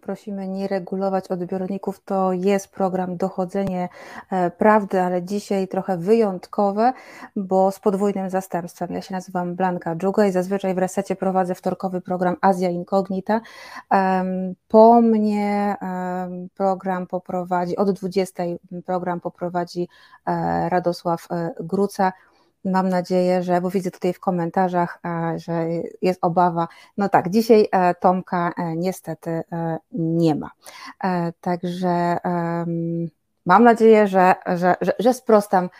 Prosimy 0.00 0.48
nie 0.48 0.68
regulować 0.68 1.28
odbiorników. 1.28 2.00
To 2.04 2.32
jest 2.32 2.68
program 2.68 3.16
Dochodzenie 3.16 3.88
e, 4.30 4.50
Prawdy, 4.50 5.00
ale 5.00 5.22
dzisiaj 5.22 5.68
trochę 5.68 5.98
wyjątkowe, 5.98 6.92
bo 7.36 7.70
z 7.70 7.80
podwójnym 7.80 8.30
zastępstwem. 8.30 8.92
Ja 8.92 9.02
się 9.02 9.14
nazywam 9.14 9.56
Blanka 9.56 9.96
Dżuga 9.96 10.26
i 10.26 10.32
zazwyczaj 10.32 10.74
w 10.74 10.78
resecie 10.78 11.16
prowadzę 11.16 11.54
wtorkowy 11.54 12.00
program 12.00 12.36
Azja 12.40 12.70
Incognita. 12.70 13.40
Po 14.68 15.00
mnie 15.00 15.76
program 16.54 17.06
poprowadzi, 17.06 17.76
od 17.76 17.90
20 17.90 18.42
program 18.86 19.20
poprowadzi 19.20 19.88
e, 20.26 20.68
Radosław 20.68 21.26
e, 21.30 21.54
Gruca. 21.60 22.12
Mam 22.64 22.88
nadzieję, 22.88 23.42
że, 23.42 23.60
bo 23.60 23.70
widzę 23.70 23.90
tutaj 23.90 24.12
w 24.12 24.20
komentarzach, 24.20 24.98
e, 25.04 25.38
że 25.38 25.66
jest 26.02 26.18
obawa. 26.24 26.68
No 26.96 27.08
tak, 27.08 27.30
dzisiaj 27.30 27.68
e, 27.72 27.94
Tomka 27.94 28.52
e, 28.56 28.76
niestety 28.76 29.42
nie 29.92 30.34
ma. 30.34 30.50
Także 31.40 32.16
mam 33.46 33.64
nadzieję, 33.64 34.06
że, 34.06 34.34
że, 34.46 34.74
że, 34.80 34.92
że 34.98 35.14
sprostam 35.14 35.70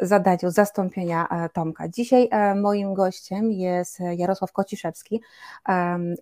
zadaniu 0.00 0.50
zastąpienia 0.50 1.48
Tomka. 1.52 1.88
Dzisiaj 1.88 2.28
moim 2.56 2.94
gościem 2.94 3.52
jest 3.52 3.98
Jarosław 4.16 4.52
Kociszewski, 4.52 5.22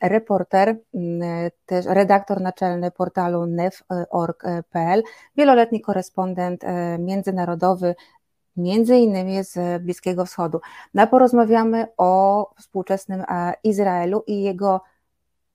reporter, 0.03 0.77
też 1.67 1.87
redaktor 1.87 2.41
naczelny 2.41 2.91
portalu 2.91 3.47
nef.org.pl, 3.47 5.03
wieloletni 5.37 5.81
korespondent 5.81 6.63
międzynarodowy 6.99 7.95
między 8.57 8.97
innymi 8.97 9.45
z 9.45 9.83
Bliskiego 9.83 10.25
Wschodu. 10.25 10.61
No, 10.95 11.07
porozmawiamy 11.07 11.87
o 11.97 12.51
współczesnym 12.59 13.21
e, 13.21 13.55
Izraelu 13.65 14.25
i 14.27 14.43
jego 14.43 14.81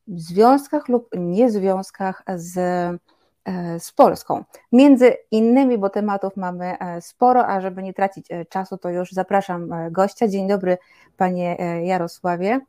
związkach 0.07 0.89
lub 0.89 1.09
niezwiązkach 1.17 2.23
z, 2.35 2.57
e, 2.57 3.79
z 3.79 3.91
Polską. 3.91 4.43
Między 4.71 5.13
innymi, 5.31 5.77
bo 5.77 5.89
tematów 5.89 6.37
mamy 6.37 6.79
e, 6.79 7.01
sporo, 7.01 7.47
a 7.47 7.61
żeby 7.61 7.83
nie 7.83 7.93
tracić 7.93 8.27
czasu, 8.49 8.77
to 8.77 8.89
już 8.89 9.11
zapraszam 9.11 9.69
gościa. 9.91 10.27
Dzień 10.27 10.47
dobry, 10.47 10.77
panie 11.17 11.57
Jarosławie. 11.83 12.59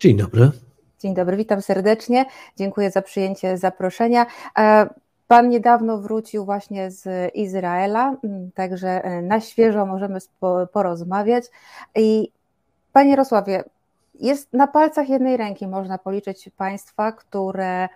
Dzień 0.00 0.16
dobry. 0.16 0.50
Dzień 0.98 1.14
dobry, 1.14 1.36
witam 1.36 1.62
serdecznie. 1.62 2.26
Dziękuję 2.56 2.90
za 2.90 3.02
przyjęcie 3.02 3.58
zaproszenia. 3.58 4.26
Pan 5.30 5.48
niedawno 5.48 5.98
wrócił 5.98 6.44
właśnie 6.44 6.90
z 6.90 7.34
Izraela, 7.34 8.16
mm, 8.24 8.50
także 8.52 9.04
e, 9.04 9.22
na 9.22 9.40
świeżo 9.40 9.86
możemy 9.86 10.18
porozmawiać. 10.72 11.44
I 11.96 12.32
Panie 12.92 13.10
Jarosławie, 13.10 13.64
jest 14.14 14.52
na 14.52 14.66
palcach 14.66 15.08
jednej 15.08 15.36
ręki 15.36 15.66
można 15.66 15.98
policzyć 15.98 16.50
państwa, 16.56 17.12
które 17.12 17.88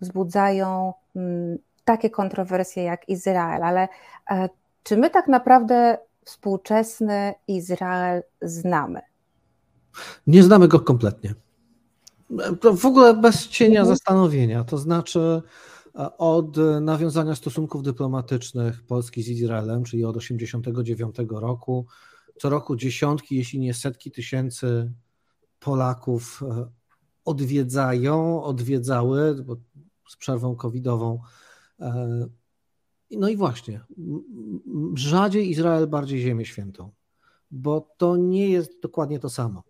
wzbudzają 0.00 0.92
mm, 1.16 1.58
takie 1.84 2.10
kontrowersje 2.10 2.82
jak 2.82 3.08
Izrael, 3.08 3.62
ale 3.62 3.88
e, 4.30 4.48
czy 4.82 4.96
my 4.96 5.10
tak 5.10 5.28
naprawdę 5.28 5.98
współczesny 6.24 7.34
Izrael 7.48 8.22
znamy? 8.42 9.00
Nie 10.26 10.42
znamy 10.42 10.68
go 10.68 10.80
kompletnie. 10.80 11.34
To 12.60 12.74
w 12.74 12.86
ogóle 12.86 13.14
bez 13.14 13.48
cienia 13.48 13.80
mhm. 13.80 13.96
zastanowienia. 13.96 14.64
To 14.64 14.78
znaczy, 14.78 15.42
od 16.18 16.56
nawiązania 16.80 17.34
stosunków 17.34 17.82
dyplomatycznych 17.82 18.82
Polski 18.86 19.22
z 19.22 19.28
Izraelem, 19.28 19.84
czyli 19.84 20.04
od 20.04 20.18
1989 20.18 21.30
roku. 21.30 21.86
Co 22.38 22.48
roku 22.48 22.76
dziesiątki, 22.76 23.36
jeśli 23.36 23.58
nie 23.58 23.74
setki 23.74 24.10
tysięcy 24.10 24.92
Polaków 25.60 26.42
e, 26.42 26.70
odwiedzają, 27.24 28.42
odwiedzały 28.42 29.44
z 30.08 30.16
przerwą 30.16 30.56
covidową. 30.56 31.20
E, 31.80 32.26
no 33.10 33.28
i 33.28 33.36
właśnie, 33.36 33.80
rzadziej 34.94 35.50
Izrael, 35.50 35.86
bardziej 35.86 36.20
Ziemię 36.20 36.44
Świętą, 36.44 36.90
bo 37.50 37.94
to 37.96 38.16
nie 38.16 38.48
jest 38.48 38.82
dokładnie 38.82 39.18
to 39.18 39.30
samo. 39.30 39.62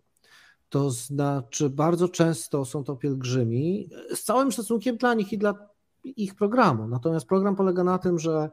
To 0.69 0.91
znaczy, 0.91 1.69
bardzo 1.69 2.09
często 2.09 2.65
są 2.65 2.83
to 2.83 2.95
pielgrzymi, 2.95 3.89
z 4.13 4.23
całym 4.23 4.51
szacunkiem 4.51 4.97
dla 4.97 5.13
nich 5.13 5.33
i 5.33 5.37
dla 5.37 5.68
ich 6.03 6.35
programu. 6.35 6.87
Natomiast 6.87 7.27
program 7.27 7.55
polega 7.55 7.83
na 7.83 7.97
tym, 7.97 8.19
że 8.19 8.49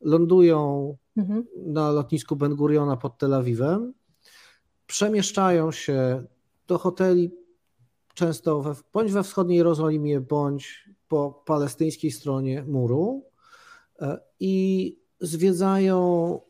lądują 0.00 0.96
mhm. 1.16 1.46
na 1.56 1.90
lotnisku 1.90 2.36
Ben 2.36 2.54
Guriona 2.54 2.96
pod 2.96 3.18
Tel 3.18 3.34
Awiwem, 3.34 3.94
przemieszczają 4.86 5.72
się 5.72 6.24
do 6.66 6.78
hoteli 6.78 7.30
często 8.14 8.62
we, 8.62 8.74
bądź 8.92 9.12
we 9.12 9.22
wschodniej 9.22 9.58
Jerozolimie, 9.58 10.20
bądź 10.20 10.90
po 11.08 11.42
palestyńskiej 11.46 12.10
stronie 12.10 12.64
muru 12.68 13.24
e, 14.00 14.20
i 14.40 14.96
zwiedzają 15.20 16.40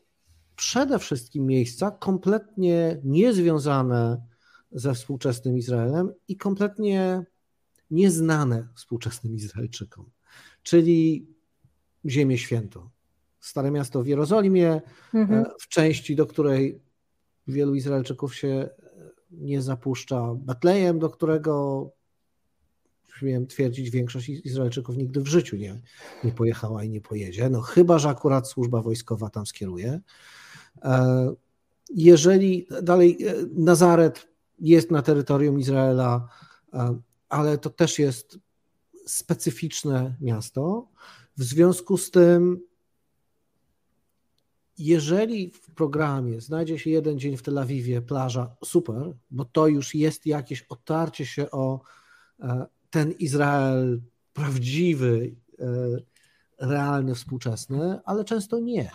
przede 0.55 0.99
wszystkim 0.99 1.45
miejsca 1.45 1.91
kompletnie 1.91 3.01
niezwiązane 3.03 4.21
ze 4.71 4.93
współczesnym 4.93 5.57
Izraelem 5.57 6.13
i 6.27 6.37
kompletnie 6.37 7.25
nieznane 7.91 8.67
współczesnym 8.75 9.35
Izraelczykom 9.35 10.11
czyli 10.63 11.27
Ziemię 12.05 12.37
Świętą. 12.37 12.89
Stare 13.39 13.71
miasto 13.71 14.03
w 14.03 14.07
Jerozolimie, 14.07 14.81
mhm. 15.13 15.45
E, 15.45 15.45
w 15.59 15.67
części, 15.67 16.15
do 16.15 16.25
której 16.25 16.81
wielu 17.47 17.75
Izraelczyków 17.75 18.35
się 18.35 18.69
nie 19.31 19.61
zapuszcza, 19.61 20.35
Betlejem, 20.35 20.99
do 20.99 21.09
którego 21.09 21.85
śmiem 23.17 23.47
twierdzić, 23.47 23.89
większość 23.89 24.29
Izraelczyków 24.29 24.97
nigdy 24.97 25.21
w 25.21 25.27
życiu 25.27 25.55
nie, 25.55 25.81
nie 26.23 26.31
pojechała 26.31 26.83
i 26.83 26.89
nie 26.89 27.01
pojedzie. 27.01 27.49
No 27.49 27.61
chyba, 27.61 27.99
że 27.99 28.09
akurat 28.09 28.47
służba 28.47 28.81
wojskowa 28.81 29.29
tam 29.29 29.45
skieruje. 29.45 29.99
E, 30.83 31.33
jeżeli 31.95 32.67
dalej 32.83 33.17
e, 33.25 33.33
Nazaret 33.55 34.27
jest 34.59 34.91
na 34.91 35.01
terytorium 35.01 35.59
Izraela, 35.59 36.27
ale 37.29 37.57
to 37.57 37.69
też 37.69 37.99
jest 37.99 38.39
specyficzne 39.05 40.15
miasto. 40.21 40.87
W 41.37 41.43
związku 41.43 41.97
z 41.97 42.11
tym, 42.11 42.61
jeżeli 44.77 45.49
w 45.49 45.71
programie 45.71 46.41
znajdzie 46.41 46.79
się 46.79 46.89
jeden 46.89 47.19
dzień 47.19 47.37
w 47.37 47.41
Tel 47.41 47.57
Awiwie, 47.57 48.01
plaża, 48.01 48.55
super, 48.65 49.13
bo 49.31 49.45
to 49.45 49.67
już 49.67 49.95
jest 49.95 50.25
jakieś 50.25 50.61
otarcie 50.69 51.25
się 51.25 51.51
o 51.51 51.81
e, 52.39 52.65
ten 52.89 53.11
Izrael 53.11 54.01
prawdziwy, 54.33 55.35
e, 55.59 55.65
realny, 56.59 57.15
współczesny, 57.15 57.99
ale 58.05 58.25
często 58.25 58.59
nie. 58.59 58.91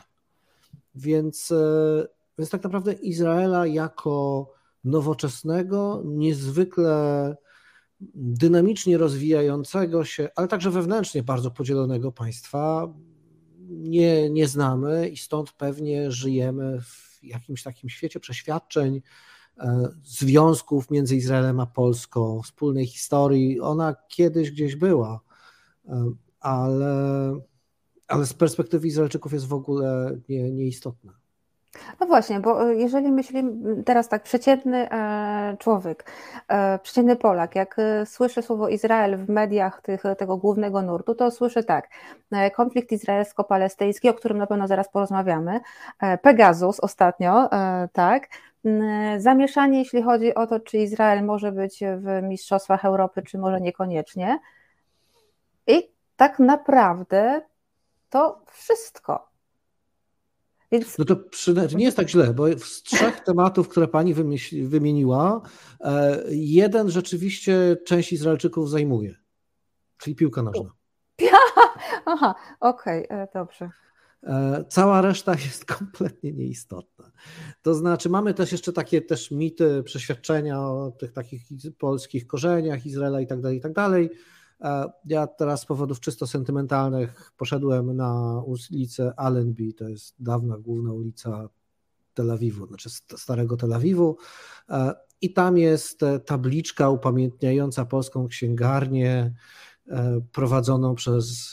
Więc, 0.95 1.53
e, 1.53 2.07
więc 2.39 2.51
tak 2.51 2.65
naprawdę 2.65 2.93
Izraela 2.93 3.67
jako 3.67 4.47
nowoczesnego, 4.85 6.03
niezwykle 6.05 7.37
dynamicznie 8.15 8.99
rozwijającego 8.99 10.05
się, 10.05 10.29
ale 10.37 10.49
także 10.49 10.71
wewnętrznie 10.71 11.23
bardzo 11.23 11.51
podzielonego 11.51 12.13
państwa 12.13 12.95
nie, 13.69 14.31
nie 14.31 14.49
znamy 14.49 15.09
i 15.09 15.17
stąd 15.17 15.53
pewnie 15.53 16.11
żyjemy 16.11 16.81
w 16.81 17.19
jakimś 17.23 17.63
takim 17.63 17.91
świecie 17.91 18.21
przeświadczeń, 18.21 19.03
e, 19.59 19.89
związków 20.05 20.91
między 20.91 21.17
Izraelem 21.17 21.61
a 21.61 21.67
Polską, 21.67 22.43
wspólnej 22.43 22.87
historii. 22.87 23.61
Ona 23.61 23.95
kiedyś 24.09 24.51
gdzieś 24.51 24.77
była, 24.77 25.21
e, 25.89 26.11
ale, 26.41 27.35
ale 28.09 28.27
z 28.27 28.35
perspektywy 28.35 28.87
Izraelczyków 28.87 29.33
jest 29.33 29.47
w 29.47 29.55
ogóle 29.55 30.19
nie, 30.29 30.51
nieistotna. 30.51 31.26
No 32.01 32.07
właśnie, 32.07 32.41
bo 32.41 32.71
e, 32.71 32.75
jeżeli 32.75 33.13
myślimy 33.13 33.83
teraz 33.83 34.09
tak, 34.09 34.23
przeciętny 34.23 34.91
e, 34.91 35.57
człowiek, 35.59 36.11
e, 36.49 36.79
przeciętny 36.79 37.17
Polak, 37.17 37.55
jak 37.55 37.77
słyszy 38.05 38.43
słowo 38.43 38.69
Izrael 38.69 39.17
w 39.17 39.29
mediach 39.29 39.83
tych, 39.83 40.03
tego 40.19 40.37
głównego 40.37 40.83
nurtu, 40.83 41.15
to 41.15 41.31
słyszy 41.31 41.65
tak, 41.65 41.89
konflikt 42.55 42.93
izraelsko-palestyński, 42.93 44.09
o 44.09 44.15
którym 44.15 44.39
na 44.39 44.47
pewno 44.47 44.69
zaraz 44.69 44.89
porozmawiamy, 44.89 45.61
Pegasus 46.23 46.81
ostatnio, 46.81 47.49
tak, 47.93 48.29
zamieszanie, 49.19 49.79
jeśli 49.79 50.03
chodzi 50.03 50.35
o 50.35 50.47
to, 50.47 50.61
czy 50.61 50.79
Izrael 50.79 51.25
może 51.25 51.53
być 51.53 51.81
w 51.97 52.23
Mistrzostwach 52.23 52.85
Europy, 52.85 53.23
czy 53.23 53.39
może 53.39 53.61
niekoniecznie. 53.61 54.39
I 55.67 55.91
tak 56.17 56.39
naprawdę 56.39 57.43
to 58.11 58.41
wszystko. 58.47 59.36
Więc... 60.73 60.99
No 60.99 61.05
to 61.05 61.17
nie 61.77 61.85
jest 61.85 61.97
tak 61.97 62.09
źle, 62.09 62.35
bo 62.35 62.59
z 62.59 62.83
trzech 62.83 63.21
tematów, 63.21 63.69
które 63.69 63.89
pani 63.89 64.15
wymieniła, 64.63 65.41
e, 65.81 66.23
jeden 66.31 66.91
rzeczywiście 66.91 67.77
część 67.87 68.13
Izraelczyków 68.13 68.71
zajmuje, 68.71 69.15
czyli 69.99 70.17
piłka 70.17 70.43
nożna. 70.43 70.71
Aha, 72.07 72.35
okej, 72.61 73.09
okay, 73.09 73.23
e, 73.23 73.29
dobrze. 73.35 73.71
E, 74.23 74.65
cała 74.69 75.01
reszta 75.01 75.33
jest 75.47 75.65
kompletnie 75.65 76.33
nieistotna. 76.33 77.11
To 77.63 77.75
znaczy, 77.75 78.09
mamy 78.09 78.35
też 78.35 78.53
jeszcze 78.53 78.73
takie 78.73 79.03
też 79.03 79.31
mity, 79.31 79.83
przeświadczenia 79.83 80.61
o 80.61 80.93
tych 80.99 81.13
takich 81.13 81.43
polskich 81.79 82.27
korzeniach 82.27 82.87
Izraela 82.87 83.21
i 83.21 83.27
tak 83.27 83.41
dalej, 83.41 83.59
i 83.59 83.61
tak 83.61 83.73
dalej. 83.73 84.11
Ja 85.05 85.27
teraz 85.27 85.61
z 85.61 85.67
powodów 85.67 86.01
czysto 86.01 86.27
sentymentalnych 86.27 87.33
poszedłem 87.37 87.97
na 87.97 88.43
ulicę 88.71 89.13
Allenby, 89.17 89.73
to 89.73 89.89
jest 89.89 90.15
dawna 90.19 90.59
główna 90.59 90.93
ulica 90.93 91.49
Tel 92.15 92.31
Awiwu, 92.31 92.67
znaczy 92.67 92.91
starego 93.17 93.57
Tel 93.57 93.73
Awiwu. 93.73 94.17
I 95.21 95.33
tam 95.33 95.59
jest 95.59 96.01
tabliczka 96.27 96.91
upamiętniająca 96.91 97.85
polską 97.85 98.29
księgarnię 98.29 99.35
prowadzoną 100.33 100.95
przez 100.95 101.51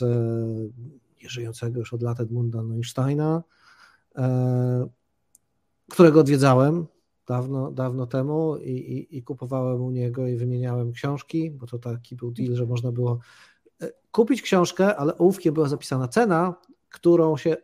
nieżyjącego 1.22 1.78
już 1.78 1.94
od 1.94 2.02
lat 2.02 2.20
Edmunda 2.20 2.62
Neusteina, 2.62 3.42
którego 5.90 6.20
odwiedzałem 6.20 6.86
dawno, 7.26 7.70
dawno 7.70 8.06
temu 8.06 8.56
i, 8.56 8.70
i, 8.70 9.16
i, 9.18 9.22
kupowałem 9.22 9.82
u 9.82 9.90
niego 9.90 10.26
i 10.26 10.36
wymieniałem 10.36 10.92
książki, 10.92 11.50
bo 11.50 11.66
to 11.66 11.78
taki 11.78 12.16
był 12.16 12.30
deal, 12.30 12.54
że 12.54 12.66
można 12.66 12.92
było 12.92 13.18
e, 13.82 13.90
kupić 14.10 14.42
książkę, 14.42 14.96
ale 14.96 15.18
ołówkiem 15.18 15.54
była 15.54 15.68
zapisana 15.68 16.08
cena, 16.08 16.54
którą 16.88 17.36
się 17.36 17.56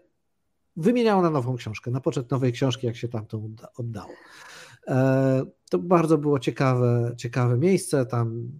wymieniało 0.76 1.22
na 1.22 1.30
nową 1.30 1.56
książkę, 1.56 1.90
na 1.90 2.00
poczet 2.00 2.30
nowej 2.30 2.52
książki, 2.52 2.86
jak 2.86 2.96
się 2.96 3.08
tamtą 3.08 3.54
oddało. 3.76 4.12
E, 4.88 5.42
to 5.70 5.78
bardzo 5.78 6.18
było 6.18 6.38
ciekawe, 6.38 7.14
ciekawe 7.16 7.58
miejsce, 7.58 8.06
tam 8.06 8.52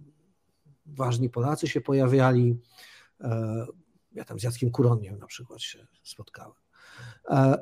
ważni 0.85 1.29
Polacy 1.29 1.67
się 1.67 1.81
pojawiali, 1.81 2.59
e, 3.21 3.65
ja 4.11 4.25
tam 4.25 4.39
z 4.39 4.43
Jackiem 4.43 4.71
Kuroniem 4.71 5.19
na 5.19 5.25
przykład 5.25 5.61
się 5.61 5.87
spotkałem. 6.03 6.61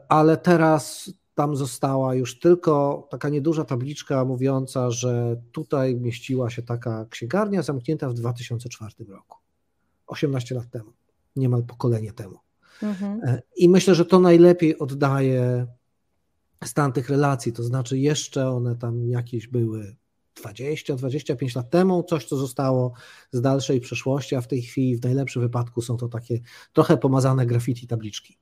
Ale 0.09 0.37
teraz 0.37 1.11
tam 1.39 1.55
została 1.55 2.15
już 2.15 2.39
tylko 2.39 3.07
taka 3.11 3.29
nieduża 3.29 3.65
tabliczka 3.65 4.25
mówiąca, 4.25 4.91
że 4.91 5.41
tutaj 5.51 5.95
mieściła 5.95 6.49
się 6.49 6.61
taka 6.61 7.05
księgarnia 7.09 7.61
zamknięta 7.61 8.09
w 8.09 8.13
2004 8.13 8.93
roku. 9.07 9.37
18 10.07 10.55
lat 10.55 10.69
temu, 10.69 10.93
niemal 11.35 11.63
pokolenie 11.63 12.11
temu. 12.11 12.39
Mhm. 12.83 13.21
E, 13.23 13.41
I 13.55 13.69
myślę, 13.69 13.95
że 13.95 14.05
to 14.05 14.19
najlepiej 14.19 14.79
oddaje 14.79 15.67
stan 16.63 16.91
tych 16.91 17.09
relacji, 17.09 17.53
to 17.53 17.63
znaczy 17.63 17.97
jeszcze 17.97 18.49
one 18.49 18.75
tam 18.75 19.09
jakieś 19.09 19.47
były 19.47 19.95
20-25 20.43 21.55
lat 21.55 21.69
temu, 21.69 22.03
coś 22.03 22.25
co 22.25 22.37
zostało 22.37 22.93
z 23.31 23.41
dalszej 23.41 23.79
przeszłości, 23.79 24.35
a 24.35 24.41
w 24.41 24.47
tej 24.47 24.61
chwili 24.61 24.95
w 24.95 25.03
najlepszym 25.03 25.41
wypadku 25.41 25.81
są 25.81 25.97
to 25.97 26.07
takie 26.07 26.39
trochę 26.73 26.97
pomazane 26.97 27.45
graffiti 27.45 27.87
tabliczki. 27.87 28.37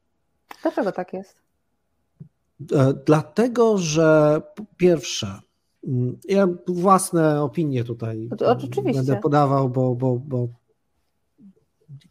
Dlaczego 0.61 0.91
tak 0.91 1.13
jest? 1.13 1.46
E, 2.73 2.93
dlatego, 3.05 3.77
że 3.77 4.41
po 4.55 4.63
pierwsze, 4.77 5.39
mm, 5.87 6.17
ja 6.29 6.47
własne 6.67 7.41
opinie 7.41 7.83
tutaj 7.83 8.29
Oczywiście. 8.45 8.93
będę 8.93 9.15
podawał, 9.15 9.69
bo, 9.69 9.95
bo, 9.95 10.19
bo 10.19 10.47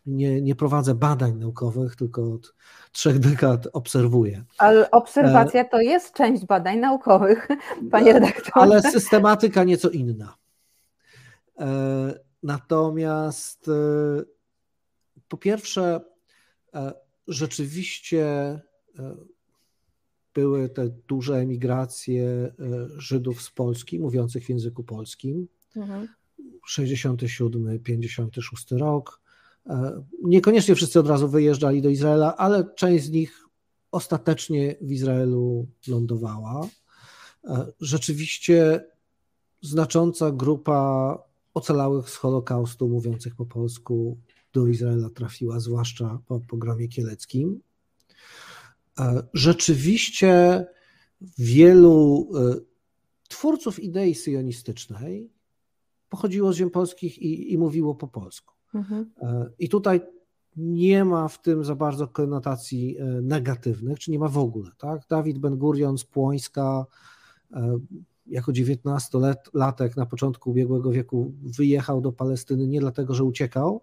nie, 0.06 0.42
nie 0.42 0.54
prowadzę 0.54 0.94
badań 0.94 1.34
naukowych, 1.34 1.96
tylko 1.96 2.32
od 2.32 2.54
trzech 2.92 3.18
dekad 3.18 3.68
obserwuję. 3.72 4.44
Ale 4.58 4.90
obserwacja 4.90 5.64
to 5.64 5.80
jest 5.80 6.14
część 6.14 6.46
badań 6.46 6.78
naukowych, 6.78 7.48
panie 7.92 8.12
redaktorze. 8.12 8.52
Ale 8.54 8.82
systematyka 8.82 9.64
nieco 9.64 9.90
inna. 9.90 10.36
E, 11.58 11.66
natomiast 12.42 13.68
e, 13.68 13.72
po 15.28 15.36
pierwsze, 15.36 16.00
rzeczywiście 17.28 18.24
były 20.36 20.68
te 20.68 20.88
duże 21.08 21.36
emigracje 21.36 22.24
e, 22.24 22.52
Żydów 22.96 23.42
z 23.42 23.50
Polski, 23.50 24.00
mówiących 24.00 24.44
w 24.44 24.48
języku 24.48 24.84
polskim. 24.84 25.48
Mhm. 25.76 26.08
67, 26.66 27.78
56 27.78 28.70
rok. 28.70 29.20
E, 29.66 30.02
niekoniecznie 30.22 30.74
wszyscy 30.74 31.00
od 31.00 31.08
razu 31.08 31.28
wyjeżdżali 31.28 31.82
do 31.82 31.88
Izraela, 31.88 32.36
ale 32.36 32.74
część 32.74 33.04
z 33.04 33.10
nich 33.10 33.48
ostatecznie 33.92 34.76
w 34.80 34.92
Izraelu 34.92 35.66
lądowała. 35.88 36.68
E, 37.44 37.66
rzeczywiście 37.80 38.84
znacząca 39.62 40.30
grupa 40.30 41.18
ocalałych 41.54 42.10
z 42.10 42.16
Holokaustu, 42.16 42.88
mówiących 42.88 43.34
po 43.34 43.46
polsku, 43.46 44.18
do 44.52 44.66
Izraela 44.66 45.10
trafiła, 45.10 45.60
zwłaszcza 45.60 46.18
po 46.26 46.40
pogromie 46.40 46.88
kieleckim. 46.88 47.60
E, 49.00 49.22
rzeczywiście 49.34 50.66
wielu 51.38 52.28
e, 52.34 52.54
twórców 53.28 53.80
idei 53.80 54.14
syjonistycznej 54.14 55.32
pochodziło 56.08 56.52
z 56.52 56.56
ziem 56.56 56.70
polskich 56.70 57.18
i, 57.18 57.52
i 57.52 57.58
mówiło 57.58 57.94
po 57.94 58.08
polsku. 58.08 58.54
Mhm. 58.74 59.10
E, 59.22 59.50
I 59.58 59.68
tutaj 59.68 60.00
nie 60.56 61.04
ma 61.04 61.28
w 61.28 61.42
tym 61.42 61.64
za 61.64 61.74
bardzo 61.74 62.08
konotacji 62.08 62.96
negatywnych, 63.22 63.98
czy 63.98 64.10
nie 64.10 64.18
ma 64.18 64.28
w 64.28 64.38
ogóle. 64.38 64.70
Tak? 64.78 65.02
Dawid 65.08 65.38
Ben-Gurion 65.38 65.98
z 65.98 66.04
Płońska 66.04 66.86
jako 68.26 68.52
19-latek 68.52 69.96
na 69.96 70.06
początku 70.06 70.50
ubiegłego 70.50 70.90
wieku 70.90 71.34
wyjechał 71.42 72.00
do 72.00 72.12
Palestyny 72.12 72.66
nie 72.66 72.80
dlatego, 72.80 73.14
że 73.14 73.24
uciekał, 73.24 73.82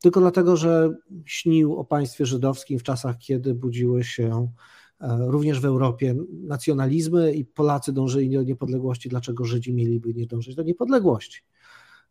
tylko 0.00 0.20
dlatego, 0.20 0.56
że 0.56 0.94
śnił 1.24 1.76
o 1.76 1.84
państwie 1.84 2.26
żydowskim 2.26 2.78
w 2.78 2.82
czasach, 2.82 3.18
kiedy 3.18 3.54
budziły 3.54 4.04
się 4.04 4.52
e, 5.00 5.18
również 5.26 5.60
w 5.60 5.64
Europie 5.64 6.14
nacjonalizmy 6.30 7.32
i 7.32 7.44
Polacy 7.44 7.92
dążyli 7.92 8.30
do 8.30 8.42
niepodległości. 8.42 9.08
Dlaczego 9.08 9.44
Żydzi 9.44 9.74
mieliby 9.74 10.14
nie 10.14 10.26
dążyć 10.26 10.54
do 10.54 10.62
niepodległości? 10.62 11.40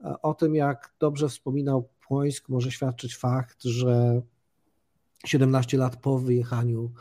E, 0.01 0.21
o 0.21 0.33
tym, 0.33 0.55
jak 0.55 0.93
dobrze 0.99 1.29
wspominał 1.29 1.89
Płońsk, 2.07 2.49
może 2.49 2.71
świadczyć 2.71 3.15
fakt, 3.15 3.63
że 3.63 4.21
17 5.25 5.77
lat 5.77 5.95
po 5.95 6.19
wyjechaniu 6.19 6.91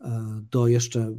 e, 0.00 0.40
do 0.50 0.66
jeszcze 0.66 1.14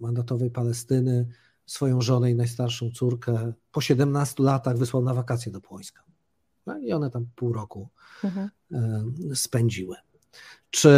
mandatowej 0.00 0.50
Palestyny 0.50 1.28
swoją 1.66 2.00
żonę 2.00 2.30
i 2.30 2.34
najstarszą 2.34 2.90
córkę 2.90 3.52
po 3.72 3.80
17 3.80 4.42
latach 4.42 4.78
wysłał 4.78 5.02
na 5.02 5.14
wakacje 5.14 5.52
do 5.52 5.60
Płońska. 5.60 6.13
No 6.66 6.78
I 6.78 6.92
one 6.92 7.10
tam 7.10 7.26
pół 7.36 7.52
roku 7.52 7.88
mhm. 8.24 8.50
E, 8.72 9.04
spędziły. 9.34 9.96
Czy 10.70 10.90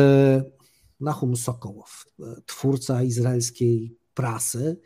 Nahum 1.01 1.37
Sokołow, 1.37 2.05
e, 2.21 2.25
twórca 2.47 3.03
izraelskiej 3.03 3.97
prasy, 4.15 4.81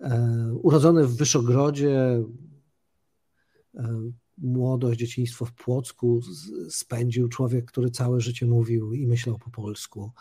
e, 0.00 0.52
urodzony 0.62 1.06
w 1.06 1.16
Wyszogrodzie, 1.16 2.22
młodość, 4.38 5.00
dzieciństwo 5.00 5.44
w 5.44 5.52
Płocku 5.52 6.20
spędził 6.70 7.28
człowiek, 7.28 7.64
który 7.64 7.90
całe 7.90 8.20
życie 8.20 8.46
mówił 8.46 8.92
i 8.92 9.06
myślał 9.06 9.38
po 9.38 9.50
polsku, 9.50 10.12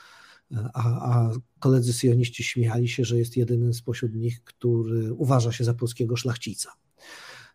a, 0.73 1.13
a 1.13 1.31
koledzy 1.59 1.93
syjoniści 1.93 2.43
śmiali 2.43 2.87
się, 2.87 3.05
że 3.05 3.17
jest 3.17 3.37
jedynym 3.37 3.73
spośród 3.73 4.15
nich, 4.15 4.43
który 4.43 5.13
uważa 5.13 5.51
się 5.51 5.63
za 5.63 5.73
polskiego 5.73 6.15
szlachcica. 6.15 6.71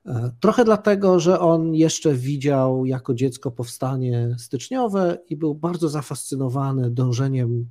E, 0.08 0.30
trochę 0.40 0.64
dlatego, 0.64 1.20
że 1.20 1.40
on 1.40 1.74
jeszcze 1.74 2.14
widział 2.14 2.86
jako 2.86 3.14
dziecko 3.14 3.50
powstanie 3.50 4.36
styczniowe 4.38 5.18
i 5.28 5.36
był 5.36 5.54
bardzo 5.54 5.88
zafascynowany 5.88 6.90
dążeniem 6.90 7.68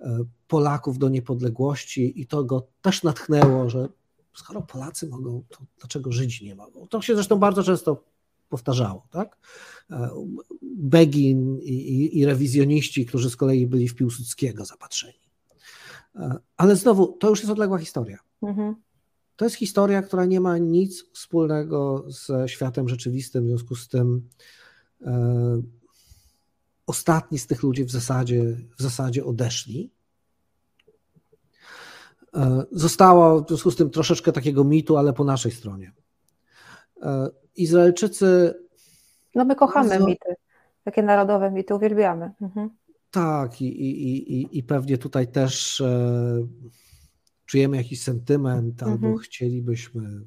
e, 0.00 0.18
Polaków 0.48 0.98
do 0.98 1.08
niepodległości, 1.08 2.20
i 2.20 2.26
to 2.26 2.44
go 2.44 2.66
też 2.82 3.02
natchnęło, 3.02 3.70
że 3.70 3.88
skoro 4.34 4.62
Polacy 4.62 5.08
mogą, 5.08 5.42
to 5.48 5.58
dlaczego 5.78 6.12
Żydzi 6.12 6.44
nie 6.44 6.54
mogą? 6.54 6.86
To 6.86 7.02
się 7.02 7.14
zresztą 7.14 7.38
bardzo 7.38 7.62
często 7.62 8.04
powtarzało, 8.48 9.06
tak? 9.10 9.38
E, 9.90 10.10
Begin 10.62 11.58
i, 11.58 11.72
i, 11.72 12.18
i 12.18 12.26
rewizjoniści, 12.26 13.06
którzy 13.06 13.30
z 13.30 13.36
kolei 13.36 13.66
byli 13.66 13.88
w 13.88 13.94
Piłsudskiego 13.94 14.64
zapatrzeni. 14.64 15.26
Ale 16.56 16.76
znowu, 16.76 17.06
to 17.06 17.28
już 17.28 17.38
jest 17.38 17.50
odległa 17.50 17.78
historia. 17.78 18.18
Mhm. 18.42 18.74
To 19.36 19.44
jest 19.44 19.56
historia, 19.56 20.02
która 20.02 20.24
nie 20.24 20.40
ma 20.40 20.58
nic 20.58 21.04
wspólnego 21.12 22.04
ze 22.08 22.48
światem 22.48 22.88
rzeczywistym, 22.88 23.44
w 23.44 23.48
związku 23.48 23.74
z 23.74 23.88
tym 23.88 24.28
e, 25.02 25.62
ostatni 26.86 27.38
z 27.38 27.46
tych 27.46 27.62
ludzi 27.62 27.84
w 27.84 27.90
zasadzie, 27.90 28.56
w 28.78 28.82
zasadzie 28.82 29.24
odeszli. 29.24 29.90
E, 32.34 32.64
zostało 32.72 33.40
w 33.40 33.48
związku 33.48 33.70
z 33.70 33.76
tym 33.76 33.90
troszeczkę 33.90 34.32
takiego 34.32 34.64
mitu, 34.64 34.96
ale 34.96 35.12
po 35.12 35.24
naszej 35.24 35.52
stronie. 35.52 35.92
E, 37.02 37.28
Izraelczycy. 37.56 38.54
No 39.34 39.44
my 39.44 39.54
kochamy 39.54 40.00
mity, 40.00 40.34
takie 40.84 41.02
narodowe 41.02 41.50
mity, 41.50 41.74
uwielbiamy. 41.74 42.30
Mhm. 42.40 42.70
Tak, 43.10 43.62
i, 43.62 43.66
i, 43.66 44.32
i, 44.40 44.58
i 44.58 44.62
pewnie 44.62 44.98
tutaj 44.98 45.28
też. 45.28 45.80
E, 45.80 46.46
czujemy 47.46 47.76
jakiś 47.76 48.02
sentyment, 48.02 48.82
albo 48.82 49.06
mhm. 49.06 49.18
chcielibyśmy 49.18 50.26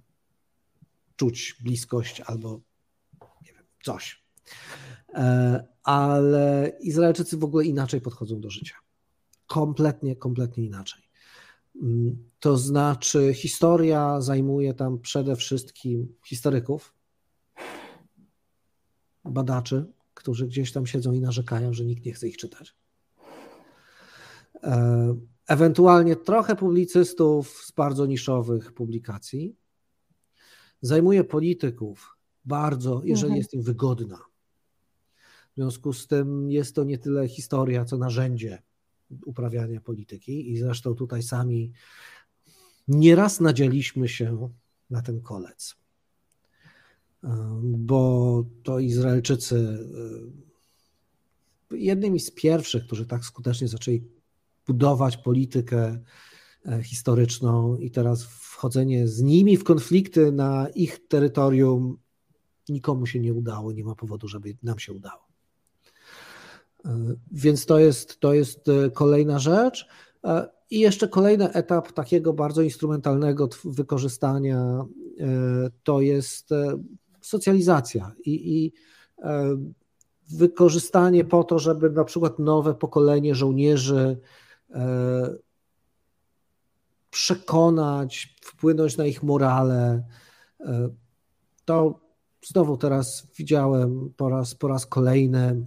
czuć 1.16 1.56
bliskość, 1.64 2.22
albo 2.22 2.62
nie 3.46 3.54
wiem, 3.54 3.64
coś. 3.84 4.24
E, 5.14 5.68
ale 5.84 6.72
Izraelczycy 6.82 7.38
w 7.38 7.44
ogóle 7.44 7.66
inaczej 7.66 8.02
podchodzą 8.02 8.42
do 8.42 8.50
życia. 8.50 8.76
Kompletnie, 9.48 10.16
kompletnie 10.16 10.66
inaczej. 10.66 11.04
Mm, 11.82 12.30
to 12.40 12.58
znaczy, 12.58 13.34
historia 13.34 14.22
zajmuje 14.22 14.74
tam 14.74 15.00
przede 15.00 15.36
wszystkim 15.36 16.16
historyków, 16.26 16.94
badaczy, 19.26 19.86
którzy 20.14 20.48
gdzieś 20.48 20.72
tam 20.72 20.88
siedzą 20.88 21.14
i 21.14 21.22
narzekają, 21.22 21.74
że 21.74 21.86
nikt 21.86 22.06
nie 22.06 22.14
chce 22.14 22.28
ich 22.28 22.38
czytać. 22.38 22.76
Ewentualnie 25.50 26.16
trochę 26.16 26.56
publicystów 26.56 27.50
z 27.50 27.72
bardzo 27.72 28.06
niszowych 28.06 28.74
publikacji. 28.74 29.56
Zajmuje 30.82 31.24
polityków 31.24 32.18
bardzo, 32.46 33.02
jeżeli 33.04 33.26
mhm. 33.26 33.38
jest 33.38 33.54
im 33.54 33.62
wygodna. 33.62 34.18
W 35.52 35.56
związku 35.56 35.94
z 35.94 36.08
tym 36.08 36.52
jest 36.52 36.76
to 36.76 36.84
nie 36.84 36.98
tyle 36.98 37.28
historia, 37.28 37.86
co 37.86 37.98
narzędzie 37.98 38.62
uprawiania 39.26 39.82
polityki 39.82 40.52
i 40.52 40.58
zresztą 40.58 40.96
tutaj 40.96 41.24
sami 41.24 41.72
nieraz 42.88 43.40
nadzieliśmy 43.40 44.08
się 44.08 44.50
na 44.90 45.02
ten 45.02 45.22
kolec, 45.22 45.76
bo 47.62 48.44
to 48.64 48.80
Izraelczycy 48.80 49.88
jednymi 51.72 52.20
z 52.20 52.32
pierwszych, 52.32 52.86
którzy 52.86 53.06
tak 53.06 53.26
skutecznie 53.26 53.68
zaczęli 53.68 54.19
budować 54.70 55.18
politykę 55.18 56.00
e, 56.66 56.84
historyczną 56.84 57.78
i 57.78 57.92
teraz 57.92 58.24
wchodzenie 58.24 59.08
z 59.08 59.22
nimi 59.22 59.58
w 59.58 59.64
konflikty 59.64 60.32
na 60.32 60.68
ich 60.76 61.08
terytorium 61.08 61.98
nikomu 62.70 63.06
się 63.06 63.20
nie 63.20 63.34
udało, 63.34 63.72
nie 63.72 63.84
ma 63.84 63.96
powodu, 63.96 64.28
żeby 64.28 64.58
nam 64.64 64.80
się 64.80 64.94
udało. 64.94 65.28
E, 66.86 67.16
więc 67.32 67.66
to 67.66 67.80
jest, 67.80 68.20
to 68.20 68.34
jest 68.34 68.70
e, 68.70 68.92
kolejna 68.92 69.40
rzecz. 69.40 69.88
I 70.70 70.80
jeszcze 70.80 71.08
kolejny 71.08 71.54
etap 71.54 71.92
takiego 71.92 72.34
bardzo 72.34 72.62
instrumentalnego 72.62 73.50
wykorzystania 73.66 74.86
to 75.84 76.02
jest 76.02 76.50
socjalizacja 77.22 78.12
i, 78.26 78.58
i 78.58 78.74
wykorzystanie 80.32 81.26
po 81.26 81.44
to, 81.44 81.60
żeby 81.60 81.90
na 81.90 82.04
przykład 82.04 82.40
nowe 82.40 82.74
pokolenie 82.74 83.36
żołnierzy 83.36 84.18
przekonać, 87.10 88.36
wpłynąć 88.42 88.98
na 88.98 89.06
ich 89.06 89.24
morale. 89.24 90.04
E, 90.60 90.90
to 91.66 92.00
znowu 92.46 92.78
teraz 92.78 93.28
widziałem 93.38 94.14
po 94.18 94.30
raz, 94.30 94.56
po 94.56 94.68
raz 94.68 94.86
kolejny 94.86 95.66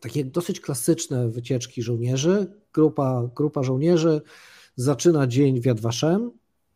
takie 0.00 0.24
dosyć 0.24 0.60
klasyczne 0.60 1.28
wycieczki 1.28 1.82
żołnierzy. 1.82 2.52
Grupa, 2.72 3.30
grupa 3.36 3.62
żołnierzy 3.62 4.20
zaczyna 4.76 5.26
dzień 5.26 5.60
w 5.60 5.66
Yad 5.66 5.80
Vashem, 5.80 6.30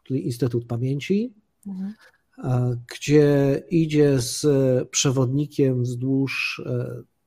czyli 0.04 0.26
Instytut 0.26 0.66
Pamięci, 0.66 1.34
mhm. 1.66 1.94
E, 2.38 2.76
gdzie 2.94 3.62
idzie 3.70 4.20
z 4.20 4.46
przewodnikiem 4.88 5.82
wzdłuż 5.82 6.62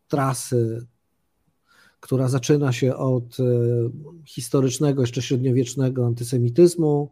trasy 0.08 0.88
która 2.06 2.28
zaczyna 2.28 2.72
się 2.72 2.96
od 2.96 3.40
e, 3.40 3.44
historycznego, 4.26 5.02
jeszcze 5.02 5.22
średniowiecznego 5.22 6.06
antysemityzmu, 6.06 7.12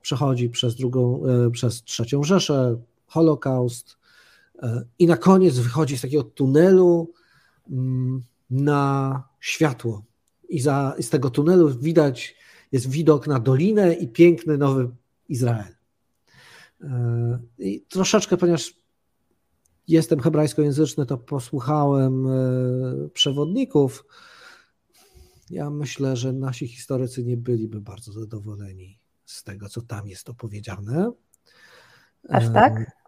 przechodzi 0.00 0.50
przez 0.50 0.76
drugą, 0.76 1.26
e, 1.26 1.50
przez 1.50 1.82
trzecią 1.82 2.22
Rzeszę, 2.22 2.76
Holokaust 3.06 3.96
e, 4.62 4.84
i 4.98 5.06
na 5.06 5.16
koniec 5.16 5.58
wychodzi 5.58 5.98
z 5.98 6.00
takiego 6.00 6.22
tunelu 6.22 7.12
mm, 7.70 8.22
na 8.50 9.22
światło. 9.40 10.02
I, 10.48 10.60
za, 10.60 10.94
z 11.00 11.10
tego 11.10 11.30
tunelu 11.30 11.68
widać, 11.68 12.36
jest 12.72 12.90
widok 12.90 13.26
na 13.26 13.40
dolinę 13.40 13.94
i 13.94 14.08
piękny 14.08 14.58
nowy 14.58 14.90
Izrael. 15.28 15.74
I 17.58 17.80
troszeczkę, 17.88 18.36
ponieważ 18.36 18.74
jestem 19.88 20.20
hebrajskojęzyczny, 20.20 21.06
to 21.06 21.18
posłuchałem 21.18 22.28
przewodników 23.12 24.04
ja 25.52 25.70
myślę, 25.70 26.16
że 26.16 26.32
nasi 26.32 26.68
historycy 26.68 27.24
nie 27.24 27.36
byliby 27.36 27.80
bardzo 27.80 28.12
zadowoleni 28.12 28.98
z 29.24 29.44
tego, 29.44 29.68
co 29.68 29.82
tam 29.82 30.06
jest 30.08 30.28
opowiedziane. 30.28 31.12
Aż 32.28 32.52
tak? 32.52 33.02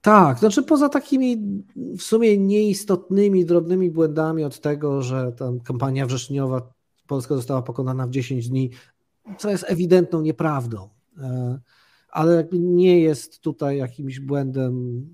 Tak, 0.00 0.38
znaczy 0.38 0.62
poza 0.62 0.88
takimi 0.88 1.62
w 1.76 2.02
sumie 2.02 2.38
nieistotnymi, 2.38 3.44
drobnymi 3.44 3.90
błędami 3.90 4.44
od 4.44 4.60
tego, 4.60 5.02
że 5.02 5.32
tam 5.32 5.60
kampania 5.60 6.06
wrześniowa 6.06 6.72
Polska 7.06 7.34
została 7.34 7.62
pokonana 7.62 8.06
w 8.06 8.10
10 8.10 8.48
dni, 8.48 8.70
co 9.38 9.50
jest 9.50 9.64
ewidentną 9.68 10.20
nieprawdą, 10.20 10.88
e, 11.18 11.60
ale 12.10 12.48
nie 12.52 13.00
jest 13.00 13.40
tutaj 13.40 13.78
jakimś 13.78 14.20
błędem 14.20 15.06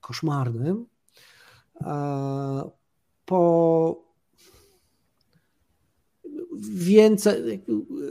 koszmarnym. 0.00 0.86
E, 1.80 2.70
po 3.24 4.11
więcej, 6.70 7.64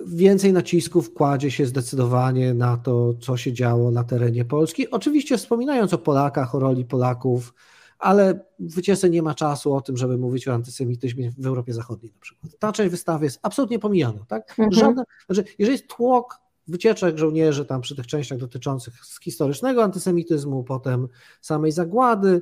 więcej 0.06 0.54
nacisków 0.54 1.14
kładzie 1.14 1.52
się 1.52 1.66
zdecydowanie 1.66 2.54
na 2.54 2.78
to, 2.78 3.14
co 3.14 3.38
się 3.38 3.54
działo 3.54 3.92
na 3.92 4.04
terenie 4.04 4.46
Polski. 4.46 4.92
Oczywiście 4.92 5.38
wspominając 5.38 5.94
o 5.94 5.98
Polakach, 5.98 6.56
o 6.56 6.60
roli 6.60 6.86
Polaków, 6.86 7.54
ale 8.00 8.40
wyciece 8.60 9.10
nie 9.10 9.22
ma 9.22 9.36
czasu 9.36 9.74
o 9.74 9.82
tym, 9.82 9.98
żeby 9.98 10.18
mówić 10.18 10.48
o 10.48 10.54
antysemityzmie 10.54 11.32
w 11.38 11.46
Europie 11.46 11.74
Zachodniej 11.74 12.12
na 12.12 12.20
przykład. 12.20 12.58
Ta 12.60 12.72
część 12.72 12.92
wystawy 12.92 13.26
jest 13.26 13.40
absolutnie 13.42 13.80
pomijana. 13.80 14.26
Tak? 14.28 14.50
Mhm. 14.50 14.72
Żadne, 14.72 15.04
znaczy, 15.30 15.44
jeżeli 15.60 15.78
jest 15.78 15.88
tłok 15.88 16.42
wycieczek 16.68 17.18
żołnierzy 17.18 17.66
tam 17.66 17.82
przy 17.82 17.96
tych 17.96 18.08
częściach 18.08 18.38
dotyczących 18.38 18.94
historycznego 19.22 19.84
antysemityzmu, 19.84 20.64
potem 20.64 21.08
samej 21.42 21.72
zagłady, 21.72 22.42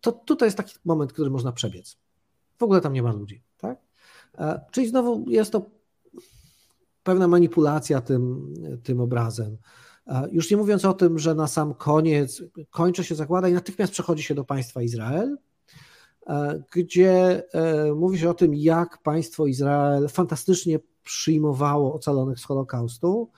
to 0.00 0.12
tutaj 0.12 0.46
jest 0.46 0.56
taki 0.56 0.74
moment, 0.84 1.12
który 1.12 1.30
można 1.30 1.52
przebiec. 1.52 1.96
W 2.58 2.62
ogóle 2.62 2.80
tam 2.80 2.92
nie 2.92 3.02
ma 3.02 3.12
ludzi. 3.12 3.42
E, 4.40 4.60
czyli 4.70 4.88
znowu 4.88 5.30
jest 5.30 5.52
to 5.52 5.70
pewna 7.02 7.28
manipulacja 7.28 8.00
tym, 8.00 8.54
tym 8.82 9.00
obrazem. 9.00 9.56
E, 10.06 10.28
już 10.32 10.50
nie 10.50 10.56
mówiąc 10.56 10.84
o 10.84 10.94
tym, 10.94 11.18
że 11.18 11.34
na 11.34 11.46
sam 11.46 11.74
koniec 11.74 12.42
kończy 12.70 13.04
się 13.04 13.14
zakłada 13.14 13.48
i 13.48 13.52
natychmiast 13.52 13.92
przechodzi 13.92 14.22
się 14.22 14.34
do 14.34 14.44
państwa 14.44 14.82
Izrael, 14.82 15.36
e, 16.26 16.62
gdzie 16.72 17.42
mówi 17.96 18.18
się 18.18 18.30
o 18.30 18.34
tym, 18.34 18.54
jak 18.54 19.02
państwo 19.02 19.46
Izrael 19.46 20.08
fantastycznie 20.08 20.78
przyjmowało 21.02 21.94
ocalonych 21.94 22.40
z 22.40 22.44
Holokaustu, 22.44 23.30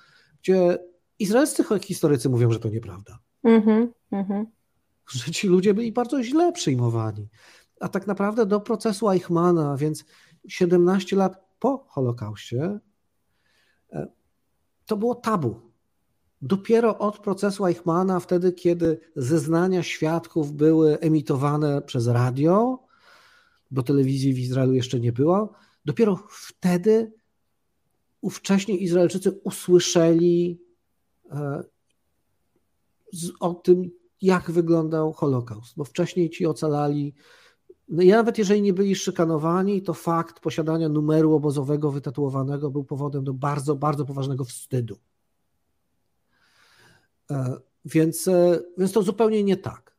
gdzie 0.42 0.78
izraelscy 1.18 1.64
historycy 1.80 2.28
mówią, 2.28 2.52
że 2.52 2.59
to 2.59 2.68
nieprawda. 2.68 3.18
Mm-hmm, 3.44 3.88
mm-hmm. 4.12 4.44
Że 5.11 5.32
ci 5.32 5.49
ludzie 5.49 5.75
byli 5.75 5.92
bardzo 5.92 6.23
źle 6.23 6.52
przyjmowani. 6.52 7.28
A 7.80 7.88
tak 7.88 8.06
naprawdę 8.06 8.47
do 8.47 8.61
procesu 8.61 9.11
Eichmana, 9.11 9.76
więc 9.76 10.04
17 10.49 11.17
lat 11.17 11.45
po 11.59 11.85
Holokauście, 11.89 12.79
e, 13.93 14.07
to 14.87 14.97
było 14.97 15.15
tabu. 15.15 15.61
Dopiero 16.43 16.99
od 16.99 17.19
procesu 17.19 17.67
Eichmana, 17.67 18.21
wtedy, 18.21 18.53
kiedy 18.53 19.01
zeznania 19.17 19.83
świadków 19.83 20.53
były 20.53 21.01
emitowane 21.01 21.83
przez 21.83 22.07
radio, 22.07 22.87
bo 23.71 23.83
telewizji 23.83 24.35
w 24.35 24.39
Izraelu 24.39 24.73
jeszcze 24.73 25.01
nie 25.01 25.13
było, 25.13 25.53
dopiero 25.85 26.25
wtedy 26.31 27.13
ówcześni 28.21 28.83
Izraelczycy 28.83 29.41
usłyszeli 29.45 30.61
e, 31.31 31.63
o 33.41 33.55
tym, 33.55 33.91
jak 34.23 34.51
wyglądał 34.51 35.13
Holokaust, 35.13 35.77
bo 35.77 35.85
wcześniej 35.85 36.31
ci 36.31 36.47
ocalali 36.47 37.15
no 37.93 38.03
i 38.03 38.09
nawet 38.09 38.39
jeżeli 38.39 38.63
nie 38.63 38.73
byli 38.73 38.97
szykanowani, 38.97 39.83
to 39.83 39.95
fakt 39.95 40.41
posiadania 40.41 40.89
numeru 40.89 41.35
obozowego 41.35 41.91
wytatuowanego 41.91 42.71
był 42.71 42.85
powodem 42.85 43.25
do 43.25 43.35
bardzo, 43.35 43.77
bardzo 43.77 44.05
poważnego 44.05 44.45
wstydu. 44.45 44.99
E, 47.31 47.57
więc, 47.85 48.29
e, 48.29 48.61
więc 48.79 48.93
to 48.93 49.03
zupełnie 49.03 49.45
nie 49.45 49.57
tak. 49.57 49.97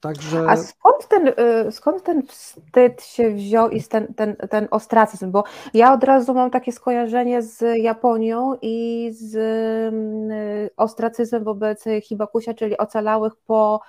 Także... 0.00 0.46
A 0.48 0.56
skąd 0.56 1.08
ten, 1.08 1.28
y, 1.28 1.72
skąd 1.72 2.02
ten 2.02 2.22
wstyd 2.22 3.02
się 3.02 3.30
wziął 3.30 3.70
i 3.70 3.82
ten, 3.82 4.14
ten, 4.14 4.36
ten 4.36 4.68
ostracyzm? 4.70 5.30
Bo 5.30 5.44
ja 5.74 5.92
od 5.92 6.04
razu 6.04 6.34
mam 6.34 6.50
takie 6.50 6.72
skojarzenie 6.72 7.42
z 7.42 7.78
Japonią 7.78 8.54
i 8.62 9.08
z 9.12 9.34
y, 9.34 10.70
ostracyzmem 10.76 11.44
wobec 11.44 11.84
Hibakusia, 12.02 12.54
czyli 12.54 12.78
ocalałych 12.78 13.36
po, 13.36 13.80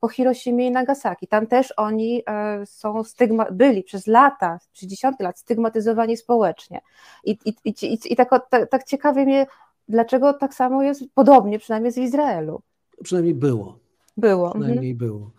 po 0.00 0.08
Hiroshimie 0.08 0.66
i 0.66 0.70
Nagasaki. 0.70 1.26
Tam 1.28 1.46
też 1.46 1.74
oni 1.76 2.22
e, 2.26 2.66
są 2.66 3.04
stygma, 3.04 3.46
byli 3.52 3.82
przez 3.82 4.06
lata, 4.06 4.58
przez 4.72 4.88
dziesiątki 4.88 5.22
lat 5.22 5.38
stygmatyzowani 5.38 6.16
społecznie. 6.16 6.80
I, 7.24 7.38
i, 7.44 7.54
i, 7.64 7.98
i 8.12 8.16
tak, 8.16 8.30
tak, 8.50 8.70
tak 8.70 8.84
ciekawie 8.84 9.24
mnie, 9.24 9.46
dlaczego 9.88 10.32
tak 10.32 10.54
samo 10.54 10.82
jest, 10.82 11.02
podobnie 11.14 11.58
przynajmniej 11.58 11.92
w 11.92 11.98
Izraelu. 11.98 12.62
Przynajmniej 13.02 13.34
było. 13.34 13.83
Było. 14.16 14.50
Przynajmniej 14.50 14.92
mhm. 14.92 14.96
było. 15.08 15.32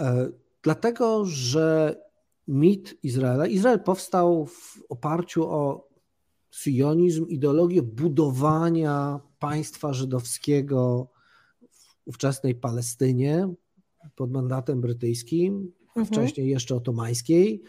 E, 0.00 0.28
dlatego, 0.62 1.24
że 1.24 1.96
mit 2.48 2.98
Izraela, 3.02 3.46
Izrael 3.46 3.80
powstał 3.80 4.46
w 4.46 4.82
oparciu 4.88 5.44
o 5.50 5.88
sionizm, 6.50 7.26
ideologię 7.26 7.82
budowania 7.82 9.20
państwa 9.38 9.92
żydowskiego 9.92 11.08
w 11.70 11.96
ówczesnej 12.04 12.54
Palestynie, 12.54 13.48
pod 14.14 14.30
mandatem 14.30 14.80
brytyjskim, 14.80 15.72
mhm. 15.86 16.06
wcześniej 16.06 16.48
jeszcze 16.48 16.74
otomańskiej. 16.74 17.62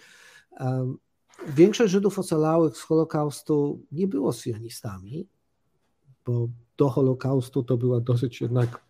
Większość 1.48 1.92
Żydów 1.92 2.20
ocalałych 2.20 2.78
z 2.78 2.82
Holokaustu 2.82 3.86
nie 3.92 4.08
było 4.08 4.34
sionistami, 4.34 5.28
bo 6.26 6.50
do 6.78 6.90
Holokaustu 6.90 7.64
to 7.64 7.78
była 7.78 8.00
dosyć 8.00 8.42
jednak 8.42 8.86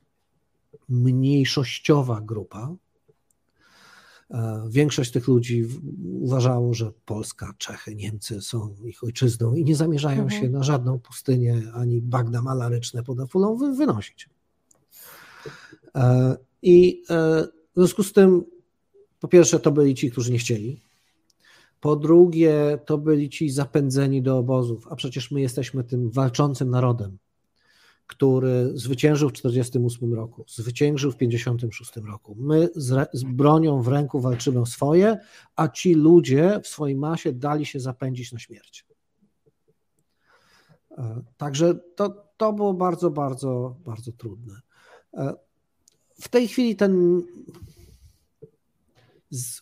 mniejszościowa 0.89 2.21
grupa. 2.21 2.75
E, 4.31 4.67
większość 4.69 5.11
tych 5.11 5.27
ludzi 5.27 5.65
uważało, 6.21 6.73
że 6.73 6.91
Polska, 7.05 7.53
Czechy, 7.57 7.95
Niemcy 7.95 8.41
są 8.41 8.75
ich 8.85 9.03
ojczyzną 9.03 9.53
i 9.53 9.63
nie 9.63 9.75
zamierzają 9.75 10.23
mhm. 10.23 10.41
się 10.41 10.49
na 10.49 10.63
żadną 10.63 10.99
pustynię 10.99 11.61
ani 11.73 12.01
bagna 12.01 12.41
malaryczne 12.41 13.03
pod 13.03 13.19
Afulą 13.19 13.57
wynosić. 13.57 14.29
E, 15.95 16.37
I 16.61 17.03
e, 17.09 17.43
w 17.75 17.75
związku 17.75 18.03
z 18.03 18.13
tym, 18.13 18.43
po 19.19 19.27
pierwsze, 19.27 19.59
to 19.59 19.71
byli 19.71 19.95
ci, 19.95 20.11
którzy 20.11 20.31
nie 20.31 20.37
chcieli. 20.37 20.81
Po 21.81 21.95
drugie, 21.95 22.79
to 22.85 22.97
byli 22.97 23.29
ci 23.29 23.49
zapędzeni 23.49 24.21
do 24.21 24.37
obozów, 24.37 24.87
a 24.89 24.95
przecież 24.95 25.31
my 25.31 25.41
jesteśmy 25.41 25.83
tym 25.83 26.11
walczącym 26.11 26.69
narodem 26.69 27.17
który 28.07 28.71
zwyciężył 28.73 29.29
w 29.29 29.33
1948 29.33 30.13
roku, 30.13 30.45
zwyciężył 30.47 31.11
w 31.11 31.15
1956 31.15 32.07
roku. 32.07 32.35
My 32.39 32.69
z, 32.75 33.09
z, 33.13 33.23
bronią 33.23 33.81
w 33.81 33.87
ręku 33.87 34.19
walczymy 34.19 34.59
o 34.59 34.65
swoje, 34.65 35.17
a 35.55 35.67
ci 35.67 35.93
ludzie 35.93 36.59
w 36.63 36.67
swojej 36.67 36.95
masie 36.95 37.33
dali 37.33 37.65
się 37.65 37.79
zapędzić 37.79 38.31
na 38.31 38.39
śmierć. 38.39 38.85
E, 40.97 41.21
także 41.37 41.75
to, 41.95 42.25
to 42.37 42.53
było 42.53 42.73
bardzo, 42.73 43.11
bardzo, 43.11 43.75
bardzo 43.85 44.11
trudne. 44.11 44.61
E, 45.13 45.33
w 46.21 46.29
tej 46.29 46.47
chwili 46.47 46.75
ten 46.75 47.21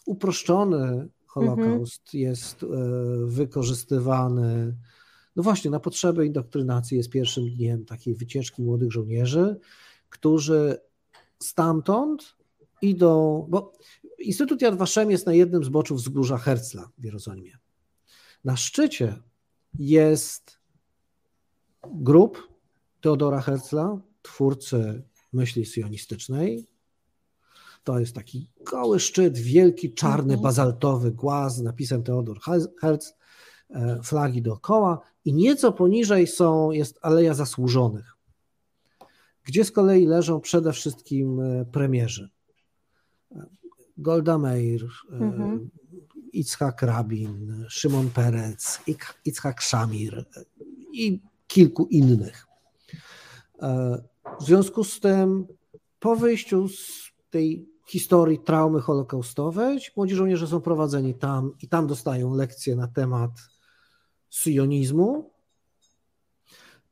uproszczony 0.05 1.07
Holokaust 1.25 2.01
mhm. 2.05 2.23
jest 2.23 2.63
e, 2.63 2.67
wykorzystywany 3.25 4.75
no 5.35 5.43
właśnie, 5.43 5.71
na 5.71 5.79
potrzeby 5.79 6.25
indoktrynacji 6.25 6.97
jest 6.97 7.09
pierwszym 7.09 7.49
dniem 7.49 7.85
takiej 7.85 8.15
wycieczki 8.15 8.61
młodych 8.61 8.91
żołnierzy, 8.91 9.59
którzy 10.09 10.77
stamtąd 11.39 12.35
idą, 12.81 13.45
bo 13.49 13.73
Instytut 14.19 14.61
Yad 14.61 14.75
Vashem 14.75 15.11
jest 15.11 15.25
na 15.25 15.33
jednym 15.33 15.63
z 15.63 15.69
boczów 15.69 15.97
wzgórza 15.97 16.37
Herzla 16.37 16.89
w 16.97 17.03
Jerozolimie. 17.03 17.57
Na 18.43 18.57
szczycie 18.57 19.15
jest 19.79 20.59
grup 21.83 22.47
Teodora 23.01 23.41
Herzla, 23.41 23.99
twórcy 24.21 25.03
myśli 25.33 25.65
sionistycznej. 25.65 26.67
To 27.83 27.99
jest 27.99 28.15
taki 28.15 28.49
goły 28.61 28.99
szczyt, 28.99 29.37
wielki, 29.37 29.93
czarny, 29.93 30.33
mhm. 30.33 30.41
bazaltowy 30.41 31.11
głaz 31.11 31.55
z 31.55 31.61
napisem 31.61 32.03
Teodor 32.03 32.39
Herz, 32.39 33.03
flagi 34.03 34.41
dookoła 34.41 35.01
i 35.25 35.33
nieco 35.33 35.71
poniżej 35.71 36.27
są, 36.27 36.71
jest 36.71 36.99
Aleja 37.01 37.33
Zasłużonych, 37.33 38.17
gdzie 39.43 39.65
z 39.65 39.71
kolei 39.71 40.05
leżą 40.05 40.41
przede 40.41 40.73
wszystkim 40.73 41.39
e, 41.39 41.65
premierzy. 41.65 42.29
Golda 43.97 44.37
Meir, 44.37 44.83
e, 45.11 45.15
mhm. 45.15 45.69
Itzhak 46.33 46.81
Rabin, 46.81 47.65
Szymon 47.69 48.09
Perec, 48.09 48.79
Itzhak 49.25 49.61
Szamir 49.61 50.17
e, 50.19 50.43
i 50.93 51.21
kilku 51.47 51.85
innych. 51.85 52.47
W 54.39 54.43
związku 54.43 54.83
z 54.83 54.99
tym, 54.99 55.47
po 55.99 56.15
wyjściu 56.15 56.67
z 56.67 57.11
tej 57.29 57.69
historii 57.87 58.39
traumy 58.39 58.81
holokaustowej, 58.81 59.79
młodzi 59.97 60.15
żołnierze 60.15 60.47
są 60.47 60.61
prowadzeni 60.61 61.13
tam 61.13 61.51
i 61.61 61.67
tam 61.67 61.87
dostają 61.87 62.33
lekcje 62.33 62.75
na 62.75 62.87
temat 62.87 63.31
syjonizmu 64.33 65.31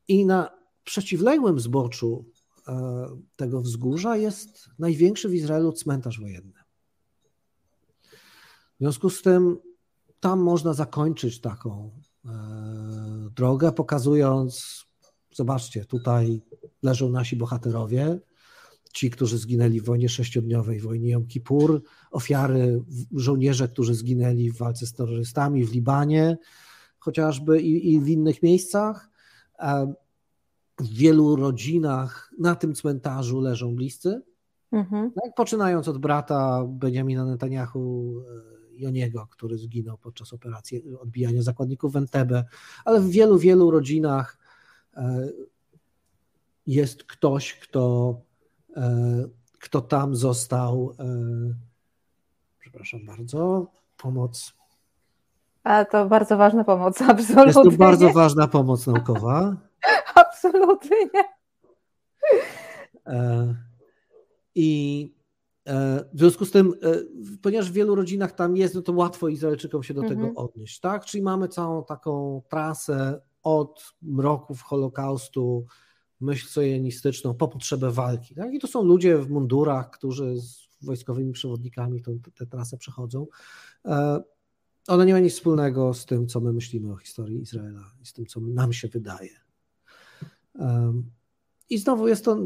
i 0.08 0.26
na 0.26 0.50
przeciwległym 0.84 1.60
zboczu 1.60 2.26
e, 2.68 3.08
tego 3.36 3.62
wzgórza 3.62 4.18
jest 4.18 4.70
największy 4.80 5.30
w 5.30 5.34
Izraelu 5.34 5.72
cmentarz 5.72 6.20
wojenny. 6.20 6.60
W 8.76 8.78
związku 8.80 9.10
z 9.10 9.22
tym 9.22 9.58
tam 10.20 10.40
można 10.40 10.74
zakończyć 10.74 11.42
taką 11.42 11.92
e, 12.26 12.30
drogę, 13.36 13.72
pokazując, 13.72 14.86
zobaczcie, 15.36 15.86
tutaj 15.86 16.42
leżą 16.84 17.10
nasi 17.10 17.36
bohaterowie, 17.36 18.20
ci, 18.94 19.10
którzy 19.10 19.38
zginęli 19.38 19.80
w 19.80 19.86
wojnie 19.86 20.10
sześciodniowej, 20.10 20.80
w 20.80 20.84
wojnie 20.84 21.10
Jom 21.10 21.28
Kippur, 21.28 21.84
ofiary, 22.12 22.84
żołnierze, 23.12 23.68
którzy 23.68 23.96
zginęli 23.96 24.52
w 24.52 24.58
walce 24.58 24.86
z 24.86 24.94
terrorystami 24.94 25.66
w 25.66 25.74
Libanie, 25.74 26.38
chociażby 27.02 27.62
i, 27.62 27.94
i 27.94 28.02
w 28.02 28.08
innych 28.08 28.44
miejscach. 28.44 29.10
W 30.80 30.90
wielu 30.94 31.36
rodzinach 31.36 32.34
na 32.40 32.56
tym 32.56 32.76
cmentarzu 32.76 33.40
leżą 33.40 33.76
bliscy. 33.76 34.22
Mhm. 34.72 35.12
Tak, 35.12 35.36
poczynając 35.36 35.88
od 35.88 35.98
brata 35.98 36.64
Benjamina 36.68 37.26
Netanyahu, 37.26 38.16
e, 38.20 38.78
Joniego, 38.78 39.28
który 39.28 39.58
zginął 39.58 39.98
podczas 39.98 40.34
operacji 40.34 40.96
odbijania 40.96 41.42
zakładników 41.42 41.94
w 41.94 41.96
Entebbe, 41.96 42.46
ale 42.86 43.00
w 43.00 43.10
wielu, 43.10 43.38
wielu 43.38 43.72
rodzinach 43.72 44.38
e, 44.94 45.30
jest 46.68 47.04
ktoś, 47.04 47.54
kto, 47.54 48.16
e, 48.76 49.26
kto 49.60 49.82
tam 49.82 50.16
został. 50.16 50.96
Przepraszam 52.60 53.06
bardzo, 53.06 53.72
pomoc 53.98 54.54
a 55.64 55.86
to 55.86 56.06
bardzo 56.06 56.38
ważna 56.38 56.64
pomoc, 56.64 57.02
absolutnie. 57.02 57.46
Jest 57.62 57.64
to 57.64 57.78
bardzo 57.78 58.10
ważna 58.10 58.48
pomoc 58.48 58.88
naukowa. 58.88 59.58
absolutnie. 60.16 60.98
E, 63.08 63.56
I 64.56 65.14
e, 65.68 66.06
w 66.14 66.20
związku 66.20 66.46
z 66.46 66.52
tym, 66.52 66.74
e, 66.84 66.96
ponieważ 67.42 67.70
w 67.70 67.74
wielu 67.74 67.96
rodzinach 67.96 68.32
tam 68.32 68.58
jest, 68.58 68.76
no 68.76 68.82
to 68.82 68.94
łatwo 68.94 69.28
Izraelczykom 69.28 69.84
się 69.84 69.94
do 69.94 70.02
tego 70.02 70.14
mhm. 70.14 70.38
odnieść, 70.38 70.80
tak? 70.80 71.06
Czyli 71.06 71.24
mamy 71.24 71.48
całą 71.48 71.84
taką 71.84 72.42
trasę 72.50 73.22
od 73.44 73.94
mroków 74.02 74.62
Holokaustu, 74.62 75.66
myśl 76.20 76.48
sojenistyczną 76.48 77.34
po 77.34 77.48
potrzebę 77.48 77.92
walki. 77.92 78.36
Tak? 78.36 78.54
I 78.54 78.60
to 78.60 78.68
są 78.68 78.84
ludzie 78.84 79.18
w 79.18 79.30
mundurach, 79.30 79.90
którzy 79.90 80.38
z 80.38 80.68
wojskowymi 80.82 81.32
przewodnikami 81.32 82.02
tę 82.36 82.46
trasę 82.46 82.78
przechodzą 82.78 83.28
ona 84.88 85.06
nie 85.06 85.14
ma 85.14 85.20
nic 85.20 85.34
wspólnego 85.34 85.94
z 85.94 86.06
tym, 86.06 86.28
co 86.28 86.40
my 86.40 86.54
myślimy 86.54 86.94
o 86.94 86.98
historii 86.98 87.42
Izraela 87.42 87.92
i 88.02 88.06
z 88.06 88.14
tym, 88.14 88.26
co 88.26 88.40
nam 88.40 88.74
się 88.74 88.88
wydaje. 88.88 89.30
I 91.70 91.78
znowu 91.78 92.08
jest 92.08 92.26
to, 92.26 92.38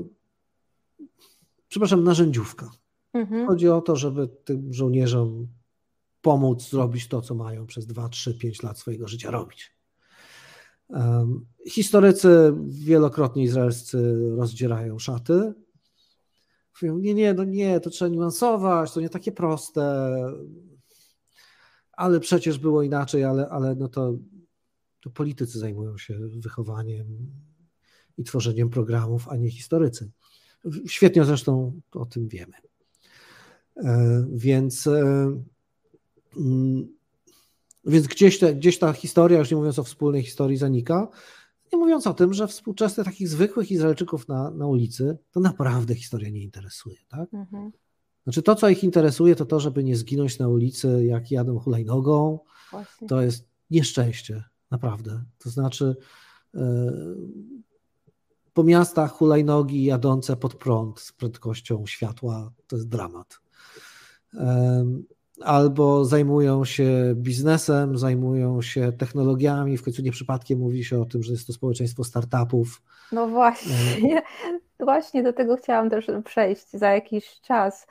przepraszam, 1.67 2.03
narzędziówka. 2.03 2.71
Mhm. 3.13 3.47
Chodzi 3.47 3.69
o 3.69 3.81
to, 3.81 3.95
żeby 3.95 4.27
tym 4.27 4.73
żołnierzom 4.73 5.47
pomóc 6.21 6.69
zrobić 6.69 7.07
to, 7.07 7.21
co 7.21 7.35
mają 7.35 7.65
przez 7.65 7.87
2, 7.87 8.09
3, 8.09 8.33
5 8.33 8.63
lat 8.63 8.79
swojego 8.79 9.07
życia 9.07 9.31
robić. 9.31 9.75
Um, 10.89 11.45
historycy 11.69 12.53
wielokrotnie 12.67 13.43
izraelscy 13.43 14.15
rozdzierają 14.37 14.99
szaty. 14.99 15.53
Mówią, 16.81 16.97
nie, 16.97 17.13
nie, 17.13 17.33
no 17.33 17.43
nie, 17.43 17.79
to 17.79 17.89
trzeba 17.89 18.09
niuansować, 18.09 18.91
to 18.91 19.01
nie 19.01 19.09
takie 19.09 19.31
proste 19.31 20.05
ale 21.97 22.19
przecież 22.19 22.59
było 22.59 22.83
inaczej, 22.83 23.23
ale, 23.23 23.49
ale 23.49 23.75
no 23.75 23.87
to, 23.87 24.17
to 25.01 25.09
politycy 25.09 25.59
zajmują 25.59 25.97
się 25.97 26.19
wychowaniem 26.19 27.31
i 28.17 28.23
tworzeniem 28.23 28.69
programów, 28.69 29.29
a 29.29 29.35
nie 29.35 29.51
historycy. 29.51 30.11
Świetnie 30.87 31.25
zresztą 31.25 31.81
o 31.91 32.05
tym 32.05 32.27
wiemy. 32.27 32.53
E, 33.77 34.25
więc, 34.31 34.87
e, 34.87 35.01
mm, 36.37 36.87
więc 37.85 38.07
gdzieś, 38.07 38.39
te, 38.39 38.55
gdzieś 38.55 38.79
ta 38.79 38.93
historia, 38.93 39.39
już 39.39 39.51
nie 39.51 39.57
mówiąc 39.57 39.79
o 39.79 39.83
wspólnej 39.83 40.23
historii, 40.23 40.57
zanika. 40.57 41.07
Nie 41.73 41.79
mówiąc 41.79 42.07
o 42.07 42.13
tym, 42.13 42.33
że 42.33 42.47
współczesne 42.47 43.03
takich 43.03 43.29
zwykłych 43.29 43.71
Izraelczyków 43.71 44.27
na, 44.27 44.51
na 44.51 44.67
ulicy 44.67 45.17
to 45.31 45.39
naprawdę 45.39 45.95
historia 45.95 46.29
nie 46.29 46.43
interesuje. 46.43 46.97
Tak? 47.07 47.33
Mhm. 47.33 47.71
Znaczy 48.25 48.41
to, 48.41 48.55
co 48.55 48.69
ich 48.69 48.83
interesuje, 48.83 49.35
to 49.35 49.45
to, 49.45 49.59
żeby 49.59 49.83
nie 49.83 49.95
zginąć 49.95 50.39
na 50.39 50.47
ulicy, 50.47 51.05
jak 51.05 51.31
jadą 51.31 51.59
hulajnogą. 51.59 52.39
Właśnie. 52.71 53.07
To 53.07 53.21
jest 53.21 53.47
nieszczęście, 53.69 54.43
naprawdę. 54.71 55.23
To 55.37 55.49
znaczy 55.49 55.95
e, 56.55 56.61
po 58.53 58.63
miastach 58.63 59.11
hulajnogi 59.11 59.83
jadące 59.83 60.35
pod 60.35 60.55
prąd 60.55 60.99
z 60.99 61.11
prędkością 61.11 61.85
światła 61.85 62.51
to 62.67 62.75
jest 62.75 62.87
dramat. 62.87 63.39
Albo 65.41 66.05
zajmują 66.05 66.65
się 66.65 67.13
biznesem, 67.15 67.97
zajmują 67.97 68.61
się 68.61 68.91
technologiami. 68.91 69.77
W 69.77 69.83
końcu 69.83 70.01
nie 70.01 70.11
przypadkiem 70.11 70.59
mówi 70.59 70.83
się 70.83 71.01
o 71.01 71.05
tym, 71.05 71.23
że 71.23 71.31
jest 71.31 71.47
to 71.47 71.53
społeczeństwo 71.53 72.03
startupów. 72.03 72.81
No 73.11 73.27
właśnie, 73.27 74.21
właśnie 74.79 75.23
do 75.23 75.33
tego 75.33 75.57
chciałam 75.57 75.89
też 75.89 76.05
przejść 76.25 76.69
za 76.71 76.89
jakiś 76.89 77.41
czas, 77.41 77.87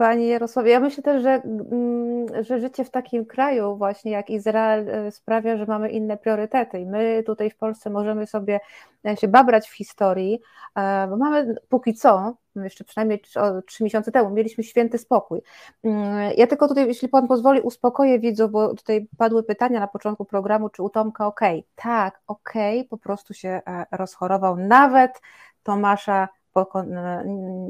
Panie 0.00 0.28
Jarosławie, 0.28 0.70
ja 0.70 0.80
myślę 0.80 1.02
też, 1.02 1.22
że, 1.22 1.30
mm, 1.30 2.44
że 2.44 2.60
życie 2.60 2.84
w 2.84 2.90
takim 2.90 3.26
kraju 3.26 3.76
właśnie 3.76 4.12
jak 4.12 4.30
Izrael 4.30 4.88
e, 4.88 5.10
sprawia, 5.10 5.56
że 5.56 5.66
mamy 5.66 5.90
inne 5.90 6.16
priorytety 6.16 6.80
i 6.80 6.86
my 6.86 7.22
tutaj 7.26 7.50
w 7.50 7.56
Polsce 7.56 7.90
możemy 7.90 8.26
sobie 8.26 8.60
e, 9.06 9.16
się 9.16 9.28
babrać 9.28 9.68
w 9.68 9.74
historii, 9.74 10.40
e, 10.76 11.06
bo 11.08 11.16
mamy 11.16 11.54
póki 11.68 11.94
co, 11.94 12.36
jeszcze 12.56 12.84
przynajmniej 12.84 13.22
trzy 13.66 13.84
miesiące 13.84 14.12
temu, 14.12 14.30
mieliśmy 14.30 14.64
święty 14.64 14.98
spokój. 14.98 15.40
Mm, 15.84 16.32
ja 16.36 16.46
tylko 16.46 16.68
tutaj, 16.68 16.86
jeśli 16.86 17.08
Pan 17.08 17.28
pozwoli, 17.28 17.60
uspokoję 17.60 18.18
widzów, 18.18 18.50
bo 18.50 18.74
tutaj 18.74 19.08
padły 19.18 19.42
pytania 19.42 19.80
na 19.80 19.88
początku 19.88 20.24
programu, 20.24 20.68
czy 20.68 20.82
u 20.82 20.90
Tomka 20.90 21.26
ok? 21.26 21.40
Tak, 21.74 22.20
ok, 22.26 22.52
po 22.90 22.98
prostu 22.98 23.34
się 23.34 23.60
rozchorował, 23.92 24.56
nawet 24.56 25.20
Tomasza 25.62 26.28
pokon, 26.52 26.96
e, 26.96 27.24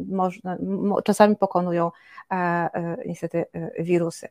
można, 0.08 0.56
czasami 1.04 1.36
pokonują 1.36 1.90
e, 2.30 2.34
e, 2.34 2.96
niestety 3.06 3.44
wirusy. 3.78 4.28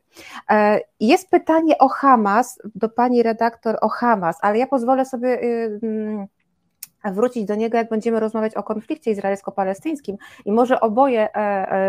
Jest 1.00 1.30
pytanie 1.30 1.78
o 1.78 1.88
Hamas, 1.88 2.58
do 2.74 2.88
pani 2.88 3.22
redaktor 3.22 3.78
o 3.80 3.88
Hamas, 3.88 4.38
ale 4.40 4.58
ja 4.58 4.66
pozwolę 4.66 5.04
sobie 5.04 5.40
mm, 5.82 6.26
wrócić 7.04 7.44
do 7.44 7.54
niego, 7.54 7.76
jak 7.76 7.88
będziemy 7.88 8.20
rozmawiać 8.20 8.54
o 8.54 8.62
konflikcie 8.62 9.10
izraelsko-palestyńskim 9.10 10.16
i 10.44 10.52
może 10.52 10.80
oboje 10.80 11.28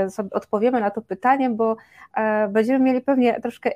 sobie 0.09 0.29
odpowiemy 0.29 0.79
na 0.79 0.91
to 0.91 1.01
pytanie, 1.01 1.49
bo 1.49 1.75
będziemy 2.49 2.79
mieli 2.79 3.01
pewnie 3.01 3.41
troszkę 3.41 3.71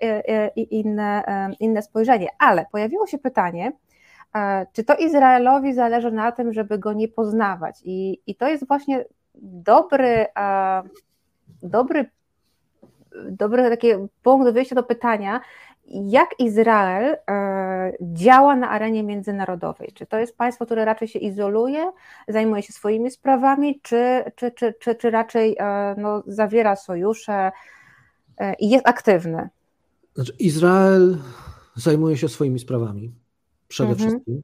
inne, 0.56 1.24
inne 1.60 1.82
spojrzenie, 1.82 2.28
ale 2.40 2.66
pojawiło 2.72 3.08
się 3.08 3.18
pytanie, 3.18 3.72
czy 4.74 4.84
to 4.84 4.96
Izraelowi 4.96 5.74
zależy 5.74 6.12
na 6.12 6.32
tym, 6.32 6.54
żeby 6.54 6.80
go 6.80 6.94
nie 6.94 7.08
poznawać. 7.08 7.82
I, 7.84 8.22
i 8.28 8.36
to 8.36 8.48
jest 8.48 8.68
właśnie 8.68 9.06
dobry, 9.44 10.26
dobry, 11.64 12.10
dobry 13.30 13.70
taki 13.70 13.88
punkt 14.24 14.54
wyjścia 14.54 14.76
do 14.76 14.84
pytania, 14.84 15.42
jak 15.88 16.40
Izrael 16.40 17.18
e, 17.30 17.94
działa 18.02 18.56
na 18.56 18.70
arenie 18.70 19.04
międzynarodowej? 19.04 19.92
Czy 19.94 20.06
to 20.06 20.20
jest 20.20 20.38
państwo, 20.38 20.66
które 20.66 20.86
raczej 20.86 21.08
się 21.08 21.20
izoluje, 21.20 21.92
zajmuje 22.28 22.64
się 22.64 22.74
swoimi 22.74 23.12
sprawami, 23.12 23.80
czy, 23.82 24.24
czy, 24.36 24.52
czy, 24.52 24.74
czy, 24.80 24.96
czy 24.96 25.10
raczej 25.10 25.56
e, 25.60 25.96
no, 25.98 26.24
zawiera 26.28 26.76
sojusze 26.76 27.52
e, 28.38 28.54
i 28.54 28.70
jest 28.70 28.88
aktywny? 28.88 29.50
Znaczy, 30.16 30.34
Izrael 30.40 31.18
zajmuje 31.76 32.18
się 32.18 32.30
swoimi 32.30 32.60
sprawami 32.60 33.25
przede 33.68 33.92
mhm. 33.92 34.10
wszystkim, 34.10 34.42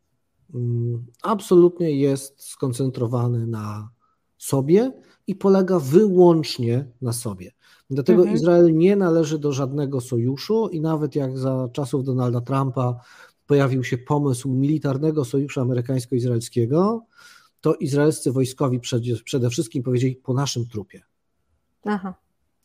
mm, 0.53 1.05
absolutnie 1.21 1.91
jest 1.91 2.43
skoncentrowany 2.43 3.47
na 3.47 3.89
sobie 4.37 4.91
i 5.27 5.35
polega 5.35 5.79
wyłącznie 5.79 6.91
na 7.01 7.13
sobie. 7.13 7.51
Dlatego 7.89 8.21
mhm. 8.21 8.37
Izrael 8.37 8.77
nie 8.77 8.95
należy 8.95 9.39
do 9.39 9.53
żadnego 9.53 10.01
sojuszu 10.01 10.69
i 10.69 10.81
nawet 10.81 11.15
jak 11.15 11.37
za 11.37 11.69
czasów 11.73 12.03
Donalda 12.03 12.41
Trumpa 12.41 12.99
pojawił 13.47 13.83
się 13.83 13.97
pomysł 13.97 14.49
militarnego 14.49 15.25
sojuszu 15.25 15.61
amerykańsko-izraelskiego, 15.61 17.05
to 17.61 17.75
izraelscy 17.75 18.31
wojskowi 18.31 18.79
przede, 18.79 19.15
przede 19.23 19.49
wszystkim 19.49 19.83
powiedzieli 19.83 20.15
po 20.15 20.33
naszym 20.33 20.67
trupie. 20.67 21.01
Aha. 21.85 22.13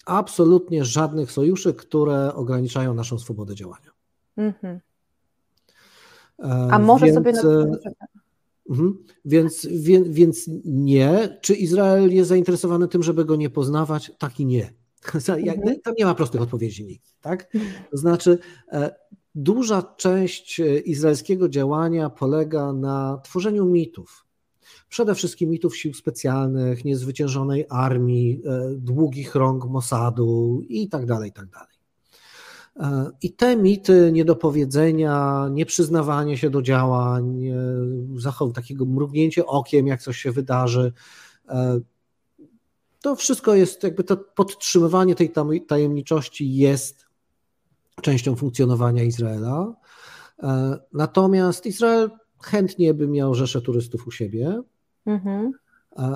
Absolutnie 0.07 0.85
żadnych 0.85 1.33
sojuszy, 1.33 1.75
które 1.75 2.35
ograniczają 2.35 2.95
naszą 2.95 3.19
swobodę 3.19 3.55
działania. 3.55 3.91
Mhm. 4.37 4.81
A 6.71 6.79
może 6.79 7.07
więc, 7.07 7.17
sobie 7.17 7.33
na 7.33 7.43
mhm, 8.71 9.05
więc, 9.25 9.69
więc, 9.71 10.09
więc 10.09 10.51
nie. 10.65 11.39
Czy 11.43 11.55
Izrael 11.55 12.15
jest 12.15 12.29
zainteresowany 12.29 12.89
tym, 12.89 13.03
żeby 13.03 13.25
go 13.25 13.37
nie 13.37 13.51
poznawać? 13.51 14.13
Tak 14.19 14.41
i 14.41 14.47
nie. 14.47 14.73
Mhm. 15.15 15.81
Tam 15.85 15.95
nie 15.99 16.05
ma 16.05 16.15
prostych 16.15 16.43
odpowiedzi. 16.43 17.01
Tak? 17.21 17.53
To 17.91 17.97
znaczy, 17.97 18.39
e, 18.73 18.95
duża 19.35 19.83
część 19.97 20.61
e, 20.61 20.79
izraelskiego 20.79 21.49
działania 21.49 22.11
polega 22.11 22.73
na 22.73 23.21
tworzeniu 23.25 23.67
mitów. 23.67 24.27
Przede 24.89 25.15
wszystkim 25.15 25.51
mitów 25.51 25.77
sił 25.77 25.95
specjalnych, 25.95 26.85
niezwyciężonej 26.85 27.67
armii, 27.69 28.43
e, 28.45 28.71
długich 28.77 29.35
rąk 29.35 29.65
Mossadu 29.65 30.61
i 30.69 30.89
tak 30.89 31.07
dalej, 31.07 31.31
i 31.31 31.33
tak 31.33 31.47
dalej. 31.47 31.76
E, 32.81 33.11
I 33.23 33.33
te 33.33 33.57
mity, 33.57 34.11
niedopowiedzenia, 34.13 35.47
nieprzyznawanie 35.51 36.39
się 36.39 36.51
do 36.51 36.63
działań, 36.63 37.43
zachow 38.17 38.53
takiego 38.53 38.85
mrugnięcie 38.85 39.47
okiem, 39.47 39.87
jak 39.87 40.03
coś 40.03 40.17
się 40.17 40.33
wydarzy, 40.33 40.93
e, 41.49 41.81
to 43.07 43.17
wszystko 43.17 43.55
jest 43.55 43.83
jakby 43.83 44.05
to 44.05 44.17
podtrzymywanie 44.17 45.15
tej 45.15 45.33
tajemniczości 45.67 46.55
jest 46.55 47.07
częścią 48.03 48.37
funkcjonowania 48.37 49.03
Izraela. 49.03 49.75
E, 50.43 50.79
natomiast 50.93 51.67
Izrael 51.67 52.11
chętnie 52.43 52.95
by 52.95 53.09
miał 53.09 53.35
rzesze 53.35 53.61
turystów 53.61 54.07
u 54.07 54.11
siebie, 54.11 54.63
mhm. 55.07 55.53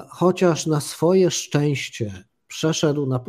chociaż 0.09 0.67
na 0.67 0.81
swoje 0.81 1.31
szczęście 1.31 2.25
przeszedł 2.49 3.07
na, 3.07 3.25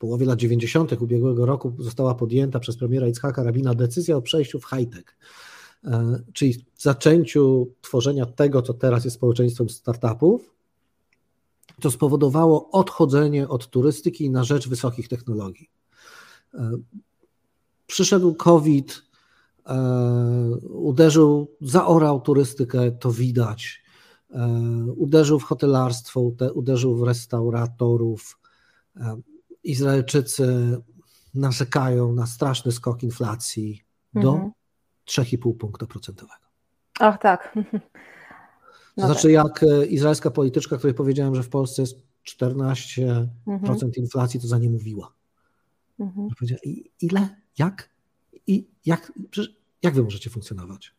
połowie 0.00 0.26
lat 0.26 0.38
90. 0.38 0.92
ubiegłego 1.02 1.46
roku 1.46 1.72
została 1.78 2.14
podjęta 2.14 2.60
przez 2.60 2.76
premiera 2.76 3.08
Itzhaka 3.08 3.42
Rabina 3.42 3.74
decyzja 3.74 4.16
o 4.16 4.22
przejściu 4.22 4.60
w 4.60 4.64
high-tech, 4.64 5.16
e, 5.84 6.22
czyli 6.32 6.64
zaczęciu 6.78 7.72
tworzenia 7.80 8.26
tego, 8.26 8.62
co 8.62 8.74
teraz 8.74 9.04
jest 9.04 9.16
społeczeństwem 9.16 9.68
startupów, 9.68 10.54
to 11.80 11.90
spowodowało 11.90 12.70
odchodzenie 12.70 13.48
od 13.48 13.70
turystyki 13.70 14.30
na 14.30 14.44
rzecz 14.44 14.68
wysokich 14.68 15.08
technologii. 15.08 15.70
E, 16.54 16.70
przyszedł 17.86 18.34
COVID, 18.34 19.02
e, 19.66 19.76
uderzył, 20.68 21.56
zaorał 21.60 22.20
turystykę, 22.20 22.90
to 22.90 23.12
widać. 23.12 23.80
Uderzył 24.96 25.38
w 25.38 25.44
hotelarstwo, 25.44 26.32
uderzył 26.54 26.96
w 26.96 27.02
restauratorów, 27.02 28.38
Izraelczycy 29.64 30.76
narzekają 31.34 32.12
na 32.12 32.26
straszny 32.26 32.72
skok 32.72 33.02
inflacji 33.02 33.84
do 34.14 34.32
mhm. 34.32 34.50
3,5 35.08 35.56
punktu 35.56 35.86
procentowego. 35.86 36.44
Ach, 37.00 37.18
tak. 37.18 37.54
No 38.96 39.06
to 39.06 39.12
znaczy, 39.12 39.22
tak. 39.22 39.32
jak 39.32 39.62
e, 39.62 39.86
izraelska 39.86 40.30
polityczka, 40.30 40.76
której 40.76 40.94
powiedziałem, 40.94 41.34
że 41.34 41.42
w 41.42 41.48
Polsce 41.48 41.82
jest 41.82 42.02
14% 42.28 43.26
mhm. 43.46 43.92
inflacji, 43.96 44.40
to 44.40 44.46
za 44.46 44.58
nie 44.58 44.70
mówiła. 44.70 45.12
Mhm. 46.00 46.28
Ile? 47.00 47.28
Jak? 47.58 47.90
I 48.46 48.68
jak? 48.86 49.12
Jak 49.82 49.94
wy 49.94 50.02
możecie 50.02 50.30
funkcjonować? 50.30 50.94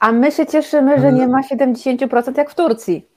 A 0.00 0.12
my 0.12 0.32
się 0.32 0.46
cieszymy, 0.46 1.00
że 1.00 1.12
nie 1.12 1.28
ma 1.28 1.42
70% 1.42 2.38
jak 2.38 2.50
w 2.50 2.54
Turcji. 2.54 3.08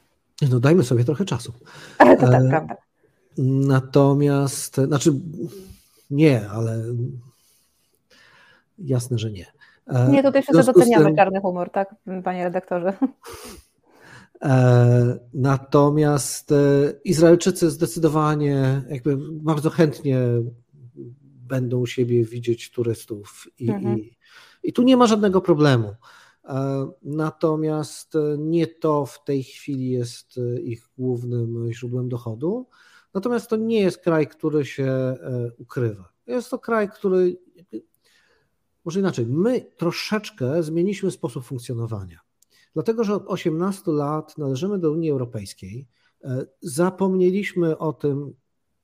No 0.51 0.59
dajmy 0.59 0.83
sobie 0.83 1.03
trochę 1.03 1.25
czasu. 1.25 1.53
Ale 1.97 2.17
to 2.21 2.27
tak, 2.31 2.43
e, 2.43 2.49
prawda. 2.49 2.75
Natomiast, 3.37 4.75
znaczy 4.75 5.13
nie, 6.09 6.49
ale 6.49 6.83
jasne, 8.77 9.17
że 9.17 9.31
nie. 9.31 9.45
E, 9.87 10.09
nie, 10.11 10.23
tutaj 10.23 10.41
wszyscy 10.41 10.73
doceniamy 10.73 11.05
tym, 11.05 11.15
czarny 11.15 11.39
humor, 11.39 11.69
tak, 11.69 11.95
panie 12.23 12.43
redaktorze. 12.43 12.93
E, 14.41 15.19
natomiast 15.33 16.51
e, 16.51 16.55
Izraelczycy 17.03 17.69
zdecydowanie 17.69 18.83
jakby 18.89 19.17
bardzo 19.31 19.69
chętnie 19.69 20.19
będą 21.47 21.79
u 21.79 21.85
siebie 21.85 22.25
widzieć 22.25 22.71
turystów 22.71 23.47
i, 23.59 23.69
mhm. 23.69 23.99
i, 23.99 24.17
i 24.63 24.73
tu 24.73 24.83
nie 24.83 24.97
ma 24.97 25.07
żadnego 25.07 25.41
problemu. 25.41 25.95
Natomiast 27.03 28.13
nie 28.37 28.67
to 28.67 29.05
w 29.05 29.23
tej 29.23 29.43
chwili 29.43 29.89
jest 29.89 30.39
ich 30.63 30.89
głównym 30.97 31.73
źródłem 31.73 32.09
dochodu. 32.09 32.67
Natomiast 33.15 33.49
to 33.49 33.55
nie 33.55 33.79
jest 33.79 33.97
kraj, 33.97 34.27
który 34.27 34.65
się 34.65 34.83
e, 34.83 35.17
ukrywa. 35.57 36.09
Jest 36.27 36.49
to 36.49 36.59
kraj, 36.59 36.89
który, 36.89 37.37
może 38.85 38.99
inaczej, 38.99 39.25
my 39.25 39.61
troszeczkę 39.77 40.63
zmieniliśmy 40.63 41.11
sposób 41.11 41.45
funkcjonowania. 41.45 42.19
Dlatego, 42.73 43.03
że 43.03 43.15
od 43.15 43.23
18 43.27 43.91
lat 43.91 44.37
należymy 44.37 44.79
do 44.79 44.91
Unii 44.91 45.11
Europejskiej, 45.11 45.87
e, 46.23 46.45
zapomnieliśmy 46.61 47.77
o 47.77 47.93
tym, 47.93 48.33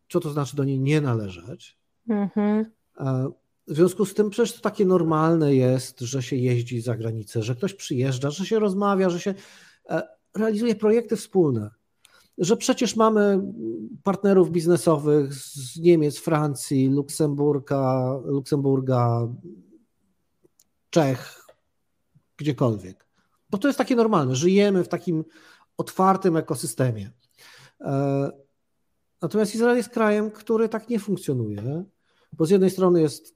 co 0.10 0.20
to 0.20 0.30
znaczy 0.30 0.56
do 0.56 0.64
niej 0.64 0.80
nie 0.80 1.02
należeć. 1.02 1.80
Mhm. 2.10 2.66
E, 3.00 3.32
w 3.68 3.76
związku 3.76 4.06
z 4.06 4.14
tym 4.14 4.30
przecież 4.30 4.56
to 4.56 4.62
takie 4.62 4.86
normalne 4.86 5.56
jest, 5.56 6.00
że 6.00 6.24
się 6.24 6.36
jeździ 6.36 6.82
za 6.82 6.98
granicę, 6.98 7.44
że 7.44 7.56
ktoś 7.56 7.74
przyjeżdża, 7.74 8.30
że 8.30 8.46
się 8.46 8.60
rozmawia, 8.60 9.10
że 9.10 9.20
się 9.20 9.34
realizuje 10.36 10.76
projekty 10.76 11.16
wspólne 11.16 11.81
że 12.38 12.58
przecież 12.58 12.96
mamy 12.96 13.42
partnerów 14.04 14.52
biznesowych 14.52 15.34
z 15.34 15.80
Niemiec, 15.80 16.18
Francji, 16.18 16.90
Luksemburga, 16.90 18.14
Luksemburga 18.26 19.28
Czech, 20.90 21.46
gdziekolwiek. 22.38 23.08
Bo 23.50 23.58
to 23.58 23.68
jest 23.68 23.78
takie 23.78 23.96
normalne. 23.96 24.36
Żyjemy 24.36 24.84
w 24.84 24.88
takim 24.88 25.24
otwartym 25.78 26.38
ekosystemie. 26.38 27.12
E, 27.82 28.32
Natomiast 29.22 29.56
Izrael 29.56 29.78
jest 29.78 29.90
krajem, 29.90 30.32
który 30.32 30.70
tak 30.70 30.90
nie 30.90 31.00
funkcjonuje, 31.00 31.84
bo 32.34 32.46
z 32.46 32.50
jednej 32.50 32.70
strony 32.70 33.02
jest 33.02 33.36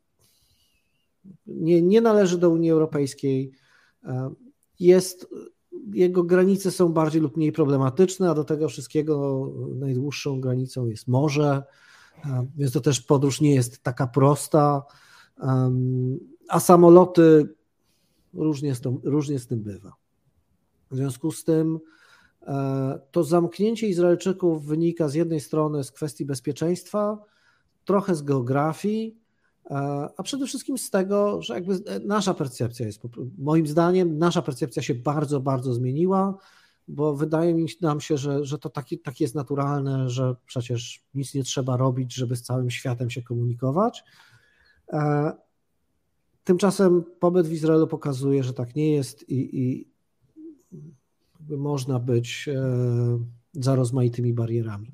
nie, 1.48 1.82
nie 1.82 2.02
należy 2.02 2.38
do 2.38 2.50
Unii 2.50 2.72
Europejskiej, 2.72 3.52
jest, 4.80 5.28
jego 5.94 6.24
granice 6.24 6.72
są 6.72 6.94
bardziej 6.94 7.22
lub 7.22 7.38
mniej 7.38 7.52
problematyczne, 7.52 8.30
a 8.30 8.34
do 8.34 8.44
tego 8.44 8.70
wszystkiego 8.70 9.48
najdłuższą 9.76 10.42
granicą 10.42 10.88
jest 10.88 11.08
morze, 11.08 11.64
więc 12.58 12.72
to 12.72 12.82
też 12.82 13.02
podróż 13.02 13.42
nie 13.42 13.56
jest 13.56 13.84
taka 13.84 14.08
prosta, 14.08 14.84
a 16.50 16.60
samoloty 16.60 17.56
różnie 18.34 18.76
z, 18.76 18.82
tym, 18.82 19.00
różnie 19.04 19.40
z 19.40 19.48
tym 19.48 19.60
bywa. 19.60 19.94
W 20.92 20.96
związku 20.96 21.32
z 21.32 21.44
tym 21.44 21.80
e, 22.42 23.00
to 23.12 23.24
zamknięcie 23.24 23.88
Izraelczyków 23.88 24.66
wynika 24.66 25.10
z 25.10 25.14
jednej 25.14 25.40
strony 25.40 25.84
z 25.84 25.92
kwestii 25.92 26.26
bezpieczeństwa, 26.26 27.18
trochę 27.86 28.16
z 28.16 28.22
geografii, 28.22 29.18
e, 29.18 29.25
a 30.18 30.24
przede 30.24 30.46
wszystkim 30.46 30.78
z 30.78 30.90
tego, 30.90 31.42
że 31.42 31.54
jakby 31.54 31.80
nasza 32.06 32.34
percepcja 32.34 32.86
jest, 32.86 33.02
moim 33.38 33.68
zdaniem, 33.68 34.18
nasza 34.18 34.42
percepcja 34.42 34.82
się 34.82 34.96
bardzo, 34.96 35.40
bardzo 35.40 35.74
zmieniła, 35.74 36.38
bo 36.88 37.16
wydaje 37.16 37.54
mi 37.54 37.66
nam 37.82 38.02
się, 38.02 38.18
że, 38.18 38.46
że 38.46 38.60
to 38.60 38.70
taki, 38.70 39.00
tak 39.00 39.20
jest 39.20 39.36
naturalne, 39.36 40.10
że 40.10 40.36
przecież 40.46 41.04
nic 41.14 41.34
nie 41.34 41.44
trzeba 41.44 41.78
robić, 41.78 42.14
żeby 42.14 42.36
z 42.36 42.42
całym 42.42 42.70
światem 42.70 43.10
się 43.10 43.22
komunikować. 43.22 44.04
E, 44.94 45.32
tymczasem 46.44 47.04
pobyt 47.20 47.48
w 47.48 47.54
Izraelu 47.54 47.88
pokazuje, 47.88 48.44
że 48.44 48.54
tak 48.54 48.76
nie 48.76 48.92
jest 48.92 49.30
i, 49.30 49.60
i 49.62 49.88
można 51.50 52.00
być 52.00 52.50
e, 52.50 52.64
za 53.54 53.76
rozmaitymi 53.76 54.34
barierami. 54.34 54.92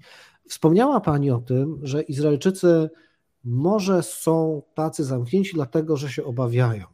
Wspomniała 0.47 1.01
Pani 1.01 1.31
o 1.31 1.39
tym, 1.39 1.79
że 1.83 2.01
Izraelczycy 2.01 2.89
może 3.43 4.03
są 4.03 4.61
tacy 4.73 5.03
zamknięci, 5.03 5.51
dlatego 5.53 5.97
że 5.97 6.09
się 6.09 6.23
obawiają. 6.23 6.85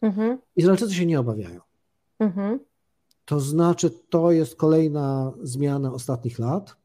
Mhm. 0.00 0.38
Izraelczycy 0.56 0.94
się 0.94 1.06
nie 1.06 1.20
obawiają. 1.20 1.60
Mhm. 2.18 2.60
To 3.24 3.40
znaczy, 3.40 3.90
to 3.90 4.32
jest 4.32 4.56
kolejna 4.56 5.32
zmiana 5.42 5.92
ostatnich 5.92 6.38
lat. 6.38 6.76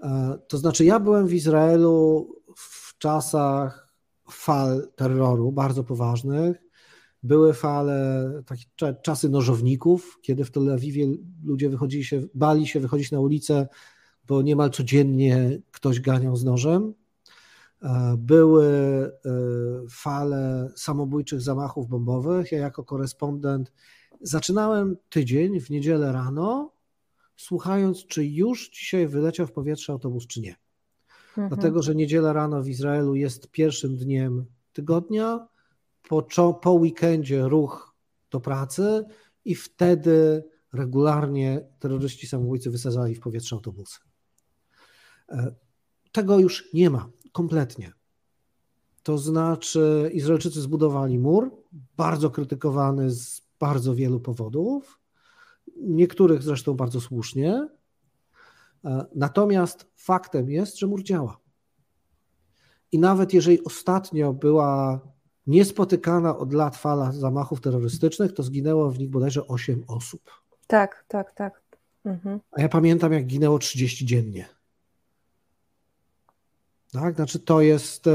E, 0.00 0.38
to 0.48 0.58
znaczy, 0.58 0.84
ja 0.84 1.00
byłem 1.00 1.26
w 1.26 1.34
Izraelu 1.34 2.28
w 2.56 2.98
czasach 2.98 3.94
fal 4.30 4.88
terroru 4.96 5.52
bardzo 5.52 5.84
poważnych. 5.84 6.62
Były 7.22 7.54
fale, 7.54 8.30
takie 8.46 8.64
czasy 9.02 9.28
nożowników, 9.28 10.18
kiedy 10.22 10.44
w 10.44 10.50
Tel 10.50 10.72
Awiwie 10.72 11.06
ludzie 11.44 11.68
wychodzili 11.68 12.04
się, 12.04 12.22
bali 12.34 12.66
się 12.66 12.80
wychodzić 12.80 13.10
na 13.10 13.20
ulicę, 13.20 13.68
bo 14.26 14.42
niemal 14.42 14.70
codziennie 14.70 15.58
ktoś 15.70 16.00
ganiał 16.00 16.36
z 16.36 16.44
nożem. 16.44 16.94
E, 17.82 18.16
były 18.18 18.66
e, 18.66 19.10
fale 19.90 20.70
samobójczych 20.76 21.40
zamachów 21.40 21.88
bombowych. 21.88 22.52
Ja 22.52 22.58
jako 22.58 22.84
korespondent 22.84 23.72
zaczynałem 24.20 24.96
tydzień 25.08 25.60
w 25.60 25.70
niedzielę 25.70 26.12
rano, 26.12 26.72
słuchając, 27.36 28.06
czy 28.06 28.26
już 28.26 28.70
dzisiaj 28.70 29.06
wyleciał 29.06 29.46
w 29.46 29.52
powietrze 29.52 29.92
autobus, 29.92 30.26
czy 30.26 30.40
nie. 30.40 30.56
Mhm. 31.28 31.48
Dlatego, 31.48 31.82
że 31.82 31.94
niedziela 31.94 32.32
rano 32.32 32.62
w 32.62 32.68
Izraelu 32.68 33.14
jest 33.14 33.50
pierwszym 33.50 33.96
dniem 33.96 34.46
tygodnia, 34.72 35.48
po, 36.08 36.26
po 36.62 36.72
weekendzie 36.72 37.42
ruch 37.42 37.94
do 38.30 38.40
pracy 38.40 39.04
i 39.44 39.54
wtedy 39.54 40.44
regularnie 40.72 41.66
terroryści 41.78 42.26
samobójcy 42.26 42.70
wysadzali 42.70 43.14
w 43.14 43.20
powietrze 43.20 43.56
autobusy. 43.56 43.98
E, 45.28 45.54
tego 46.12 46.38
już 46.38 46.68
nie 46.74 46.90
ma 46.90 47.10
kompletnie. 47.36 47.92
To 49.02 49.18
znaczy, 49.18 50.10
Izraelczycy 50.12 50.60
zbudowali 50.60 51.18
mur, 51.18 51.50
bardzo 51.96 52.30
krytykowany 52.30 53.10
z 53.10 53.42
bardzo 53.58 53.94
wielu 53.94 54.20
powodów, 54.20 55.00
niektórych 55.76 56.42
zresztą 56.42 56.74
bardzo 56.74 57.00
słusznie. 57.00 57.68
E, 58.84 59.06
natomiast 59.14 59.86
faktem 59.94 60.50
jest, 60.50 60.78
że 60.78 60.86
mur 60.86 61.02
działa. 61.02 61.38
I 62.92 62.98
nawet 62.98 63.34
jeżeli 63.34 63.64
ostatnio 63.64 64.32
była 64.32 65.00
niespotykana 65.46 66.38
od 66.38 66.52
lat 66.52 66.76
fala 66.76 67.12
zamachów 67.12 67.60
terrorystycznych, 67.60 68.32
to 68.32 68.42
zginęło 68.42 68.90
w 68.90 68.98
nich 68.98 69.10
bodajże 69.10 69.46
8 69.46 69.84
osób. 69.88 70.30
Tak, 70.66 71.04
tak, 71.08 71.34
tak. 71.34 71.62
Mhm. 72.04 72.40
A 72.52 72.62
ja 72.62 72.68
pamiętam, 72.68 73.12
jak 73.12 73.26
ginęło 73.26 73.58
30 73.58 74.06
dziennie. 74.06 74.55
Tak, 76.92 77.16
znaczy 77.16 77.38
to 77.38 77.60
jest 77.60 78.06
e, 78.06 78.10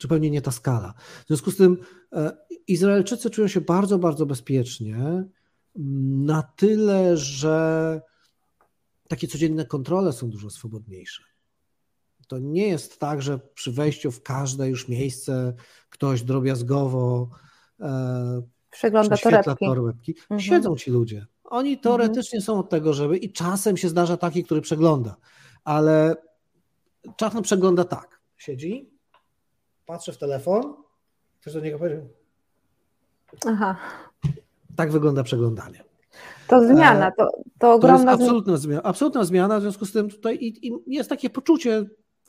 zupełnie 0.00 0.30
nie 0.30 0.42
ta 0.42 0.50
skala. 0.50 0.94
W 1.24 1.26
związku 1.26 1.50
z 1.50 1.56
tym 1.56 1.78
e, 2.12 2.36
Izraelczycy 2.68 3.30
czują 3.30 3.48
się 3.48 3.60
bardzo, 3.60 3.98
bardzo 3.98 4.26
bezpiecznie, 4.26 5.24
na 6.24 6.42
tyle, 6.42 7.16
że 7.16 8.00
takie 9.08 9.28
codzienne 9.28 9.66
kontrole 9.66 10.12
są 10.12 10.30
dużo 10.30 10.50
swobodniejsze. 10.50 11.22
To 12.28 12.38
nie 12.38 12.68
jest 12.68 12.98
tak, 12.98 13.22
że 13.22 13.38
przy 13.54 13.72
wejściu 13.72 14.10
w 14.10 14.22
każde 14.22 14.68
już 14.68 14.88
miejsce 14.88 15.54
ktoś 15.90 16.22
drobiazgowo 16.22 17.30
e, 17.80 18.42
przegląda 18.70 19.16
torebki. 19.16 19.66
torebki. 19.66 20.14
Mhm. 20.20 20.40
Siedzą 20.40 20.76
ci 20.76 20.90
ludzie. 20.90 21.26
Oni 21.44 21.78
teoretycznie 21.78 22.36
mhm. 22.36 22.42
są 22.42 22.58
od 22.58 22.70
tego, 22.70 22.92
żeby 22.92 23.16
i 23.16 23.32
czasem 23.32 23.76
się 23.76 23.88
zdarza 23.88 24.16
taki, 24.16 24.44
który 24.44 24.60
przegląda, 24.60 25.16
ale 25.64 26.16
czasem 27.16 27.42
przegląda 27.42 27.84
tak. 27.84 28.20
Siedzi, 28.36 28.90
patrzy 29.86 30.12
w 30.12 30.18
telefon, 30.18 30.74
ktoś 31.40 31.52
do 31.54 31.60
niego 31.60 31.78
powie. 31.78 32.06
Aha. 33.46 33.76
Tak 34.76 34.92
wygląda 34.92 35.22
przeglądanie. 35.22 35.84
To 36.48 36.66
zmiana, 36.66 37.10
to, 37.18 37.30
to 37.58 37.72
ogromna 37.72 38.04
to 38.04 38.10
jest 38.10 38.22
absolutna 38.22 38.56
zmiana, 38.56 38.82
absolutna 38.82 39.24
zmiana, 39.24 39.58
w 39.58 39.62
związku 39.62 39.86
z 39.86 39.92
tym 39.92 40.10
tutaj 40.10 40.36
i, 40.36 40.68
i 40.68 40.72
jest 40.86 41.10
takie 41.10 41.30
poczucie 41.30 41.84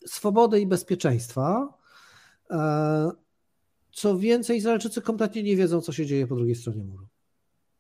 swobody 0.06 0.60
i 0.60 0.68
bezpieczeństwa. 0.68 1.74
E, 2.52 3.12
co 3.92 4.18
więcej, 4.18 4.58
Izraelczycy 4.58 5.02
kompletnie 5.02 5.44
nie 5.44 5.56
wiedzą, 5.56 5.82
co 5.82 5.92
się 5.92 6.06
dzieje 6.06 6.28
po 6.28 6.36
drugiej 6.36 6.56
stronie 6.56 6.84
muru. 6.84 7.08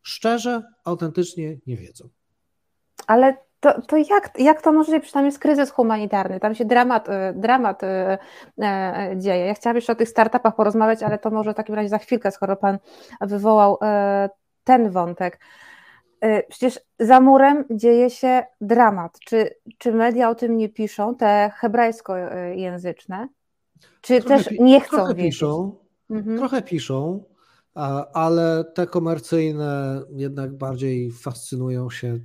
Szczerze, 0.02 0.64
autentycznie 0.84 1.58
nie 1.68 1.78
wiedzą. 1.78 2.10
Ale 3.08 3.38
to, 3.64 3.82
to 3.82 3.98
jak, 3.98 4.32
jak 4.40 4.62
to 4.62 4.72
możliwe? 4.72 5.00
Przecież 5.00 5.14
tam 5.14 5.26
jest 5.26 5.40
kryzys 5.40 5.72
humanitarny, 5.72 6.40
tam 6.40 6.56
się 6.56 6.66
dramat, 6.66 7.10
e, 7.10 7.34
dramat 7.36 7.84
e, 7.84 8.18
e, 8.62 9.14
dzieje. 9.18 9.46
Ja 9.46 9.54
chciałabym 9.54 9.78
jeszcze 9.78 9.94
o 9.94 9.96
tych 9.96 10.10
startupach 10.10 10.56
porozmawiać, 10.56 11.04
ale 11.04 11.20
to 11.20 11.32
może 11.32 11.54
w 11.54 11.56
takim 11.56 11.76
razie 11.76 11.90
za 11.90 11.98
chwilkę, 11.98 12.32
skoro 12.32 12.56
Pan 12.56 12.78
wywołał 13.22 13.78
ten 14.64 14.92
wątek. 14.92 15.40
Przecież 16.50 16.80
za 17.00 17.20
murem 17.20 17.66
dzieje 17.72 18.10
się 18.10 18.44
dramat. 18.62 19.20
Czy, 19.26 19.50
czy 19.78 19.92
media 19.92 20.30
o 20.30 20.36
tym 20.36 20.58
nie 20.58 20.70
piszą, 20.70 21.16
te 21.16 21.52
hebrajskojęzyczne? 21.56 23.28
Czy 24.02 24.22
trochę, 24.22 24.44
też 24.44 24.60
nie 24.60 24.82
chcą 24.82 24.98
trochę 24.98 25.14
wiedzieć? 25.14 25.34
Piszą, 25.34 25.76
mhm. 26.10 26.38
Trochę 26.38 26.62
piszą, 26.62 27.24
ale 28.14 28.64
te 28.76 28.88
komercyjne 28.88 30.02
jednak 30.12 30.58
bardziej 30.58 31.12
fascynują 31.12 31.90
się 31.90 32.20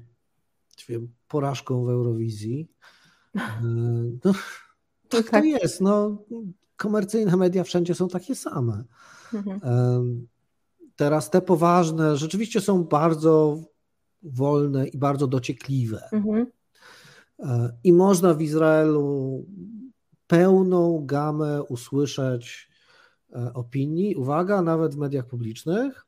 wiem, 0.88 1.08
porażką 1.28 1.84
w 1.84 1.88
Eurowizji. 1.88 2.68
E, 3.36 3.62
no, 4.24 4.32
tak, 5.08 5.30
tak 5.30 5.30
to 5.30 5.44
jest. 5.44 5.80
No, 5.80 6.24
komercyjne 6.76 7.36
media 7.36 7.64
wszędzie 7.64 7.94
są 7.94 8.08
takie 8.08 8.34
same. 8.34 8.84
Mhm. 9.34 9.60
E, 9.64 10.04
teraz 10.96 11.30
te 11.30 11.42
poważne 11.42 12.16
rzeczywiście 12.16 12.60
są 12.60 12.84
bardzo 12.84 13.62
wolne 14.22 14.88
i 14.88 14.98
bardzo 14.98 15.26
dociekliwe. 15.26 16.08
Mhm. 16.12 16.46
E, 17.38 17.72
I 17.84 17.92
można 17.92 18.34
w 18.34 18.42
Izraelu 18.42 19.46
pełną 20.26 21.06
gamę 21.06 21.62
usłyszeć 21.62 22.68
opinii, 23.54 24.16
uwaga, 24.16 24.62
nawet 24.62 24.94
w 24.94 24.98
mediach 24.98 25.26
publicznych, 25.26 26.07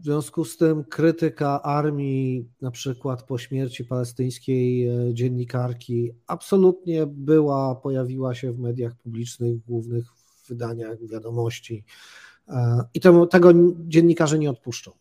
w 0.00 0.04
związku 0.04 0.44
z 0.44 0.56
tym 0.56 0.84
krytyka 0.84 1.62
armii, 1.62 2.48
na 2.60 2.70
przykład 2.70 3.22
po 3.22 3.38
śmierci 3.38 3.84
palestyńskiej 3.84 4.88
e, 4.88 5.14
dziennikarki, 5.14 6.12
absolutnie 6.26 7.06
była, 7.06 7.74
pojawiła 7.74 8.34
się 8.34 8.52
w 8.52 8.58
mediach 8.58 8.94
publicznych, 8.94 9.56
w 9.56 9.66
głównych 9.66 10.06
wydaniach 10.48 11.06
wiadomości. 11.06 11.84
E, 12.48 12.80
I 12.94 13.00
to, 13.00 13.26
tego 13.26 13.52
dziennikarze 13.86 14.38
nie 14.38 14.50
odpuszczą. 14.50 14.92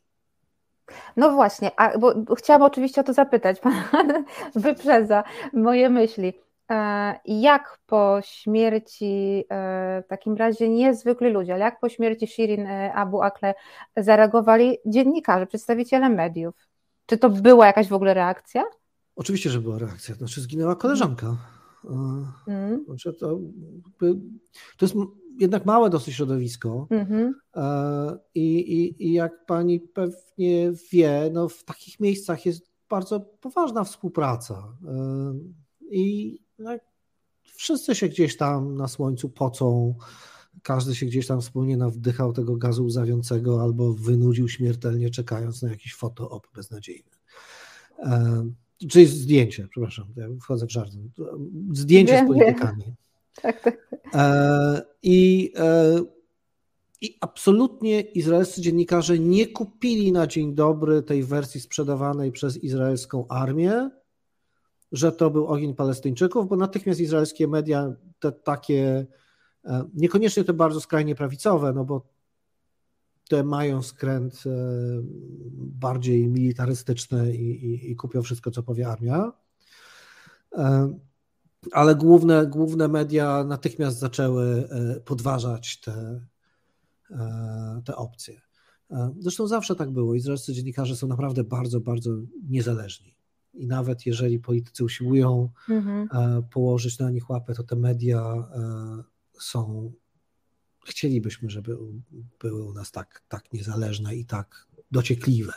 No 1.18 1.32
właśnie, 1.32 1.72
a, 1.80 1.98
bo 1.98 2.36
chciałam 2.36 2.62
oczywiście 2.62 3.02
o 3.02 3.04
to 3.04 3.14
zapytać, 3.14 3.60
pan 3.94 4.24
wyprzedza 4.56 5.24
moje 5.54 5.90
myśli. 5.90 6.34
E, 6.72 7.20
jak 7.26 7.80
po 7.86 8.20
śmierci, 8.24 9.44
e, 9.50 10.04
w 10.06 10.08
takim 10.08 10.36
razie 10.36 10.70
niezwykli 10.70 11.30
ludzie, 11.30 11.54
ale 11.54 11.66
jak 11.66 11.80
po 11.80 11.90
śmierci 11.90 12.28
Shirin 12.28 12.66
e, 12.66 12.94
Abu 12.94 13.22
Akle 13.22 13.54
zareagowali 13.98 14.78
dziennikarze, 14.86 15.48
przedstawiciele 15.48 16.10
mediów? 16.10 16.56
Czy 17.06 17.18
to 17.18 17.30
była 17.30 17.66
jakaś 17.66 17.88
w 17.88 17.94
ogóle 17.94 18.14
reakcja? 18.14 18.64
Oczywiście, 19.16 19.50
że 19.50 19.62
była 19.62 19.80
reakcja. 19.80 20.16
Znaczy, 20.16 20.42
zginęła 20.42 20.76
koleżanka. 20.76 21.38
Mm. 22.48 22.86
Znaczy, 22.86 23.14
to, 23.14 23.40
to 24.78 24.86
jest 24.86 24.96
jednak 25.40 25.66
małe 25.66 25.90
dosyć 25.90 26.16
środowisko. 26.16 26.88
Mm-hmm. 26.92 27.32
I, 28.36 28.58
i, 28.58 29.08
I 29.08 29.14
jak 29.14 29.46
pani 29.46 29.80
pewnie 29.80 30.72
wie, 30.92 31.30
no 31.34 31.50
w 31.50 31.64
takich 31.64 32.00
miejscach 32.00 32.46
jest 32.46 32.72
bardzo 32.90 33.20
poważna 33.20 33.84
współpraca. 33.84 34.64
I 35.92 36.40
wszyscy 37.56 37.96
się 37.96 38.10
gdzieś 38.10 38.38
tam 38.38 38.76
na 38.76 38.88
słońcu 38.88 39.30
pocą, 39.30 39.96
każdy 40.64 40.96
się 40.96 41.06
gdzieś 41.06 41.28
tam 41.28 41.42
wspólnie 41.42 41.78
nawdychał 41.78 42.34
tego 42.34 42.56
gazu 42.56 42.86
łzawiącego 42.86 43.62
albo 43.62 43.94
wynudził 43.94 44.50
śmiertelnie, 44.50 45.10
czekając 45.10 45.62
na 45.62 45.70
jakiś 45.70 45.96
fotoop 45.96 46.48
beznadziejny. 46.56 47.10
Czyli 48.90 49.06
zdjęcie, 49.06 49.68
przepraszam, 49.72 50.06
ja 50.16 50.28
wchodzę 50.42 50.66
w 50.66 50.72
żart. 50.72 50.92
Zdjęcie 51.72 52.24
z 52.24 52.28
politykami. 52.28 52.84
Tak, 53.42 53.62
tak, 53.62 53.78
tak. 53.90 54.14
E, 54.14 54.82
I, 55.04 55.52
e, 55.58 56.04
I 57.02 57.18
absolutnie 57.22 58.02
izraelscy 58.02 58.62
dziennikarze 58.62 59.20
nie 59.20 59.48
kupili 59.48 60.12
na 60.12 60.28
dzień 60.28 60.56
dobry 60.56 61.02
tej 61.02 61.24
wersji 61.24 61.62
sprzedawanej 61.62 62.32
przez 62.32 62.64
izraelską 62.64 63.28
armię, 63.28 63.90
że 64.96 65.12
to 65.12 65.30
był 65.30 65.48
ogień 65.48 65.76
Palestyńczyków, 65.76 66.50
bo 66.50 66.56
natychmiast 66.56 67.00
izraelskie 67.00 67.48
media, 67.48 67.94
te 68.20 68.32
takie, 68.32 69.06
e, 69.66 69.84
niekoniecznie 69.94 70.44
te 70.44 70.54
bardzo 70.54 70.82
skrajnie 70.82 71.16
prawicowe, 71.16 71.74
no 71.74 71.86
bo 71.86 72.16
te 73.30 73.44
mają 73.44 73.82
skręt 73.84 74.44
bardziej 75.58 76.28
militarystyczny 76.28 77.36
i, 77.36 77.66
i, 77.66 77.92
i 77.92 77.96
kupią 77.96 78.22
wszystko, 78.22 78.52
co 78.52 78.64
powie 78.64 78.88
armia 78.88 79.32
ale 81.72 81.96
główne, 81.96 82.48
główne 82.48 82.88
media 82.88 83.44
natychmiast 83.44 84.00
zaczęły 84.00 84.70
e, 84.70 85.00
podważać 85.00 85.80
te, 85.80 86.26
e, 87.12 87.82
te 87.86 87.96
opcje. 87.96 88.42
E, 88.92 89.14
zresztą 89.20 89.48
zawsze 89.48 89.76
tak 89.76 89.92
było. 89.92 90.16
Izraelscy 90.16 90.54
dziennikarze 90.54 90.96
są 90.96 91.08
naprawdę 91.08 91.44
bardzo, 91.44 91.80
bardzo 91.80 92.12
niezależni. 92.50 93.15
I 93.56 93.68
nawet 93.68 94.06
jeżeli 94.06 94.40
politycy 94.40 94.84
usiłują 94.84 95.50
mhm. 95.70 96.08
położyć 96.44 97.00
na 97.00 97.12
nich 97.12 97.30
łapę, 97.30 97.54
to 97.54 97.64
te 97.64 97.76
media 97.76 98.50
są. 99.40 99.92
Chcielibyśmy, 100.86 101.50
żeby 101.50 101.78
były 102.40 102.64
u 102.64 102.74
nas 102.74 102.92
tak, 102.92 103.24
tak 103.28 103.54
niezależne 103.54 104.16
i 104.16 104.26
tak 104.26 104.68
dociekliwe. 104.92 105.54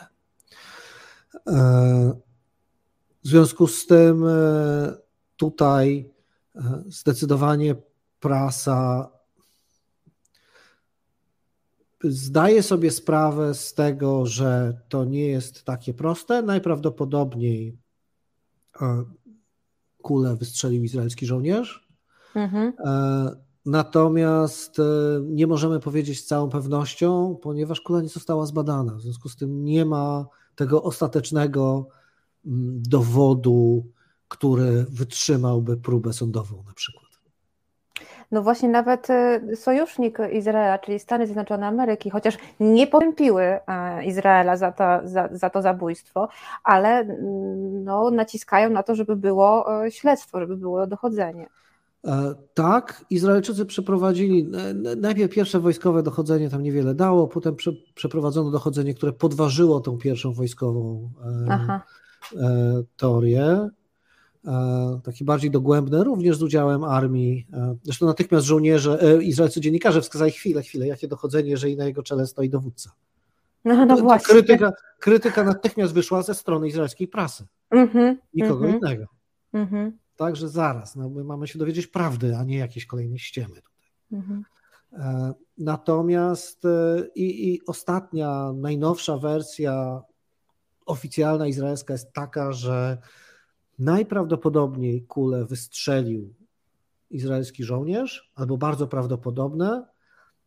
W 3.23 3.27
związku 3.27 3.67
z 3.67 3.87
tym 3.87 4.25
tutaj 5.39 6.09
e, 6.55 6.83
zdecydowanie 6.87 7.75
prasa 8.19 9.09
zdaje 12.03 12.63
sobie 12.63 12.91
sprawę 12.91 13.53
z 13.53 13.73
tego, 13.73 14.25
że 14.25 14.81
to 14.89 15.05
nie 15.05 15.27
jest 15.27 15.63
takie 15.63 15.93
proste. 15.93 16.41
Najprawdopodobniej 16.41 17.67
e, 17.67 17.73
kulę 20.01 20.35
wystrzelił 20.35 20.83
izraelski 20.83 21.25
żołnierz. 21.25 21.87
Mhm. 22.35 22.73
E, 22.85 23.29
natomiast 23.65 24.77
nie 25.23 25.47
możemy 25.47 25.79
powiedzieć 25.79 26.19
z 26.19 26.25
całą 26.25 26.49
pewnością, 26.49 27.37
ponieważ 27.41 27.81
kula 27.81 28.01
nie 28.01 28.09
została 28.09 28.45
zbadana. 28.45 28.95
W 28.95 29.01
związku 29.01 29.29
z 29.29 29.35
tym 29.35 29.65
nie 29.65 29.85
ma 29.85 30.25
tego 30.55 30.83
ostatecznego 30.83 31.87
mm, 32.45 32.81
dowodu 32.81 33.85
który 34.29 34.85
wytrzymałby 34.89 35.77
próbę 35.77 36.13
sądową 36.13 36.63
na 36.67 36.73
przykład. 36.73 37.08
No 38.31 38.41
właśnie 38.41 38.69
nawet 38.69 39.07
y, 39.09 39.55
sojusznik 39.55 40.17
Izraela, 40.33 40.79
czyli 40.79 40.99
Stany 40.99 41.25
Zjednoczone 41.25 41.67
Ameryki, 41.67 42.09
chociaż 42.09 42.37
nie 42.59 42.87
potępiły 42.87 43.43
e, 43.43 44.05
Izraela 44.05 44.57
za 44.57 44.71
to, 44.71 44.83
za, 45.03 45.29
za 45.31 45.49
to 45.49 45.61
zabójstwo, 45.61 46.29
ale 46.63 46.89
mm, 46.89 47.83
no, 47.83 48.11
naciskają 48.11 48.69
na 48.69 48.83
to, 48.83 48.95
żeby 48.95 49.15
było 49.15 49.83
e, 49.85 49.91
śledztwo, 49.91 50.39
żeby 50.39 50.57
było 50.57 50.87
dochodzenie. 50.87 51.47
E, 52.05 52.35
tak, 52.53 53.05
Izraelczycy 53.09 53.65
przeprowadzili 53.65 54.51
najpierw 54.97 55.31
pierwsze 55.31 55.59
wojskowe 55.59 56.03
dochodzenie, 56.03 56.49
tam 56.49 56.63
niewiele 56.63 56.95
dało, 56.95 57.27
potem 57.27 57.55
prze, 57.55 57.71
przeprowadzono 57.95 58.51
dochodzenie, 58.51 58.93
które 58.93 59.13
podważyło 59.13 59.79
tą 59.79 59.97
pierwszą 59.97 60.33
wojskową 60.33 61.09
Aha. 61.49 61.81
teorię. 62.97 63.69
E, 64.49 64.99
taki 65.03 65.25
bardziej 65.25 65.51
dogłębny, 65.51 66.03
również 66.03 66.37
z 66.37 66.43
udziałem 66.43 66.83
armii. 66.83 67.47
E, 67.53 67.75
zresztą 67.83 68.05
natychmiast 68.05 68.45
żołnierze, 68.45 69.01
e, 69.01 69.23
izraelscy 69.23 69.61
dziennikarze 69.61 70.01
wskazali 70.01 70.31
chwilę, 70.31 70.61
chwilę, 70.61 70.87
jakie 70.87 71.07
dochodzenie, 71.07 71.57
że 71.57 71.69
i 71.69 71.77
na 71.77 71.85
jego 71.85 72.03
czele 72.03 72.27
stoi 72.27 72.49
dowódca. 72.49 72.91
No, 73.65 73.85
no 73.85 73.97
właśnie. 73.97 74.33
Krytyka, 74.33 74.71
krytyka 74.99 75.43
natychmiast 75.43 75.93
wyszła 75.93 76.21
ze 76.21 76.33
strony 76.35 76.67
izraelskiej 76.67 77.07
prasy. 77.07 77.47
Mm-hmm, 77.71 78.15
Nikogo 78.33 78.65
mm-hmm. 78.65 78.77
innego. 78.77 79.05
Mm-hmm. 79.53 79.91
Także 80.15 80.49
zaraz, 80.49 80.95
no, 80.95 81.09
my 81.09 81.23
mamy 81.23 81.47
się 81.47 81.59
dowiedzieć 81.59 81.87
prawdy, 81.87 82.37
a 82.37 82.43
nie 82.43 82.57
jakieś 82.57 82.85
kolejne 82.85 83.19
ściemy 83.19 83.55
tutaj. 83.55 83.91
Mhm. 84.11 84.43
Natomiast 85.57 86.63
i, 87.15 87.53
i 87.53 87.61
ostatnia, 87.67 88.53
najnowsza 88.55 89.17
wersja 89.17 90.01
oficjalna 90.85 91.47
izraelska 91.47 91.93
jest 91.93 92.13
taka, 92.13 92.51
że 92.51 92.97
Najprawdopodobniej 93.79 95.01
kulę 95.01 95.45
wystrzelił 95.45 96.33
izraelski 97.09 97.63
żołnierz, 97.63 98.31
albo 98.35 98.57
bardzo 98.57 98.87
prawdopodobne, 98.87 99.85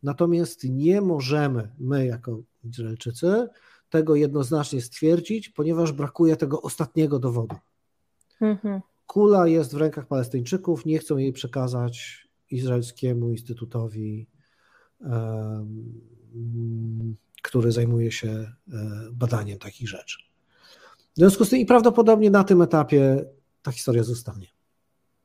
natomiast 0.02 0.64
nie 0.64 1.00
możemy, 1.00 1.70
my 1.78 2.06
jako 2.06 2.42
Izraelczycy, 2.64 3.48
tego 3.90 4.14
jednoznacznie 4.14 4.82
stwierdzić, 4.82 5.48
ponieważ 5.48 5.92
brakuje 5.92 6.36
tego 6.36 6.62
ostatniego 6.62 7.18
dowodu. 7.18 7.56
Mhm. 8.40 8.80
Kula 9.06 9.46
jest 9.46 9.74
w 9.74 9.76
rękach 9.76 10.06
Palestyńczyków, 10.06 10.86
nie 10.86 10.98
chcą 10.98 11.16
jej 11.16 11.32
przekazać 11.32 12.28
izraelskiemu 12.50 13.30
instytutowi, 13.30 14.26
który 17.42 17.72
zajmuje 17.72 18.12
się 18.12 18.28
e, 18.28 18.52
badaniem 19.12 19.58
takich 19.58 19.88
rzeczy. 19.88 20.31
W 21.14 21.16
związku 21.16 21.44
z 21.44 21.48
tym 21.48 21.58
i 21.58 21.66
prawdopodobnie 21.66 22.30
na 22.30 22.44
tym 22.44 22.62
etapie 22.62 23.24
ta 23.62 23.72
historia 23.72 24.02
zostanie. 24.02 24.46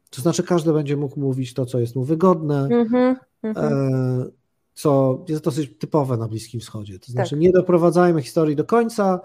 To 0.09 0.21
znaczy, 0.21 0.43
każdy 0.43 0.73
będzie 0.73 0.97
mógł 0.97 1.19
mówić 1.19 1.53
to, 1.53 1.65
co 1.65 1.79
jest 1.79 1.95
mu 1.95 2.03
wygodne, 2.03 2.67
mm-hmm, 2.67 3.15
mm-hmm. 3.43 4.25
co 4.73 5.23
jest 5.27 5.43
dosyć 5.43 5.71
typowe 5.79 6.17
na 6.17 6.27
Bliskim 6.27 6.59
Wschodzie. 6.59 6.99
To 6.99 7.11
znaczy, 7.11 7.29
tak. 7.29 7.39
nie 7.39 7.51
doprowadzajmy 7.51 8.21
historii 8.21 8.55
do 8.55 8.65
końca, 8.65 9.19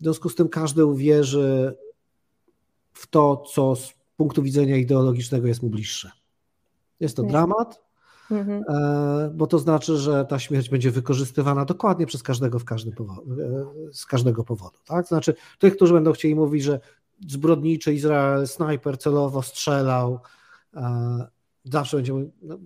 w 0.00 0.02
związku 0.02 0.28
z 0.28 0.34
tym 0.34 0.48
każdy 0.48 0.86
uwierzy 0.86 1.76
w 2.92 3.06
to, 3.06 3.36
co 3.36 3.76
z 3.76 3.92
punktu 4.16 4.42
widzenia 4.42 4.76
ideologicznego 4.76 5.48
jest 5.48 5.62
mu 5.62 5.68
bliższe. 5.68 6.10
Jest 7.00 7.16
to 7.16 7.22
dramat, 7.22 7.80
Mhm. 8.30 8.62
E, 8.68 9.30
bo 9.34 9.46
to 9.46 9.58
znaczy, 9.58 9.96
że 9.96 10.24
ta 10.24 10.38
śmierć 10.38 10.68
będzie 10.68 10.90
wykorzystywana 10.90 11.64
dokładnie 11.64 12.06
przez 12.06 12.22
każdego 12.22 12.58
w 12.58 12.64
powodu, 12.96 13.22
e, 13.32 13.66
z 13.92 14.06
każdego 14.06 14.44
powodu. 14.44 14.78
Tak? 14.86 15.06
Znaczy, 15.06 15.34
tych, 15.58 15.76
którzy 15.76 15.94
będą 15.94 16.12
chcieli 16.12 16.34
mówić, 16.34 16.62
że 16.62 16.80
zbrodniczy 17.28 17.94
Izrael, 17.94 18.48
snajper 18.48 18.98
celowo 18.98 19.42
strzelał, 19.42 20.20
e, 20.74 21.26
zawsze 21.64 21.96
będzie, 21.96 22.12
no, 22.42 22.58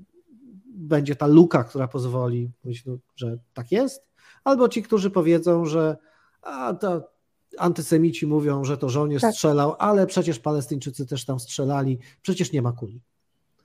będzie 0.67 1.17
ta 1.17 1.27
luka, 1.27 1.65
która 1.65 1.89
pozwoli 1.89 2.51
mówić, 2.65 2.85
no, 2.87 2.97
że 3.17 3.39
tak 3.55 3.73
jest, 3.73 4.09
albo 4.45 4.69
ci, 4.69 4.83
którzy 4.83 5.11
powiedzą, 5.11 5.65
że 5.65 5.97
a, 6.43 6.75
to 6.75 7.11
antysemici 7.59 8.27
mówią, 8.27 8.65
że 8.65 8.79
to 8.79 8.89
żołnierz 8.89 9.23
tak. 9.23 9.35
strzelał, 9.35 9.75
ale 9.79 10.07
przecież 10.07 10.39
Palestyńczycy 10.39 11.07
też 11.07 11.25
tam 11.25 11.41
strzelali, 11.41 11.99
przecież 12.23 12.53
nie 12.53 12.63
ma 12.63 12.73
kuli. 12.73 13.03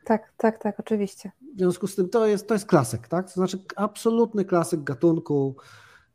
Tak, 0.06 0.34
tak, 0.38 0.58
tak, 0.58 0.80
oczywiście. 0.80 1.32
W 1.56 1.58
związku 1.58 1.88
z 1.88 1.96
tym 1.96 2.10
to 2.10 2.28
jest, 2.28 2.48
to 2.48 2.54
jest 2.54 2.66
klasyk, 2.66 3.08
tak? 3.08 3.28
To 3.28 3.34
znaczy 3.34 3.64
absolutny 3.76 4.46
klasyk 4.46 4.84
gatunku. 4.84 5.56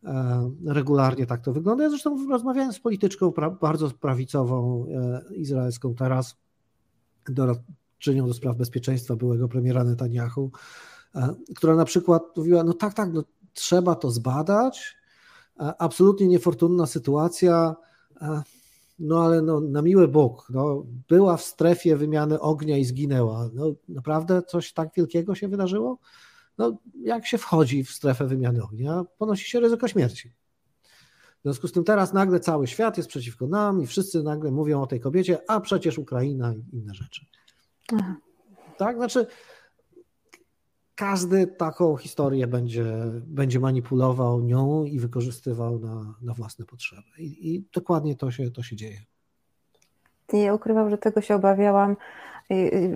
E, 0.05 0.51
regularnie 0.67 1.27
tak 1.27 1.41
to 1.41 1.53
wygląda. 1.53 1.85
Ja 1.85 1.91
zresztą 1.91 2.29
rozmawiałem 2.29 2.73
z 2.73 2.81
polityczką 2.81 3.33
pra, 3.33 3.51
bardzo 3.51 3.91
prawicową 3.91 4.87
e, 4.87 5.35
izraelską 5.35 5.95
teraz, 5.95 6.37
doradczynią 7.29 8.27
do 8.27 8.35
spraw 8.35 8.57
bezpieczeństwa 8.57 9.17
byłego 9.17 9.49
premiera 9.49 9.85
Netanyahu, 9.85 10.51
e, 11.15 11.35
która 11.57 11.75
na 11.75 11.85
przykład 11.85 12.23
mówiła, 12.37 12.65
no 12.65 12.73
tak, 12.73 12.95
tak, 12.95 13.13
no, 13.13 13.25
trzeba 13.53 13.95
to 13.95 14.11
zbadać, 14.11 14.97
absolutnie 15.79 16.29
niefortunna 16.29 16.87
sytuacja, 16.87 17.77
no 18.99 19.25
ale 19.25 19.43
no, 19.43 19.61
na 19.61 19.83
miły 19.83 20.09
Bóg, 20.09 20.47
no, 20.51 20.87
była 21.09 21.37
w 21.37 21.43
strefie 21.43 21.97
wymiany 21.97 22.41
ognia 22.41 22.77
i 22.77 22.85
zginęła. 22.85 23.51
No, 23.55 23.75
naprawdę 23.89 24.43
coś 24.43 24.73
tak 24.73 24.89
wielkiego 24.97 25.35
się 25.35 25.49
wydarzyło? 25.49 25.99
No, 26.59 26.79
jak 27.03 27.27
się 27.27 27.39
wchodzi 27.39 27.85
w 27.85 27.91
strefę 27.91 28.27
wymiany 28.27 28.63
ognia, 28.63 29.05
ponosi 29.19 29.51
się 29.51 29.61
ryzyko 29.61 29.89
śmierci. 29.89 30.33
W 31.39 31.43
związku 31.43 31.69
z 31.69 31.73
tym 31.73 31.85
teraz 31.85 32.13
nagle 32.13 32.41
cały 32.41 32.67
świat 32.67 32.97
jest 32.97 33.09
przeciwko 33.09 33.47
nam 33.47 33.83
i 33.83 33.87
wszyscy 33.87 34.23
nagle 34.23 34.51
mówią 34.51 34.83
o 34.83 34.87
tej 34.87 35.01
kobiecie, 35.01 35.39
a 35.49 35.61
przecież 35.61 35.99
Ukraina 35.99 36.55
i 36.55 36.77
inne 36.77 36.95
rzeczy. 36.95 37.27
Aha. 37.93 38.17
Tak, 38.77 38.97
znaczy 38.97 39.27
każdy 40.99 41.47
taką 41.47 41.97
historię 41.97 42.47
będzie, 42.47 42.85
będzie 43.27 43.61
manipulował 43.61 44.41
nią 44.41 44.85
i 44.85 44.99
wykorzystywał 44.99 45.79
na, 45.79 46.15
na 46.23 46.35
własne 46.35 46.65
potrzeby. 46.65 47.09
I, 47.19 47.55
I, 47.55 47.65
dokładnie 47.75 48.17
to 48.17 48.31
się, 48.31 48.51
to 48.51 48.63
się 48.63 48.77
dzieje. 48.77 48.99
Nie 50.33 50.55
ukrywam, 50.55 50.91
że 50.91 50.99
tego 50.99 51.21
się 51.21 51.35
obawiałam. 51.35 51.97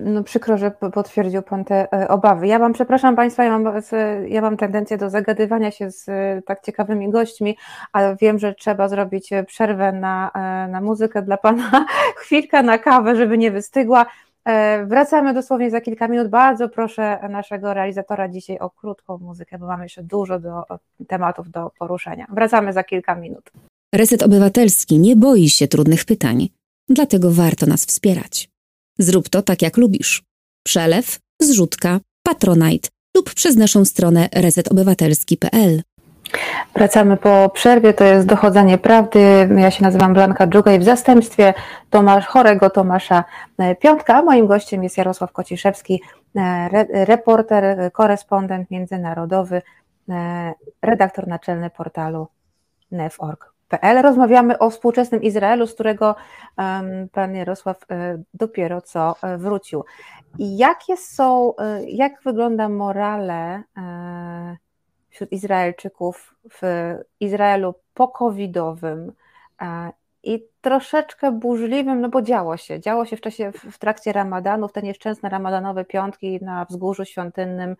No 0.03 0.23
przykro, 0.23 0.57
że 0.57 0.71
potwierdził 0.71 1.41
Pan 1.41 1.65
te 1.65 1.93
e, 1.93 2.07
obawy. 2.07 2.47
Ja 2.47 2.59
Wam 2.59 2.73
przepraszam 2.73 3.15
Państwa, 3.15 3.43
ja 3.43 3.59
mam, 3.59 3.81
ja 4.27 4.41
mam 4.41 4.57
tendencję 4.57 4.97
do 4.97 5.09
zagadywania 5.09 5.71
się 5.71 5.91
z 5.91 6.09
e, 6.09 6.41
tak 6.45 6.61
ciekawymi 6.61 7.09
gośćmi, 7.09 7.57
ale 7.91 8.15
wiem, 8.21 8.39
że 8.39 8.53
trzeba 8.53 8.87
zrobić 8.87 9.29
przerwę 9.47 9.91
na, 9.91 10.31
e, 10.35 10.67
na 10.67 10.81
muzykę 10.81 11.21
dla 11.21 11.37
Pana, 11.37 11.85
chwilkę 12.21 12.63
na 12.63 12.77
kawę, 12.77 13.15
żeby 13.15 13.37
nie 13.37 13.51
wystygła. 13.51 14.05
Wracamy 14.85 15.33
dosłownie 15.33 15.71
za 15.71 15.81
kilka 15.81 16.07
minut. 16.07 16.27
Bardzo 16.27 16.69
proszę 16.69 17.19
naszego 17.29 17.73
realizatora 17.73 18.29
dzisiaj 18.29 18.59
o 18.59 18.69
krótką 18.69 19.17
muzykę, 19.17 19.57
bo 19.59 19.67
mamy 19.67 19.83
jeszcze 19.83 20.03
dużo 20.03 20.39
do, 20.39 20.63
tematów 21.07 21.51
do 21.51 21.71
poruszenia. 21.79 22.27
Wracamy 22.29 22.73
za 22.73 22.83
kilka 22.83 23.15
minut. 23.15 23.51
Reset 23.95 24.23
Obywatelski 24.23 24.99
nie 24.99 25.15
boi 25.15 25.49
się 25.49 25.67
trudnych 25.67 26.05
pytań, 26.05 26.49
dlatego 26.89 27.31
warto 27.31 27.65
nas 27.65 27.85
wspierać. 27.85 28.49
Zrób 28.99 29.29
to 29.29 29.41
tak 29.41 29.61
jak 29.61 29.77
lubisz. 29.77 30.23
Przelew, 30.65 31.19
zrzutka, 31.41 31.99
patronite 32.23 32.89
lub 33.15 33.33
przez 33.33 33.55
naszą 33.55 33.85
stronę 33.85 34.29
resetobywatelski.pl. 34.35 35.81
Wracamy 36.75 37.17
po 37.17 37.49
przerwie, 37.49 37.93
to 37.93 38.03
jest 38.03 38.27
dochodzenie 38.27 38.77
prawdy. 38.77 39.49
Ja 39.57 39.71
się 39.71 39.83
nazywam 39.83 40.13
Blanka 40.13 40.47
Dżuga 40.47 40.73
i 40.73 40.79
w 40.79 40.83
zastępstwie 40.83 41.53
Tomasz, 41.89 42.25
chorego 42.25 42.69
Tomasza 42.69 43.23
e, 43.57 43.75
Piątka, 43.75 44.21
moim 44.21 44.47
gościem 44.47 44.83
jest 44.83 44.97
Jarosław 44.97 45.31
Kociszewski, 45.31 46.01
e, 46.35 47.05
reporter, 47.05 47.91
korespondent 47.91 48.71
międzynarodowy, 48.71 49.61
e, 50.09 50.53
redaktor 50.81 51.27
naczelny 51.27 51.69
portalu 51.69 52.27
nef.org.pl. 52.91 54.01
Rozmawiamy 54.01 54.59
o 54.59 54.69
współczesnym 54.69 55.23
Izraelu, 55.23 55.67
z 55.67 55.73
którego 55.73 56.15
pan 57.11 57.35
Jarosław 57.35 57.77
dopiero 58.33 58.81
co 58.81 59.15
wrócił. 59.37 59.83
Jakie 60.39 60.97
są, 60.97 61.53
jak 61.87 62.13
wygląda 62.23 62.69
morale 62.69 63.63
wśród 65.13 65.31
Izraelczyków 65.31 66.35
w 66.61 66.61
Izraelu 67.19 67.73
po-covidowym 67.93 69.11
i 70.23 70.45
troszeczkę 70.61 71.31
burzliwym, 71.31 72.01
no 72.01 72.09
bo 72.09 72.21
działo 72.21 72.57
się, 72.57 72.79
działo 72.79 73.05
się 73.05 73.17
w 73.17 73.21
czasie, 73.21 73.51
w 73.71 73.77
trakcie 73.77 74.13
ramadanów, 74.13 74.71
te 74.71 74.81
nieszczęsne 74.81 75.29
ramadanowe 75.29 75.85
piątki 75.85 76.39
na 76.41 76.65
wzgórzu 76.65 77.05
świątynnym, 77.05 77.75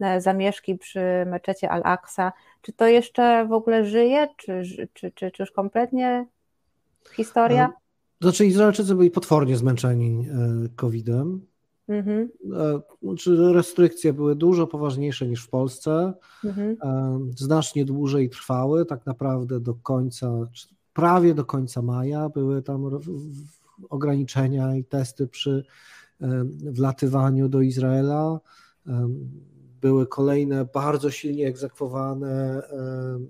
e, 0.00 0.20
zamieszki 0.20 0.78
przy 0.78 1.00
meczecie 1.26 1.70
Al-Aqsa. 1.70 2.32
Czy 2.62 2.72
to 2.72 2.86
jeszcze 2.86 3.46
w 3.46 3.52
ogóle 3.52 3.84
żyje, 3.84 4.28
czy, 4.36 4.62
czy, 4.94 5.12
czy, 5.12 5.30
czy 5.30 5.42
już 5.42 5.50
kompletnie 5.50 6.26
historia? 7.16 7.72
Znaczy 8.20 8.46
Izraelczycy 8.46 8.94
byli 8.94 9.10
potwornie 9.10 9.56
zmęczeni 9.56 10.26
e, 10.28 10.68
COVID-em. 10.76 11.46
Mhm. 11.88 12.28
E, 12.52 12.80
znaczy 13.02 13.52
restrykcje 13.52 14.12
były 14.12 14.36
dużo 14.36 14.66
poważniejsze 14.66 15.26
niż 15.26 15.44
w 15.44 15.50
Polsce, 15.50 16.12
mhm. 16.44 16.76
E, 16.82 17.20
znacznie 17.36 17.84
dłużej 17.84 18.30
trwały, 18.30 18.86
tak 18.86 19.06
naprawdę 19.06 19.60
do 19.60 19.74
końca, 19.74 20.32
prawie 20.92 21.34
do 21.34 21.44
końca 21.44 21.82
maja 21.82 22.28
były 22.28 22.62
tam 22.62 23.00
ograniczenia 23.90 24.76
i 24.76 24.84
testy 24.84 25.26
przy 25.26 25.64
e, 26.20 26.44
wlatywaniu 26.70 27.48
do 27.48 27.60
Izraela. 27.60 28.40
Były 29.80 30.06
kolejne 30.06 30.64
bardzo 30.64 31.10
silnie 31.10 31.46
egzekwowane 31.46 32.62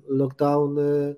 lockdowny 0.09 1.17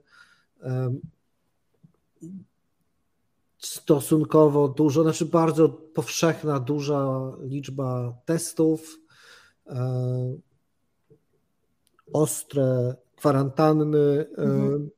stosunkowo 3.67 4.69
dużo, 4.69 5.03
znaczy 5.03 5.27
bardzo 5.27 5.69
powszechna, 5.69 6.61
duża 6.61 7.33
liczba 7.41 8.19
testów, 8.25 8.99
e, 9.67 10.37
ostre 12.13 12.97
kwarantanny, 13.17 14.27
e, 14.39 14.43
mhm. 14.43 14.91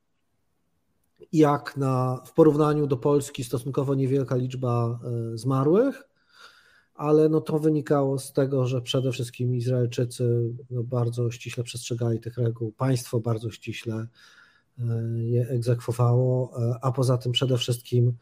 jak 1.33 1.77
na, 1.77 2.23
w 2.27 2.33
porównaniu 2.33 2.87
do 2.87 2.97
Polski 2.97 3.45
stosunkowo 3.45 3.95
niewielka 3.95 4.37
liczba 4.37 5.01
e, 5.05 5.39
zmarłych, 5.39 6.09
ale 6.95 7.29
no 7.29 7.41
to 7.41 7.59
wynikało 7.59 8.19
z 8.19 8.33
tego, 8.33 8.67
że 8.67 8.83
przede 8.83 9.13
wszystkim 9.13 9.57
Izraelczycy 9.57 10.55
no 10.71 10.83
bardzo 10.83 11.31
ściśle 11.31 11.65
przestrzegali 11.65 12.21
tych 12.21 12.39
reguł, 12.39 12.73
państwo 12.73 13.21
bardzo 13.21 13.51
ściśle 13.51 14.07
je 15.17 15.49
egzekwowało, 15.49 16.53
a 16.83 16.93
poza 16.93 17.19
tym 17.19 17.33
przede 17.33 17.59
wszystkim 17.59 18.13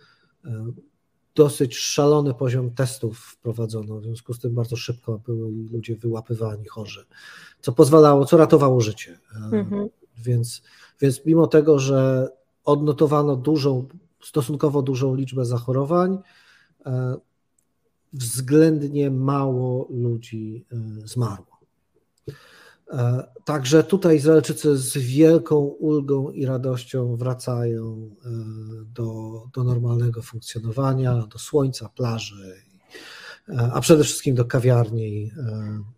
dosyć 1.35 1.77
szalony 1.77 2.35
poziom 2.35 2.71
testów 2.71 3.19
wprowadzono, 3.19 4.01
w 4.01 4.03
związku 4.03 4.35
z 4.35 4.41
tym 4.41 4.55
bardzo 4.55 4.77
szybko 4.77 5.21
byli 5.27 5.69
ludzie 5.69 5.97
wyłapywani 5.97 6.65
chorzy, 6.67 7.07
co 7.61 7.73
pozwalało, 7.73 8.25
co 8.25 8.37
ratowało 8.37 8.81
życie. 8.81 9.19
Mhm. 9.53 9.89
Więc, 10.19 10.63
więc 11.01 11.27
mimo 11.27 11.47
tego, 11.47 11.79
że 11.79 12.29
odnotowano 12.65 13.37
dużą, 13.37 13.89
stosunkowo 14.23 14.83
dużą 14.83 15.15
liczbę 15.15 15.45
zachorowań, 15.45 16.19
e, 16.87 17.17
względnie 18.13 19.11
mało 19.11 19.89
ludzi 19.91 20.65
e, 20.73 20.77
zmarło. 21.09 21.57
E, 22.91 23.27
także 23.45 23.85
tutaj 23.85 24.17
Izraelczycy 24.17 24.77
z 24.77 24.99
wielką 24.99 25.57
ulgą 25.59 26.31
i 26.31 26.47
radością 26.47 27.17
wracają 27.17 28.11
e, 28.25 28.29
do, 28.85 29.43
do 29.55 29.65
normalnego 29.65 30.23
funkcjonowania, 30.23 31.27
do 31.27 31.39
słońca, 31.39 31.89
plaży, 31.89 32.57
e, 33.49 33.71
a 33.73 33.81
przede 33.81 34.05
wszystkim 34.05 34.35
do 34.35 34.45
kawiarni 34.45 35.31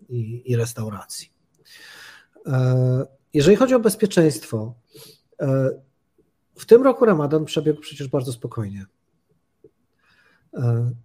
i, 0.09 0.43
i 0.53 0.57
restauracji. 0.57 1.33
Jeżeli 3.35 3.57
chodzi 3.57 3.75
o 3.75 3.81
bezpieczeństwo, 3.81 4.75
w 6.55 6.67
tym 6.67 6.83
roku 6.83 7.05
Ramadan 7.05 7.45
przebiegł 7.45 7.81
przecież 7.81 8.09
bardzo 8.09 8.33
spokojnie. 8.33 8.87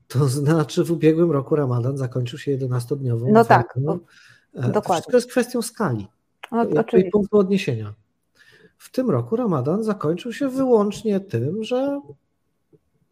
To 0.08 0.28
znaczy, 0.30 0.84
w 0.84 0.92
ubiegłym 0.92 1.32
roku 1.32 1.56
Ramadan 1.56 1.98
zakończył 1.98 2.40
się 2.40 2.58
11-dniową. 2.58 3.32
No 3.32 3.46
tak. 3.46 3.80
E, 4.56 4.62
Dokładnie. 4.62 5.02
Wszystko 5.02 5.18
jest 5.18 5.30
kwestią 5.30 5.62
skali 5.62 6.08
i 6.98 7.10
punktu 7.12 7.38
odniesienia. 7.38 7.94
W 8.78 8.92
tym 8.92 9.10
roku 9.10 9.36
Ramadan 9.36 9.84
zakończył 9.84 10.34
się 10.34 10.50
wyłącznie 10.50 11.20
tym, 11.20 11.64
że 11.64 12.02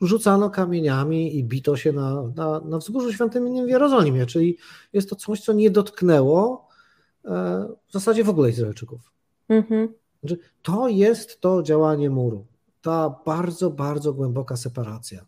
rzucano 0.02 0.50
kamieniami 0.50 1.38
i 1.38 1.44
bito 1.44 1.78
się 1.78 1.92
na, 1.92 2.24
na, 2.36 2.60
na 2.60 2.78
wzgórzu 2.78 3.14
świątynnym 3.14 3.66
w 3.66 3.70
Jerozolimie, 3.70 4.26
czyli 4.26 4.58
jest 4.94 5.10
to 5.10 5.16
coś, 5.16 5.42
co 5.42 5.54
nie 5.54 5.72
dotknęło 5.72 6.68
e, 7.26 7.30
w 7.88 7.94
zasadzie 7.94 8.24
w 8.24 8.30
ogóle 8.30 8.50
Izraelczyków. 8.50 9.12
Mhm. 9.50 9.94
Znaczy, 10.20 10.40
to 10.62 10.88
jest 10.88 11.42
to 11.42 11.64
działanie 11.64 12.10
muru, 12.10 12.46
ta 12.82 13.16
bardzo, 13.26 13.70
bardzo 13.70 14.14
głęboka 14.14 14.58
separacja. 14.58 15.26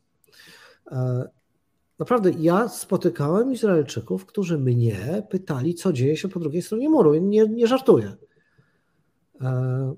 Naprawdę, 2.00 2.32
ja 2.40 2.70
spotykałem 2.70 3.52
Izraelczyków, 3.52 4.26
którzy 4.26 4.58
mnie 4.58 5.24
pytali, 5.30 5.76
co 5.76 5.94
dzieje 5.94 6.18
się 6.18 6.28
po 6.28 6.40
drugiej 6.40 6.62
stronie 6.62 6.90
muru. 6.90 7.14
Nie, 7.14 7.48
nie 7.48 7.68
żartuję. 7.68 8.16
E, 9.42 9.94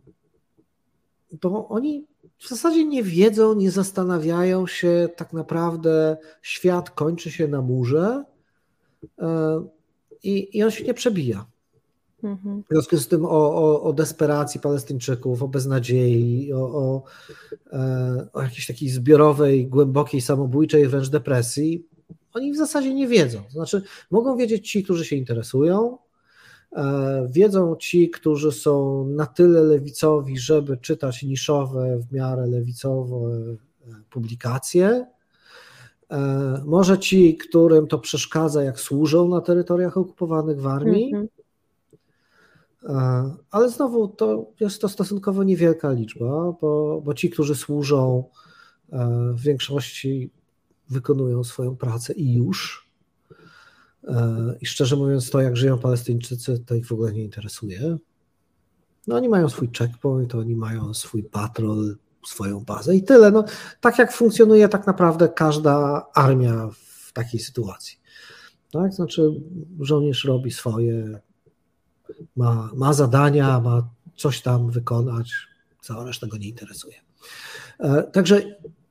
bo 1.41 1.67
oni 1.67 2.07
w 2.37 2.47
zasadzie 2.47 2.85
nie 2.85 3.03
wiedzą, 3.03 3.55
nie 3.55 3.71
zastanawiają 3.71 4.67
się, 4.67 5.09
tak 5.15 5.33
naprawdę 5.33 6.17
świat 6.41 6.89
kończy 6.89 7.31
się 7.31 7.47
na 7.47 7.61
murze 7.61 8.23
e, 9.19 9.65
i, 10.23 10.57
i 10.57 10.63
on 10.63 10.71
się 10.71 10.83
nie 10.83 10.93
przebija. 10.93 11.45
Mhm. 12.25 12.63
W 12.63 12.67
związku 12.71 12.97
z 12.97 13.07
tym 13.07 13.25
o, 13.25 13.29
o, 13.29 13.81
o, 13.83 13.93
desperacji 13.93 14.59
Palestyńczyków, 14.59 15.43
o 15.43 15.47
beznadziei, 15.47 16.53
o, 16.53 16.59
o, 16.59 17.03
e, 17.73 18.27
o 18.33 18.41
jakiejś 18.41 18.67
takiej 18.67 18.89
zbiorowej, 18.89 19.67
głębokiej, 19.67 20.21
samobójczej 20.21 20.87
wręcz 20.87 21.09
depresji, 21.09 21.87
oni 22.33 22.53
w 22.53 22.57
zasadzie 22.57 22.93
nie 22.93 23.07
wiedzą. 23.07 23.43
Znaczy, 23.49 23.81
mogą 24.11 24.37
wiedzieć 24.37 24.71
ci, 24.71 24.83
którzy 24.83 25.05
się 25.05 25.15
interesują, 25.15 25.97
e, 26.75 27.27
wiedzą 27.31 27.75
ci, 27.75 28.09
którzy 28.09 28.51
są 28.51 29.05
na 29.07 29.25
tyle 29.25 29.61
lewicowi, 29.61 30.37
żeby 30.37 30.77
czytać 30.77 31.23
niszowe, 31.23 31.97
w 31.97 32.13
miarę 32.13 32.47
lewicowe 32.47 33.15
e, 33.15 33.55
publikacje. 34.09 35.05
Może 36.65 36.99
ci, 36.99 37.37
którym 37.37 37.87
to 37.87 37.99
przeszkadza, 37.99 38.63
jak 38.63 38.79
służą 38.79 39.29
na 39.29 39.41
terytoriach 39.41 39.97
okupowanych 39.97 40.61
w 40.61 40.67
armii. 40.67 41.13
-hmm. 41.15 41.44
Ale 43.51 43.69
znowu 43.69 44.07
to 44.07 44.51
jest 44.59 44.81
to 44.81 44.89
stosunkowo 44.89 45.43
niewielka 45.43 45.91
liczba, 45.91 46.51
bo, 46.61 47.01
bo 47.05 47.13
ci, 47.13 47.29
którzy 47.29 47.55
służą, 47.55 48.23
w 49.33 49.41
większości 49.41 50.31
wykonują 50.89 51.43
swoją 51.43 51.75
pracę 51.75 52.13
i 52.13 52.33
już. 52.33 52.89
I 54.61 54.65
szczerze 54.65 54.95
mówiąc, 54.95 55.29
to 55.29 55.41
jak 55.41 55.57
żyją 55.57 55.79
Palestyńczycy, 55.79 56.59
to 56.59 56.75
ich 56.75 56.87
w 56.87 56.91
ogóle 56.91 57.13
nie 57.13 57.23
interesuje. 57.23 57.97
No 59.07 59.15
oni 59.15 59.29
mają 59.29 59.49
swój 59.49 59.69
checkpoint, 59.77 60.35
oni 60.35 60.55
mają 60.55 60.93
swój 60.93 61.23
patrol, 61.23 61.95
swoją 62.25 62.59
bazę 62.59 62.95
i 62.95 63.03
tyle. 63.03 63.31
No, 63.31 63.43
tak 63.81 63.99
jak 63.99 64.13
funkcjonuje 64.13 64.69
tak 64.69 64.87
naprawdę 64.87 65.29
każda 65.29 66.05
armia 66.13 66.69
w 66.73 67.13
takiej 67.13 67.39
sytuacji. 67.39 67.97
Tak? 68.71 68.93
Znaczy 68.93 69.31
żołnierz 69.79 70.25
robi 70.25 70.51
swoje, 70.51 71.19
ma, 72.35 72.69
ma 72.75 72.93
zadania, 72.93 73.59
ma 73.59 73.89
coś 74.15 74.41
tam 74.41 74.71
wykonać, 74.71 75.31
cała 75.81 76.05
reszta 76.05 76.27
go 76.27 76.37
nie 76.37 76.47
interesuje. 76.47 76.95
E, 77.79 78.03
także 78.03 78.41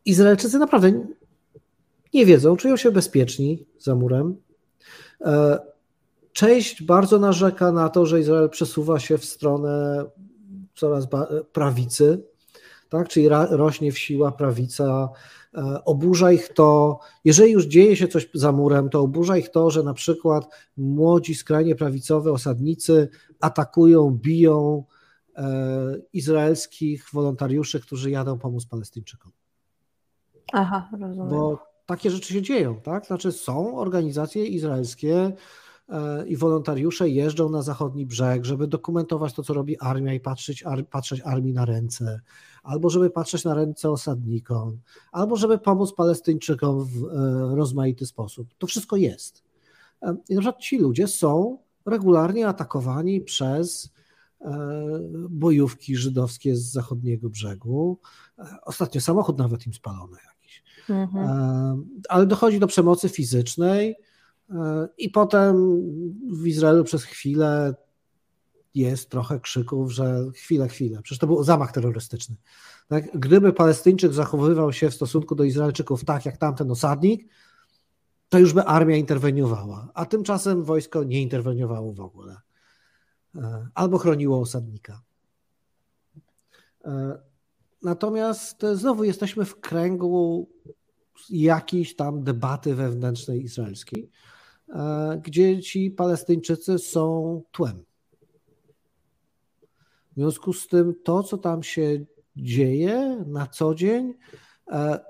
Izraelczycy 0.05 0.59
naprawdę 0.59 1.07
nie 2.15 2.27
wiedzą, 2.27 2.57
czują 2.57 2.77
się 2.77 2.91
bezpieczni 2.91 3.67
za 3.79 3.95
murem. 3.95 4.37
E, 5.21 5.59
część 6.33 6.83
bardzo 6.83 7.19
narzeka 7.19 7.73
na 7.73 7.89
to, 7.89 8.07
że 8.07 8.21
Izrael 8.21 8.51
przesuwa 8.51 8.99
się 8.99 9.19
w 9.19 9.25
stronę 9.25 10.05
coraz 10.75 11.07
prawicy, 11.53 12.23
tak? 12.89 13.09
czyli 13.09 13.29
rośnie 13.51 13.93
w 13.93 13.99
siła 13.99 14.33
prawica. 14.33 15.09
E, 15.55 15.85
oburza 15.85 16.33
ich 16.33 16.49
to, 16.49 16.99
jeżeli 17.25 17.53
już 17.53 17.67
dzieje 17.67 17.97
się 17.97 18.09
coś 18.09 18.29
za 18.35 18.53
murem, 18.53 18.89
to 18.89 19.01
oburza 19.01 19.37
ich 19.37 19.51
to, 19.51 19.71
że 19.71 19.83
na 19.83 19.95
przykład 19.95 20.49
młodzi, 20.77 21.35
skrajnie 21.35 21.75
prawicowe 21.75 22.33
osadnicy 22.33 23.09
atakują, 23.41 24.11
biją 24.11 24.85
e, 25.37 25.45
izraelskich 26.13 27.07
wolontariuszy, 27.13 27.81
którzy 27.81 28.11
jadą 28.11 28.39
pomóc 28.39 28.67
Palestyńczykom. 28.67 29.33
Aha, 30.53 30.89
rozumiem. 31.01 31.29
Bo 31.29 31.59
takie 31.87 32.11
rzeczy 32.11 32.33
się 32.33 32.43
dzieją, 32.43 32.81
tak? 32.81 33.07
Znaczy 33.07 33.33
są 33.33 33.79
organizacje 33.79 34.47
izraelskie, 34.47 35.33
i 36.27 36.37
wolontariusze 36.37 37.09
jeżdżą 37.09 37.49
na 37.49 37.63
zachodni 37.63 38.07
brzeg, 38.07 38.45
żeby 38.45 38.67
dokumentować 38.67 39.35
to, 39.35 39.43
co 39.43 39.55
robi 39.55 39.79
armia 39.79 40.15
i 40.15 40.21
patrzeć, 40.21 40.63
ar, 40.63 40.89
patrzeć 40.89 41.21
armii 41.21 41.53
na 41.53 41.65
ręce, 41.65 42.21
albo 42.63 42.91
żeby 42.91 43.11
patrzeć 43.11 43.45
na 43.45 43.55
ręce 43.55 43.91
osadnikom, 43.91 44.79
albo 45.13 45.37
żeby 45.37 45.59
pomóc 45.59 45.93
Palestyńczykom 45.93 46.85
w 46.85 47.05
e, 47.05 47.57
rozmaity 47.57 48.07
sposób. 48.07 48.49
To 48.59 48.67
wszystko 48.67 48.97
jest. 48.97 49.43
E, 50.03 50.17
I 50.29 50.35
na 50.35 50.41
przykład 50.41 50.63
ci 50.63 50.79
ludzie 50.79 51.09
są 51.09 51.59
regularnie 51.87 52.49
atakowani 52.49 53.21
przez 53.21 53.95
bojówki 55.31 55.97
żydowskie 55.97 56.57
z 56.57 56.73
zachodniego 56.73 57.31
brzegu. 57.31 57.99
Ostatnio 58.63 59.01
samochód 59.01 59.39
nawet 59.39 59.67
im 59.67 59.75
spalono 59.75 60.17
jakiś. 60.27 60.63
Mhm. 60.91 61.85
Ale 62.09 62.27
dochodzi 62.27 62.59
do 62.59 62.67
przemocy 62.67 63.09
fizycznej, 63.09 63.97
i 64.99 65.11
potem 65.11 65.83
w 66.43 66.47
Izraelu 66.47 66.85
przez 66.85 67.05
chwilę 67.05 67.75
jest 68.75 69.11
trochę 69.11 69.41
krzyków, 69.41 69.93
że 69.93 70.25
chwilę, 70.35 70.69
chwilę. 70.69 71.03
Przecież 71.03 71.19
to 71.19 71.27
był 71.27 71.45
zamach 71.45 71.73
terrorystyczny. 71.73 72.37
Tak? 72.89 73.19
Gdyby 73.19 73.53
Palestyńczyk 73.53 74.13
zachowywał 74.13 74.73
się 74.73 74.91
w 74.91 74.95
stosunku 74.95 75.35
do 75.35 75.45
Izraelczyków 75.45 76.05
tak 76.05 76.27
jak 76.27 76.37
tamten 76.37 76.71
osadnik, 76.71 77.29
to 78.29 78.39
już 78.39 78.53
by 78.53 78.63
armia 78.63 78.97
interweniowała. 78.97 79.91
A 79.95 80.07
tymczasem 80.07 80.65
wojsko 80.65 81.05
nie 81.05 81.23
interweniowało 81.23 81.93
w 81.93 82.01
ogóle. 82.01 82.37
E, 83.37 83.69
albo 83.75 83.99
chroniło 83.99 84.41
osadnika. 84.41 85.03
E, 86.85 87.19
natomiast 87.83 88.63
znowu 88.75 89.05
jesteśmy 89.05 89.45
w 89.45 89.61
kręgu 89.61 90.49
jakiejś 91.31 91.97
tam 91.97 92.25
debaty 92.25 92.75
wewnętrznej 92.75 93.43
izraelskiej, 93.43 94.11
e, 94.11 94.34
gdzie 95.23 95.63
ci 95.63 95.91
Palestyńczycy 95.91 96.79
są 96.79 97.43
tłem. 97.53 97.85
W 100.13 100.15
związku 100.17 100.53
z 100.53 100.69
tym 100.69 100.95
to, 101.05 101.23
co 101.23 101.39
tam 101.39 101.63
się 101.63 102.05
dzieje 102.37 103.25
na 103.27 103.47
co 103.47 103.75
dzień, 103.75 104.15
e, 104.71 105.01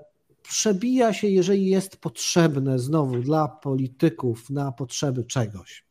przebija 0.41 1.13
się, 1.13 1.27
jeżeli 1.27 1.65
jest 1.65 1.97
potrzebne 1.97 2.79
znowu 2.79 3.19
dla 3.19 3.47
polityków 3.47 4.49
na 4.49 4.71
potrzeby 4.71 5.23
czegoś. 5.23 5.85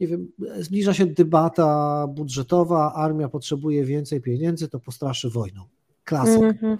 Nie 0.00 0.06
wiem, 0.06 0.28
zbliża 0.58 0.94
się 0.94 1.06
debata 1.06 2.06
budżetowa, 2.06 2.92
armia 2.94 3.28
potrzebuje 3.28 3.84
więcej 3.84 4.20
pieniędzy, 4.20 4.68
to 4.68 4.80
postraszy 4.80 5.30
wojną. 5.30 5.64
Klasyk. 6.04 6.42
Mm 6.42 6.56
-hmm. 6.56 6.78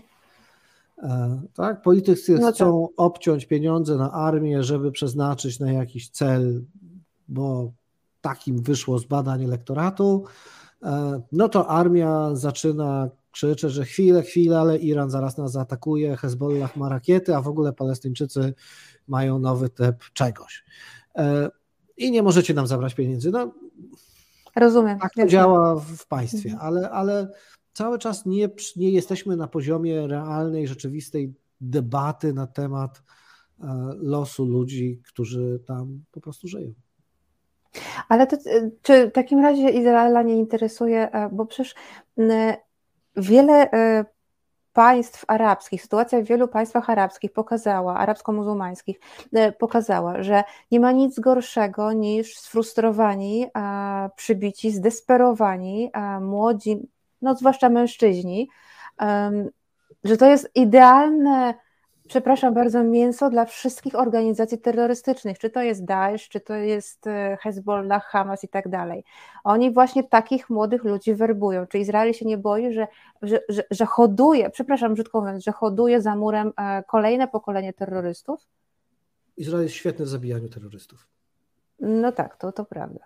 E, 1.03 1.40
tak? 1.55 1.82
Politycy 1.82 2.38
no 2.38 2.53
chcą 2.53 2.86
tak. 2.88 2.94
obciąć 2.96 3.46
pieniądze 3.46 3.96
na 3.96 4.12
armię, 4.12 4.62
żeby 4.62 4.92
przeznaczyć 4.92 5.61
na 5.61 5.72
jakiś 5.72 6.11
cel, 6.11 6.64
bo 7.28 7.72
takim 8.20 8.62
wyszło 8.62 8.99
z 8.99 9.05
badań 9.05 9.44
elektoratu. 9.44 10.24
E, 10.82 11.22
no 11.32 11.49
to 11.49 11.68
armia 11.68 12.34
zaczyna 12.34 13.11
krzyczeć, 13.30 13.72
że 13.72 13.84
chwilę, 13.84 14.22
chwilę, 14.22 14.61
ale 14.61 14.78
Iran 14.78 15.11
zaraz 15.11 15.38
nas 15.38 15.53
zaatakuje, 15.53 16.16
Hezbollah 16.16 16.76
ma 16.76 16.88
rakiety, 16.88 17.36
a 17.36 17.42
w 17.42 17.49
ogóle 17.49 17.72
Palestyńczycy 17.72 18.55
mają 19.09 19.38
nowy 19.38 19.68
typ 19.68 19.96
czegoś. 20.12 20.64
E, 21.16 21.51
I 21.96 22.11
nie 22.11 22.22
możecie 22.22 22.55
nam 22.55 22.66
zabrać 22.66 22.94
pieniędzy. 22.94 23.30
No, 23.30 23.53
Rozumiem. 24.57 24.99
Tak 24.99 25.14
to 25.14 25.26
działa 25.26 25.76
w 25.76 26.07
państwie, 26.07 26.57
ale, 26.61 26.90
ale 26.90 27.28
cały 27.78 27.98
czas 27.98 28.26
nie, 28.26 28.48
nie 28.76 28.90
jesteśmy 28.90 29.36
na 29.36 29.48
poziomie 29.48 30.06
realnej, 30.06 30.68
rzeczywistej 30.68 31.34
debaty 31.60 32.32
na 32.32 32.46
temat 32.46 33.02
e, 33.60 33.64
losu 33.96 34.44
ludzi, 34.44 35.00
którzy 35.06 35.60
tam 35.66 36.04
po 36.12 36.20
prostu 36.20 36.48
żyją. 36.48 36.72
Ale 38.08 38.26
to, 38.26 38.36
e, 38.36 38.70
czy 38.82 39.08
w 39.08 39.12
takim 39.12 39.40
razie 39.40 39.70
Izraela 39.70 40.22
nie 40.22 40.36
interesuje, 40.36 41.12
e, 41.12 41.28
bo 41.32 41.46
przecież 41.46 41.74
wiele 43.16 43.68
państw 44.72 45.24
arabskich, 45.28 45.82
sytuacja 45.82 46.20
w 46.20 46.24
wielu 46.24 46.48
państwach 46.48 46.90
arabskich 46.90 47.32
pokazała, 47.32 47.96
arabsko-muzułmańskich, 47.96 49.00
pokazała, 49.58 50.22
że 50.22 50.44
nie 50.70 50.80
ma 50.80 50.92
nic 50.92 51.20
gorszego 51.20 51.92
niż 51.92 52.38
sfrustrowani, 52.38 53.46
przybici, 54.16 54.70
zdesperowani, 54.70 55.90
młodzi 56.20 56.88
no 57.22 57.34
zwłaszcza 57.34 57.68
mężczyźni, 57.68 58.48
że 60.04 60.16
to 60.16 60.26
jest 60.26 60.50
idealne, 60.54 61.54
przepraszam 62.08 62.54
bardzo, 62.54 62.84
mięso 62.84 63.30
dla 63.30 63.44
wszystkich 63.44 63.94
organizacji 63.94 64.58
terrorystycznych, 64.58 65.38
czy 65.38 65.50
to 65.50 65.62
jest 65.62 65.84
Daesh, 65.84 66.28
czy 66.28 66.40
to 66.40 66.54
jest 66.54 67.06
e, 67.06 67.38
Hezbollah, 67.40 68.04
Hamas 68.04 68.44
i 68.44 68.48
tak 68.48 68.68
dalej. 68.68 69.04
Oni 69.44 69.72
właśnie 69.72 70.04
takich 70.04 70.50
młodych 70.50 70.84
ludzi 70.84 71.14
werbują. 71.14 71.66
Czy 71.66 71.78
Izrael 71.78 72.12
się 72.12 72.26
nie 72.26 72.38
boi, 72.38 72.72
że, 72.72 72.86
że, 73.22 73.40
że, 73.48 73.64
że 73.70 73.86
hoduje, 73.86 74.50
przepraszam 74.50 74.94
brzydko 74.94 75.20
mówiąc, 75.20 75.44
że 75.44 75.52
hoduje 75.52 76.02
za 76.02 76.16
murem 76.16 76.52
e, 76.56 76.82
kolejne 76.82 77.28
pokolenie 77.28 77.72
terrorystów? 77.72 78.46
Izrael 79.36 79.62
jest 79.62 79.74
świetny 79.74 80.04
w 80.04 80.08
zabijaniu 80.08 80.48
terrorystów. 80.48 81.08
No 81.80 82.12
tak, 82.12 82.36
to, 82.36 82.52
to 82.52 82.64
prawda. 82.64 83.00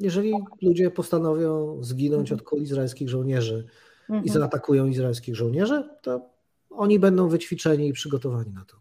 Jeżeli 0.00 0.32
ludzie 0.62 0.90
postanowią 0.90 1.78
zginąć 1.82 2.32
od 2.32 2.42
kul 2.42 2.62
izraelskich 2.62 3.08
żołnierzy 3.08 3.66
i 4.08 4.12
mhm. 4.12 4.28
zaatakują 4.28 4.86
izraelskich 4.86 5.36
żołnierzy, 5.36 5.88
to 6.02 6.30
oni 6.70 6.98
będą 6.98 7.28
wyćwiczeni 7.28 7.88
i 7.88 7.92
przygotowani 7.92 8.52
na 8.52 8.64
to. 8.64 8.76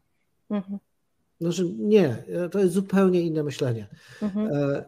Mhm. 0.49 0.79
Znaczy, 1.41 1.73
nie, 1.77 2.23
to 2.51 2.59
jest 2.59 2.73
zupełnie 2.73 3.21
inne 3.21 3.43
myślenie. 3.43 3.87
Mhm. 4.21 4.47
E, 4.53 4.85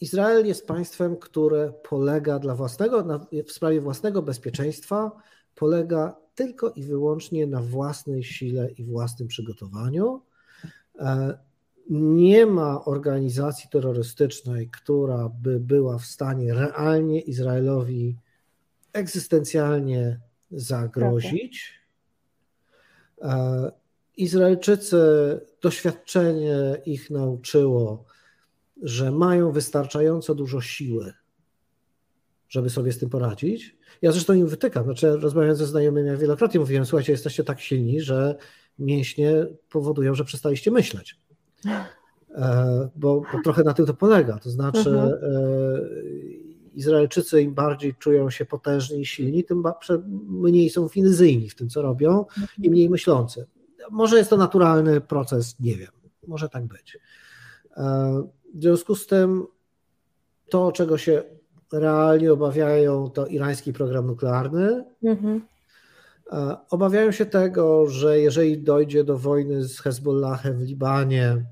Izrael 0.00 0.46
jest 0.46 0.66
państwem, 0.66 1.16
które 1.16 1.72
polega 1.88 2.38
dla 2.38 2.54
własnego, 2.54 3.04
na, 3.04 3.26
w 3.46 3.52
sprawie 3.52 3.80
własnego 3.80 4.22
bezpieczeństwa, 4.22 5.10
polega 5.54 6.16
tylko 6.34 6.70
i 6.70 6.82
wyłącznie 6.82 7.46
na 7.46 7.62
własnej 7.62 8.24
sile 8.24 8.70
i 8.70 8.84
własnym 8.84 9.28
przygotowaniu. 9.28 10.22
Nie 11.90 12.46
ma 12.46 12.84
organizacji 12.84 13.70
terrorystycznej, 13.70 14.70
która 14.70 15.28
by 15.28 15.60
była 15.60 15.98
w 15.98 16.04
stanie 16.04 16.54
realnie 16.54 17.20
Izraelowi 17.20 18.16
egzystencjalnie 18.92 20.20
zagrozić. 20.50 21.80
E, 23.22 23.72
Izraelczycy, 24.16 25.00
doświadczenie 25.62 26.76
ich 26.86 27.10
nauczyło, 27.10 28.04
że 28.82 29.10
mają 29.10 29.52
wystarczająco 29.52 30.34
dużo 30.34 30.60
siły, 30.60 31.12
żeby 32.48 32.70
sobie 32.70 32.92
z 32.92 32.98
tym 32.98 33.10
poradzić. 33.10 33.76
Ja 34.02 34.12
zresztą 34.12 34.32
im 34.32 34.46
wytykam, 34.46 34.84
znaczy 34.84 35.16
rozmawiając 35.16 35.58
ze 35.58 35.66
znajomymi, 35.66 36.08
ja 36.08 36.16
wielokrotnie 36.16 36.60
mówiłem, 36.60 36.86
słuchajcie, 36.86 37.12
jesteście 37.12 37.44
tak 37.44 37.60
silni, 37.60 38.00
że 38.00 38.36
mięśnie 38.78 39.46
powodują, 39.70 40.14
że 40.14 40.24
przestaliście 40.24 40.70
myśleć. 40.70 41.23
E, 42.34 42.88
bo, 42.96 43.22
bo, 43.32 43.42
trochę 43.44 43.62
na 43.62 43.74
tym 43.74 43.86
to 43.86 43.94
polega. 43.94 44.38
To 44.38 44.50
znaczy, 44.50 44.90
mhm. 44.90 45.08
E, 45.08 45.14
Izraelczycy 46.74 47.42
im 47.42 47.54
bardziej 47.54 47.94
czują 47.94 48.30
się 48.30 48.44
potężni 48.44 49.00
i 49.00 49.06
silni, 49.06 49.44
tym 49.44 49.62
mniej 50.28 50.70
są 50.70 50.88
fizyjni 50.88 51.50
w 51.50 51.54
tym, 51.54 51.68
co 51.68 51.82
robią 51.82 52.24
i 52.58 52.70
mniej 52.70 52.90
myślący. 52.90 53.46
Może 53.90 54.18
jest 54.18 54.30
to 54.30 54.36
naturalny 54.36 55.00
proces, 55.00 55.60
nie 55.60 55.76
wiem, 55.76 55.90
może 56.26 56.48
tak 56.48 56.64
być. 56.66 56.98
W 58.54 58.60
związku 58.60 58.94
z 58.94 59.06
tym 59.06 59.46
to, 60.48 60.72
czego 60.72 60.98
się 60.98 61.22
realnie 61.72 62.32
obawiają, 62.32 63.10
to 63.10 63.26
irański 63.26 63.72
program 63.72 64.06
nuklearny. 64.06 64.84
Mhm. 65.02 65.40
Obawiają 66.70 67.12
się 67.12 67.26
tego, 67.26 67.86
że 67.86 68.20
jeżeli 68.20 68.62
dojdzie 68.62 69.04
do 69.04 69.18
wojny 69.18 69.64
z 69.64 69.80
Hezbollahem 69.80 70.58
w 70.58 70.62
Libanie, 70.62 71.44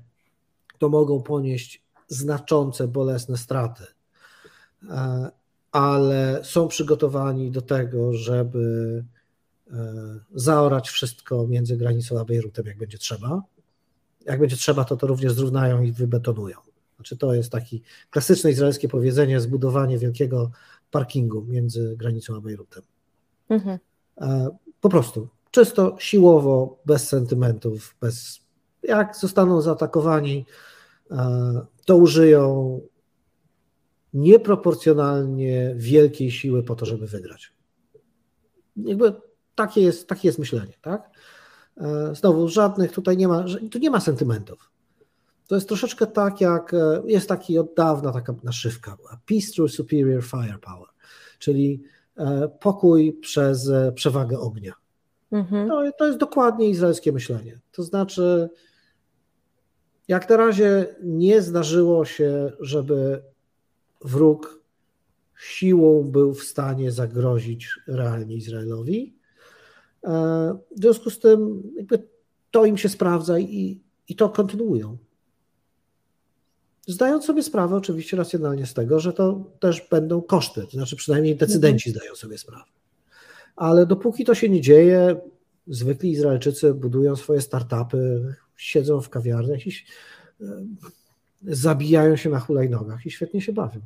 to 0.83 0.89
mogą 0.89 1.21
ponieść 1.21 1.83
znaczące, 2.07 2.87
bolesne 2.87 3.37
straty. 3.37 3.83
Ale 5.71 6.39
są 6.43 6.67
przygotowani 6.67 7.51
do 7.51 7.61
tego, 7.61 8.13
żeby 8.13 9.03
e, 9.71 9.75
zaorać 10.33 10.89
wszystko 10.89 11.47
między 11.47 11.77
granicą 11.77 12.19
a 12.19 12.25
Bejrutem, 12.25 12.65
jak 12.65 12.77
będzie 12.77 12.97
trzeba. 12.97 13.41
Jak 14.25 14.39
będzie 14.39 14.55
trzeba, 14.55 14.83
to 14.83 14.97
to 14.97 15.07
również 15.07 15.33
zrównają 15.33 15.81
i 15.81 15.91
wybetonują. 15.91 16.57
Znaczy 16.95 17.17
to 17.17 17.33
jest 17.33 17.51
takie 17.51 17.77
klasyczne 18.09 18.51
izraelskie 18.51 18.87
powiedzenie, 18.87 19.39
zbudowanie 19.39 19.97
wielkiego 19.97 20.51
parkingu 20.91 21.45
między 21.47 21.95
granicą 21.97 22.35
a 22.35 22.41
Bejrutem. 22.41 22.83
Mhm. 23.49 23.79
E, 24.21 24.49
po 24.81 24.89
prostu, 24.89 25.27
czysto 25.51 25.95
siłowo, 25.99 26.79
bez 26.85 27.07
sentymentów, 27.07 27.95
bez. 28.01 28.43
Jak 28.83 29.15
zostaną 29.15 29.61
zaatakowani, 29.61 30.45
e, 30.49 30.72
to 31.85 31.97
użyją 31.97 32.81
nieproporcjonalnie 34.13 35.73
wielkiej 35.77 36.31
siły 36.31 36.63
po 36.63 36.75
to, 36.75 36.85
żeby 36.85 37.07
wygrać. 37.07 37.53
Jakby 38.75 39.13
takie 39.55 39.81
jest, 39.81 40.07
takie 40.07 40.27
jest 40.27 40.39
myślenie, 40.39 40.73
tak? 40.81 41.09
E, 41.77 42.15
znowu, 42.15 42.47
żadnych 42.47 42.91
tutaj 42.91 43.17
nie 43.17 43.27
ma, 43.27 43.45
tu 43.71 43.79
nie 43.79 43.89
ma 43.89 43.99
sentymentów. 43.99 44.71
To 45.47 45.55
jest 45.55 45.67
troszeczkę 45.67 46.07
tak, 46.07 46.41
jak 46.41 46.73
e, 46.73 47.01
jest 47.05 47.29
taki 47.29 47.59
od 47.59 47.73
dawna 47.73 48.11
taka 48.11 48.35
naszywka, 48.43 48.97
peace 49.25 49.47
through 49.55 49.71
superior 49.71 50.23
firepower, 50.23 50.87
czyli 51.39 51.83
e, 52.17 52.49
pokój 52.59 53.13
przez 53.13 53.69
e, 53.69 53.91
przewagę 53.91 54.39
ognia. 54.39 54.73
Mhm. 55.31 55.67
No, 55.67 55.91
to 55.97 56.07
jest 56.07 56.19
dokładnie 56.19 56.69
izraelskie 56.69 57.11
myślenie. 57.11 57.59
To 57.71 57.83
znaczy, 57.83 58.49
jak 60.07 60.29
na 60.29 60.37
razie 60.37 60.95
nie 61.03 61.41
zdarzyło 61.41 62.05
się, 62.05 62.51
żeby 62.59 63.23
wróg 64.05 64.63
siłą 65.39 66.03
był 66.03 66.33
w 66.33 66.43
stanie 66.43 66.91
zagrozić 66.91 67.69
realnie 67.87 68.35
Izraelowi. 68.35 69.15
W 70.71 70.79
związku 70.79 71.09
z 71.09 71.19
tym, 71.19 71.63
to 72.51 72.65
im 72.65 72.77
się 72.77 72.89
sprawdza 72.89 73.39
i, 73.39 73.81
i 74.07 74.15
to 74.15 74.29
kontynuują. 74.29 74.97
Zdając 76.87 77.25
sobie 77.25 77.43
sprawę 77.43 77.75
oczywiście 77.75 78.17
racjonalnie 78.17 78.65
z 78.65 78.73
tego, 78.73 78.99
że 78.99 79.13
to 79.13 79.51
też 79.59 79.87
będą 79.91 80.21
koszty, 80.21 80.61
to 80.61 80.71
znaczy 80.71 80.95
przynajmniej 80.95 81.35
decydenci 81.35 81.89
mhm. 81.89 81.99
zdają 81.99 82.15
sobie 82.15 82.37
sprawę. 82.37 82.71
Ale 83.55 83.85
dopóki 83.85 84.25
to 84.25 84.35
się 84.35 84.49
nie 84.49 84.61
dzieje, 84.61 85.21
zwykli 85.67 86.11
Izraelczycy 86.11 86.73
budują 86.73 87.15
swoje 87.15 87.41
startupy, 87.41 88.35
siedzą 88.57 89.01
w 89.01 89.09
kawiarniach 89.09 89.67
i 89.67 89.71
e, 90.41 90.45
zabijają 91.43 92.15
się 92.15 92.29
na 92.29 92.39
hulajnogach 92.39 93.05
i 93.05 93.11
świetnie 93.11 93.41
się 93.41 93.53
bawią. 93.53 93.79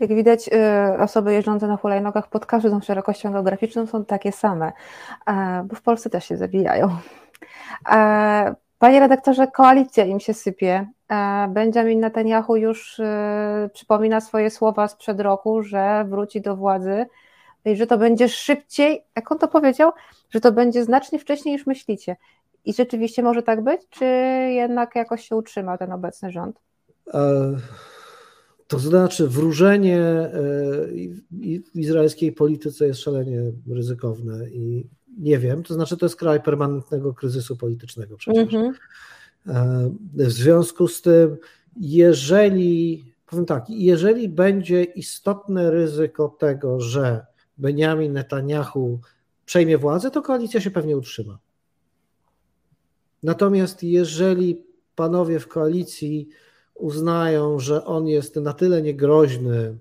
Jak 0.00 0.14
widać, 0.14 0.50
e, 0.52 0.96
osoby 1.00 1.32
jeżdżące 1.32 1.66
na 1.66 1.76
hulajnogach 1.76 2.28
pod 2.28 2.46
każdą 2.46 2.80
szerokością 2.80 3.32
geograficzną 3.32 3.86
są 3.86 4.04
takie 4.04 4.32
same, 4.32 4.72
e, 5.26 5.64
bo 5.68 5.76
w 5.76 5.82
Polsce 5.82 6.10
też 6.10 6.24
się 6.24 6.36
zabijają. 6.36 6.96
Panie 8.78 9.00
redaktorze, 9.00 9.46
koalicja 9.46 10.04
im 10.04 10.20
się 10.20 10.34
sypie. 10.34 10.86
Benjamin 11.48 12.00
Netanyahu 12.00 12.56
już 12.56 13.00
przypomina 13.72 14.20
swoje 14.20 14.50
słowa 14.50 14.88
sprzed 14.88 15.20
roku, 15.20 15.62
że 15.62 16.04
wróci 16.08 16.40
do 16.40 16.56
władzy 16.56 17.06
i 17.64 17.76
że 17.76 17.86
to 17.86 17.98
będzie 17.98 18.28
szybciej, 18.28 19.04
jak 19.16 19.32
on 19.32 19.38
to 19.38 19.48
powiedział, 19.48 19.92
że 20.30 20.40
to 20.40 20.52
będzie 20.52 20.84
znacznie 20.84 21.18
wcześniej 21.18 21.54
niż 21.54 21.66
myślicie. 21.66 22.16
I 22.64 22.74
rzeczywiście 22.74 23.22
może 23.22 23.42
tak 23.42 23.64
być, 23.64 23.80
czy 23.90 24.04
jednak 24.54 24.96
jakoś 24.96 25.28
się 25.28 25.36
utrzyma 25.36 25.78
ten 25.78 25.92
obecny 25.92 26.30
rząd? 26.30 26.60
E, 27.14 27.56
to 28.66 28.78
znaczy, 28.78 29.28
wróżenie 29.28 30.30
w 31.74 31.78
izraelskiej 31.78 32.32
polityce 32.32 32.86
jest 32.86 33.00
szalenie 33.00 33.42
ryzykowne 33.70 34.50
i 34.50 34.86
nie 35.18 35.38
wiem, 35.38 35.62
to 35.62 35.74
znaczy 35.74 35.96
to 35.96 36.06
jest 36.06 36.16
kraj 36.16 36.42
permanentnego 36.42 37.14
kryzysu 37.14 37.56
politycznego 37.56 38.16
przecież. 38.16 38.54
Mm 38.54 38.72
-hmm. 38.72 39.90
W 40.14 40.30
związku 40.30 40.88
z 40.88 41.02
tym, 41.02 41.36
jeżeli, 41.80 43.04
powiem 43.26 43.46
tak, 43.46 43.64
jeżeli 43.68 44.28
będzie 44.28 44.84
istotne 44.84 45.70
ryzyko 45.70 46.36
tego, 46.38 46.80
że 46.80 47.26
Benjamin 47.58 48.12
Netanyahu 48.12 49.00
przejmie 49.46 49.78
władzę, 49.78 50.10
to 50.10 50.22
koalicja 50.22 50.60
się 50.60 50.70
pewnie 50.70 50.96
utrzyma. 50.96 51.38
Natomiast 53.22 53.82
jeżeli 53.82 54.64
panowie 54.94 55.40
w 55.40 55.48
koalicji 55.48 56.28
uznają, 56.74 57.58
że 57.58 57.84
on 57.84 58.06
jest 58.06 58.36
na 58.36 58.52
tyle 58.52 58.82
niegroźny, 58.82 59.78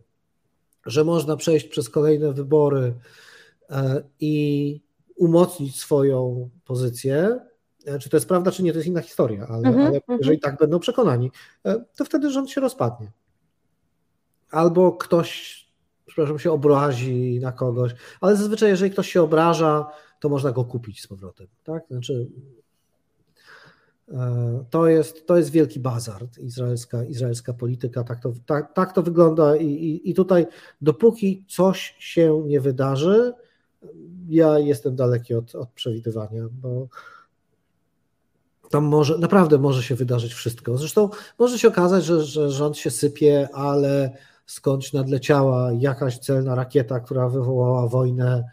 że 0.85 1.03
można 1.03 1.37
przejść 1.37 1.67
przez 1.67 1.89
kolejne 1.89 2.33
wybory 2.33 2.93
e, 3.69 4.03
i 4.19 4.81
umocnić 5.15 5.79
swoją 5.79 6.49
pozycję. 6.65 7.39
E, 7.85 7.99
czy 7.99 8.09
to 8.09 8.17
jest 8.17 8.27
prawda, 8.27 8.51
czy 8.51 8.63
nie, 8.63 8.71
to 8.71 8.77
jest 8.77 8.87
inna 8.87 9.01
historia, 9.01 9.47
ale, 9.49 9.69
mm 9.69 9.73
-hmm, 9.73 9.87
ale 9.87 9.95
mhm. 9.95 10.19
jeżeli 10.19 10.39
tak 10.39 10.57
będą 10.57 10.79
przekonani, 10.79 11.31
e, 11.65 11.85
to 11.95 12.05
wtedy 12.05 12.31
rząd 12.31 12.49
się 12.49 12.61
rozpadnie. 12.61 13.11
Albo 14.51 14.91
ktoś, 14.91 15.59
przepraszam, 16.05 16.39
się 16.39 16.51
obrazi 16.51 17.39
na 17.41 17.51
kogoś, 17.51 17.91
ale 18.21 18.35
zazwyczaj, 18.35 18.69
jeżeli 18.69 18.91
ktoś 18.91 19.11
się 19.11 19.21
obraża, 19.21 19.87
to 20.19 20.29
można 20.29 20.51
go 20.51 20.65
kupić 20.65 21.01
z 21.01 21.07
powrotem. 21.07 21.47
Tak? 21.63 21.83
Znaczy, 21.91 22.27
to 24.69 24.87
jest, 24.87 25.27
to 25.27 25.37
jest 25.37 25.49
wielki 25.49 25.79
bazar, 25.79 26.27
izraelska, 26.39 27.03
izraelska 27.03 27.53
polityka, 27.53 28.03
tak 28.03 28.19
to, 28.19 28.33
tak, 28.45 28.73
tak 28.73 28.93
to 28.93 29.03
wygląda 29.03 29.55
i, 29.55 29.65
i, 29.65 30.09
i 30.09 30.13
tutaj 30.13 30.47
dopóki 30.81 31.45
coś 31.47 31.95
się 31.99 32.43
nie 32.45 32.61
wydarzy, 32.61 33.33
ja 34.29 34.59
jestem 34.59 34.95
daleki 34.95 35.33
od, 35.33 35.55
od 35.55 35.69
przewidywania, 35.69 36.43
bo 36.51 36.87
tam 38.69 38.83
może, 38.83 39.17
naprawdę 39.17 39.57
może 39.57 39.83
się 39.83 39.95
wydarzyć 39.95 40.33
wszystko. 40.33 40.77
Zresztą 40.77 41.09
może 41.39 41.59
się 41.59 41.67
okazać, 41.67 42.05
że, 42.05 42.23
że 42.23 42.51
rząd 42.51 42.77
się 42.77 42.91
sypie, 42.91 43.49
ale 43.53 44.17
skądś 44.45 44.93
nadleciała 44.93 45.71
jakaś 45.73 46.19
celna 46.19 46.55
rakieta, 46.55 46.99
która 46.99 47.29
wywołała 47.29 47.87
wojnę. 47.87 48.43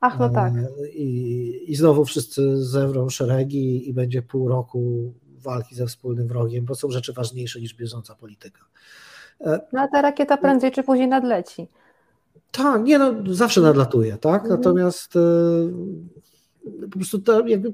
Ach, 0.00 0.18
no 0.18 0.28
tak. 0.28 0.52
I, 0.92 1.64
I 1.72 1.76
znowu 1.76 2.04
wszyscy 2.04 2.64
zewrą 2.64 3.08
szeregi 3.08 3.88
i 3.88 3.94
będzie 3.94 4.22
pół 4.22 4.48
roku 4.48 5.12
walki 5.38 5.74
ze 5.74 5.86
wspólnym 5.86 6.28
wrogiem, 6.28 6.64
bo 6.64 6.74
są 6.74 6.90
rzeczy 6.90 7.12
ważniejsze 7.12 7.60
niż 7.60 7.74
bieżąca 7.74 8.14
polityka. 8.14 8.60
No 9.72 9.80
a 9.80 9.88
ta 9.88 10.02
rakieta 10.02 10.36
prędzej 10.36 10.72
czy 10.72 10.82
później 10.82 11.08
nadleci. 11.08 11.68
Tak, 12.50 12.82
nie 12.82 12.98
no, 12.98 13.14
zawsze 13.30 13.60
nadlatuje, 13.60 14.16
tak? 14.16 14.42
Mhm. 14.42 14.60
Natomiast 14.60 15.16
e, 15.16 15.20
po 16.82 16.98
prostu 16.98 17.18
to 17.18 17.46
jakby 17.46 17.72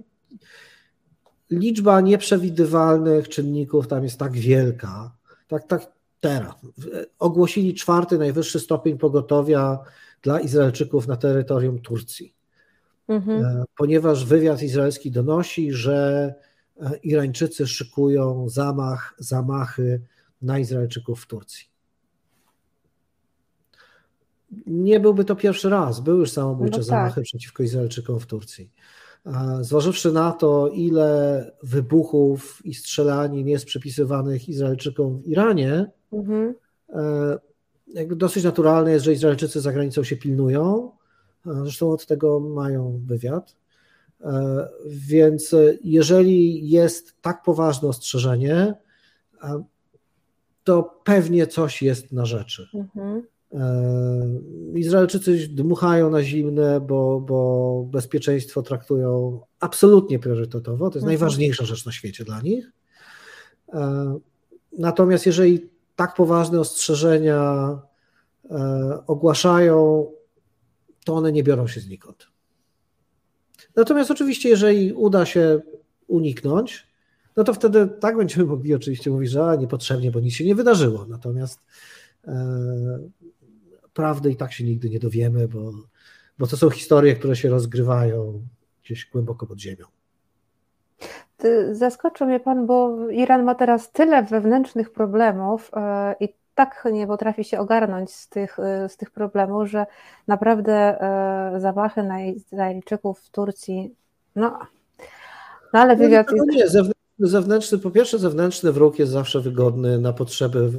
liczba 1.50 2.00
nieprzewidywalnych 2.00 3.28
czynników 3.28 3.88
tam 3.88 4.04
jest 4.04 4.18
tak 4.18 4.32
wielka, 4.32 5.16
tak, 5.48 5.66
tak 5.66 5.92
teraz. 6.20 6.54
Ogłosili 7.18 7.74
czwarty 7.74 8.18
najwyższy 8.18 8.60
stopień 8.60 8.98
pogotowia 8.98 9.78
dla 10.22 10.40
Izraelczyków 10.40 11.06
na 11.08 11.16
terytorium 11.16 11.78
Turcji. 11.78 12.34
Mhm. 13.08 13.44
E, 13.44 13.64
ponieważ 13.76 14.24
wywiad 14.24 14.62
izraelski 14.62 15.10
donosi, 15.10 15.72
że 15.72 16.34
e, 16.80 16.96
Irańczycy 16.96 17.66
szykują 17.66 18.48
zamach, 18.48 19.14
zamachy 19.18 20.00
na 20.42 20.58
Izraelczyków 20.58 21.22
w 21.22 21.26
Turcji 21.26 21.76
nie 24.66 25.00
byłby 25.00 25.24
to 25.24 25.36
pierwszy 25.36 25.68
raz. 25.70 26.00
Były 26.00 26.18
już 26.18 26.30
samobójcze 26.30 26.78
no 26.78 26.84
tak. 26.84 26.86
zamachy 26.86 27.22
przeciwko 27.22 27.62
Izraelczykom 27.62 28.20
w 28.20 28.26
Turcji. 28.26 28.70
Zważywszy 29.60 30.12
na 30.12 30.32
to, 30.32 30.68
ile 30.68 31.50
wybuchów 31.62 32.62
i 32.64 32.74
strzelanin 32.74 33.48
jest 33.48 33.64
przypisywanych 33.64 34.48
Izraelczykom 34.48 35.18
w 35.18 35.26
Iranie, 35.26 35.90
mhm. 36.12 36.54
E, 37.96 37.98
jakby 37.98 38.16
dosyć 38.16 38.44
naturalne 38.44 38.90
jest, 38.90 39.04
że 39.04 39.12
Izraelczycy 39.12 39.60
za 39.60 39.72
granicą 39.72 40.04
się 40.04 40.16
pilnują. 40.16 40.90
Zresztą 41.46 41.90
od 41.90 42.06
tego 42.06 42.40
mają 42.40 43.00
wywiad. 43.06 43.56
E, 44.20 44.68
więc 44.86 45.54
jeżeli 45.84 46.70
jest 46.70 47.22
tak 47.22 47.42
poważne 47.42 47.88
ostrzeżenie, 47.88 48.74
to 50.64 51.00
pewnie 51.04 51.46
coś 51.46 51.82
jest 51.82 52.12
na 52.12 52.26
rzeczy. 52.26 52.68
Mhm. 52.74 53.22
Izraelczycy 54.74 55.48
dmuchają 55.48 56.10
na 56.10 56.22
zimne, 56.22 56.80
bo, 56.80 57.20
bo 57.20 57.88
bezpieczeństwo 57.90 58.62
traktują 58.62 59.40
absolutnie 59.60 60.18
priorytetowo. 60.18 60.90
To 60.90 60.98
jest 60.98 61.04
mhm. 61.04 61.06
najważniejsza 61.06 61.64
rzecz 61.64 61.86
na 61.86 61.92
świecie 61.92 62.24
dla 62.24 62.40
nich. 62.40 62.72
Natomiast 64.78 65.26
jeżeli 65.26 65.68
tak 65.96 66.14
poważne 66.14 66.60
ostrzeżenia 66.60 67.78
ogłaszają, 69.06 70.06
to 71.04 71.14
one 71.14 71.32
nie 71.32 71.42
biorą 71.42 71.66
się 71.66 71.80
znikąd. 71.80 72.28
Natomiast 73.76 74.10
oczywiście, 74.10 74.48
jeżeli 74.48 74.92
uda 74.92 75.26
się 75.26 75.60
uniknąć, 76.06 76.86
no 77.36 77.44
to 77.44 77.54
wtedy 77.54 77.88
tak 78.00 78.16
będziemy 78.16 78.44
mogli 78.44 78.74
oczywiście 78.74 79.10
mówić, 79.10 79.30
że 79.30 79.56
niepotrzebnie, 79.58 80.10
bo 80.10 80.20
nic 80.20 80.34
się 80.34 80.44
nie 80.44 80.54
wydarzyło. 80.54 81.06
Natomiast 81.08 81.60
e, 82.24 82.98
prawdy 83.94 84.30
i 84.30 84.36
tak 84.36 84.52
się 84.52 84.64
nigdy 84.64 84.90
nie 84.90 84.98
dowiemy, 84.98 85.48
bo, 85.48 85.72
bo 86.38 86.46
to 86.46 86.56
są 86.56 86.70
historie, 86.70 87.16
które 87.16 87.36
się 87.36 87.48
rozgrywają 87.50 88.48
gdzieś 88.84 89.06
głęboko 89.12 89.46
pod 89.46 89.60
ziemią. 89.60 89.86
Zaskoczył 91.72 92.26
mnie 92.26 92.40
Pan, 92.40 92.66
bo 92.66 93.08
Iran 93.10 93.44
ma 93.44 93.54
teraz 93.54 93.90
tyle 93.90 94.22
wewnętrznych 94.22 94.90
problemów 94.90 95.70
e, 95.76 96.14
i 96.20 96.28
tak 96.54 96.88
nie 96.92 97.06
potrafi 97.06 97.44
się 97.44 97.58
ogarnąć 97.58 98.14
z 98.14 98.28
tych, 98.28 98.58
e, 98.58 98.88
z 98.88 98.96
tych 98.96 99.10
problemów, 99.10 99.68
że 99.68 99.86
naprawdę 100.28 100.72
e, 100.72 101.60
zamachy 101.60 102.02
na 102.02 102.22
Izraelczyków 102.22 103.20
w 103.20 103.30
Turcji, 103.30 103.94
no, 104.36 104.58
no 105.72 105.80
ale 105.80 105.96
no, 105.96 106.02
wywiad... 106.02 106.26
No, 106.36 106.44
nie, 106.44 106.68
zewnętrzny, 106.68 106.94
zewnętrzny, 107.18 107.78
po 107.78 107.90
pierwsze 107.90 108.18
zewnętrzny 108.18 108.72
wróg 108.72 108.98
jest 108.98 109.12
zawsze 109.12 109.40
wygodny 109.40 109.98
na 109.98 110.12
potrzeby 110.12 110.70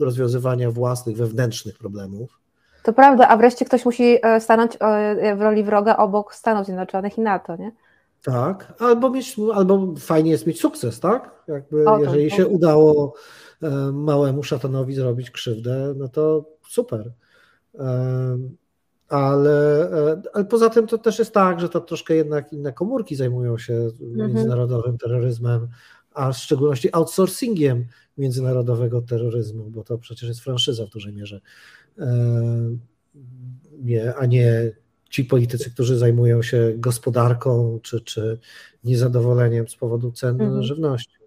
rozwiązywania 0.00 0.70
własnych, 0.70 1.16
wewnętrznych 1.16 1.78
problemów. 1.78 2.38
To 2.82 2.92
prawda, 2.92 3.28
a 3.28 3.36
wreszcie 3.36 3.64
ktoś 3.64 3.84
musi 3.84 4.18
stanąć 4.38 4.78
w 5.36 5.40
roli 5.40 5.64
wroga 5.64 5.96
obok 5.96 6.34
Stanów 6.34 6.64
Zjednoczonych 6.66 7.18
i 7.18 7.20
NATO, 7.20 7.56
nie? 7.56 7.72
Tak, 8.22 8.74
albo, 8.78 9.10
mieć, 9.10 9.36
albo 9.54 9.94
fajnie 9.98 10.30
jest 10.30 10.46
mieć 10.46 10.60
sukces, 10.60 11.00
tak? 11.00 11.44
Jakby, 11.48 11.88
o, 11.88 11.98
jeżeli 11.98 12.30
się 12.30 12.46
udało 12.46 13.14
e, 13.62 13.70
małemu 13.92 14.42
szatanowi 14.42 14.94
zrobić 14.94 15.30
krzywdę, 15.30 15.94
no 15.96 16.08
to 16.08 16.44
super. 16.68 17.12
E, 17.78 18.38
ale, 19.08 19.90
e, 20.12 20.22
ale 20.32 20.44
poza 20.44 20.70
tym 20.70 20.86
to 20.86 20.98
też 20.98 21.18
jest 21.18 21.34
tak, 21.34 21.60
że 21.60 21.68
to 21.68 21.80
troszkę 21.80 22.14
jednak 22.14 22.52
inne 22.52 22.72
komórki 22.72 23.16
zajmują 23.16 23.58
się 23.58 23.74
mhm. 23.74 24.32
międzynarodowym 24.32 24.98
terroryzmem, 24.98 25.68
a 26.14 26.32
w 26.32 26.36
szczególności 26.36 26.88
outsourcingiem 26.92 27.84
międzynarodowego 28.18 29.02
terroryzmu, 29.02 29.70
bo 29.70 29.84
to 29.84 29.98
przecież 29.98 30.28
jest 30.28 30.40
franszyza 30.40 30.86
w 30.86 30.90
dużej 30.90 31.12
mierze, 31.12 31.40
nie, 33.78 34.14
a 34.14 34.26
nie 34.26 34.72
ci 35.10 35.24
politycy, 35.24 35.70
którzy 35.70 35.98
zajmują 35.98 36.42
się 36.42 36.72
gospodarką 36.76 37.78
czy, 37.82 38.00
czy 38.00 38.38
niezadowoleniem 38.84 39.68
z 39.68 39.76
powodu 39.76 40.12
cen 40.12 40.40
mhm. 40.40 40.62
żywności. 40.62 41.20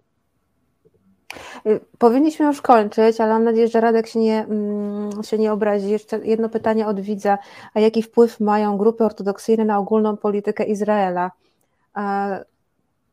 Powinniśmy 1.98 2.46
już 2.46 2.62
kończyć, 2.62 3.20
ale 3.20 3.32
mam 3.32 3.44
nadzieję, 3.44 3.68
że 3.68 3.80
Radek 3.80 4.06
się 4.06 4.18
nie, 4.18 4.44
mm, 4.44 5.22
się 5.22 5.38
nie 5.38 5.52
obrazi. 5.52 5.90
Jeszcze 5.90 6.18
jedno 6.26 6.48
pytanie 6.48 6.86
od 6.86 7.00
widza. 7.00 7.38
A 7.74 7.80
jaki 7.80 8.02
wpływ 8.02 8.40
mają 8.40 8.78
grupy 8.78 9.04
ortodoksyjne 9.04 9.64
na 9.64 9.78
ogólną 9.78 10.16
politykę 10.16 10.64
Izraela? 10.64 11.30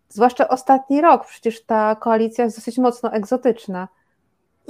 Zwłaszcza 0.10 0.48
ostatni 0.48 1.02
rok, 1.02 1.26
przecież 1.26 1.64
ta 1.64 1.96
koalicja 1.96 2.44
jest 2.44 2.58
dosyć 2.58 2.78
mocno 2.78 3.14
egzotyczna. 3.14 3.88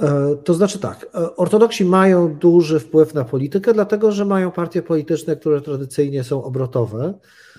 E, 0.00 0.36
to 0.44 0.54
znaczy 0.54 0.78
tak, 0.78 1.06
e, 1.14 1.36
ortodoksi 1.36 1.84
mają 1.84 2.34
duży 2.34 2.80
wpływ 2.80 3.14
na 3.14 3.24
politykę, 3.24 3.74
dlatego 3.74 4.12
że 4.12 4.24
mają 4.24 4.50
partie 4.50 4.82
polityczne, 4.82 5.36
które 5.36 5.60
tradycyjnie 5.60 6.24
są 6.24 6.44
obrotowe, 6.44 7.14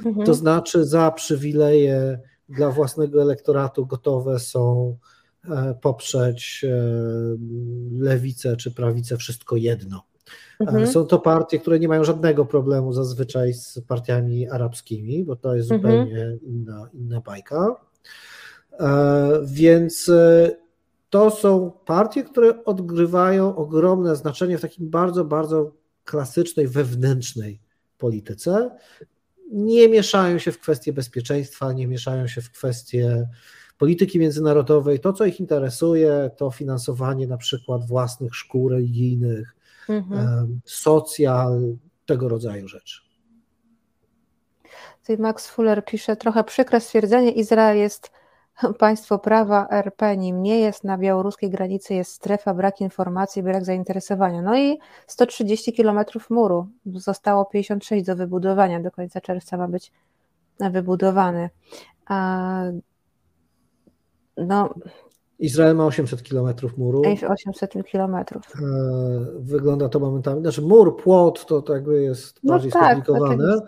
mhm. 0.06 0.26
to 0.26 0.34
znaczy 0.34 0.86
za 0.86 1.12
przywileje 1.12 2.20
dla 2.50 2.72
własnego 2.72 3.22
elektoratu 3.22 3.86
gotowe 3.86 4.40
są 4.40 4.96
e, 5.50 5.76
poprzeć 5.82 6.66
lewicę 8.00 8.58
czy 8.58 8.72
prawicę, 8.72 9.18
wszystko 9.18 9.56
jedno. 9.56 10.04
Mhm. 10.60 10.88
Są 10.88 11.06
to 11.06 11.20
partie, 11.20 11.60
które 11.60 11.80
nie 11.80 11.88
mają 11.88 12.04
żadnego 12.04 12.46
problemu 12.46 12.94
zazwyczaj 12.94 13.54
z 13.54 13.80
partiami 13.88 14.50
arabskimi, 14.50 15.24
bo 15.24 15.36
to 15.36 15.56
jest 15.56 15.72
mhm. 15.72 15.92
zupełnie 15.92 16.38
inna, 16.42 16.90
inna 16.94 17.22
bajka. 17.22 17.76
Więc 19.44 20.12
to 21.14 21.32
są 21.32 21.72
partie, 21.86 22.24
które 22.24 22.64
odgrywają 22.66 23.56
ogromne 23.56 24.16
znaczenie 24.16 24.58
w 24.58 24.62
takim 24.62 24.90
bardzo, 24.90 25.26
bardzo 25.26 25.72
klasycznej, 26.04 26.68
wewnętrznej 26.68 27.62
polityce. 27.98 28.78
Nie 29.52 29.90
mieszają 29.90 30.40
się 30.40 30.52
w 30.52 30.60
kwestie 30.60 30.94
bezpieczeństwa, 30.94 31.74
nie 31.74 31.88
mieszają 31.88 32.28
się 32.28 32.42
w 32.42 32.52
kwestie 32.52 33.30
polityki 33.78 34.20
międzynarodowej. 34.20 35.00
To, 35.00 35.14
co 35.14 35.26
ich 35.26 35.40
interesuje, 35.40 36.32
to 36.38 36.52
finansowanie 36.52 37.28
na 37.28 37.38
przykład 37.38 37.88
własnych 37.88 38.36
szkół 38.36 38.70
religijnych, 38.70 39.56
mhm. 39.90 40.62
socjal, 40.66 41.78
tego 42.06 42.30
rodzaju 42.30 42.68
rzeczy. 42.68 43.02
Tutaj 45.02 45.18
Max 45.18 45.48
Fuller 45.48 45.86
pisze, 45.86 46.16
trochę 46.16 46.44
przykre 46.44 46.82
stwierdzenie, 46.82 47.32
Izrael 47.32 47.78
jest 47.78 48.23
Państwo 48.80 49.20
prawa 49.20 49.68
RP 49.70 50.18
nim 50.18 50.44
nie 50.44 50.60
jest, 50.60 50.84
na 50.84 50.98
białoruskiej 50.98 51.50
granicy 51.50 51.94
jest 51.94 52.12
strefa, 52.12 52.54
brak 52.54 52.82
informacji, 52.82 53.44
brak 53.44 53.66
zainteresowania. 53.66 54.42
No 54.42 54.58
i 54.58 54.80
130 55.08 55.74
kilometrów 55.74 56.30
muru, 56.30 56.68
zostało 56.86 57.46
56 57.46 58.06
do 58.06 58.16
wybudowania, 58.16 58.80
do 58.80 58.92
końca 58.92 59.22
czerwca 59.22 59.58
ma 59.58 59.68
być 59.68 59.92
wybudowany. 60.60 61.50
No, 64.38 64.74
Izrael 65.40 65.76
ma 65.76 65.86
800 65.86 66.24
kilometrów 66.24 66.78
muru. 66.78 67.02
800 67.30 67.74
kilometrów. 67.86 68.44
E, 68.56 68.66
wygląda 69.40 69.90
to 69.90 70.00
momentami, 70.00 70.42
znaczy 70.42 70.62
mur, 70.62 70.98
płot 70.98 71.46
to, 71.46 71.62
to 71.62 71.74
jakby 71.74 72.04
jest 72.04 72.40
no 72.44 72.54
bardziej 72.54 72.72
tak, 72.72 72.82
skomplikowane. 72.84 73.54
E, 73.54 73.60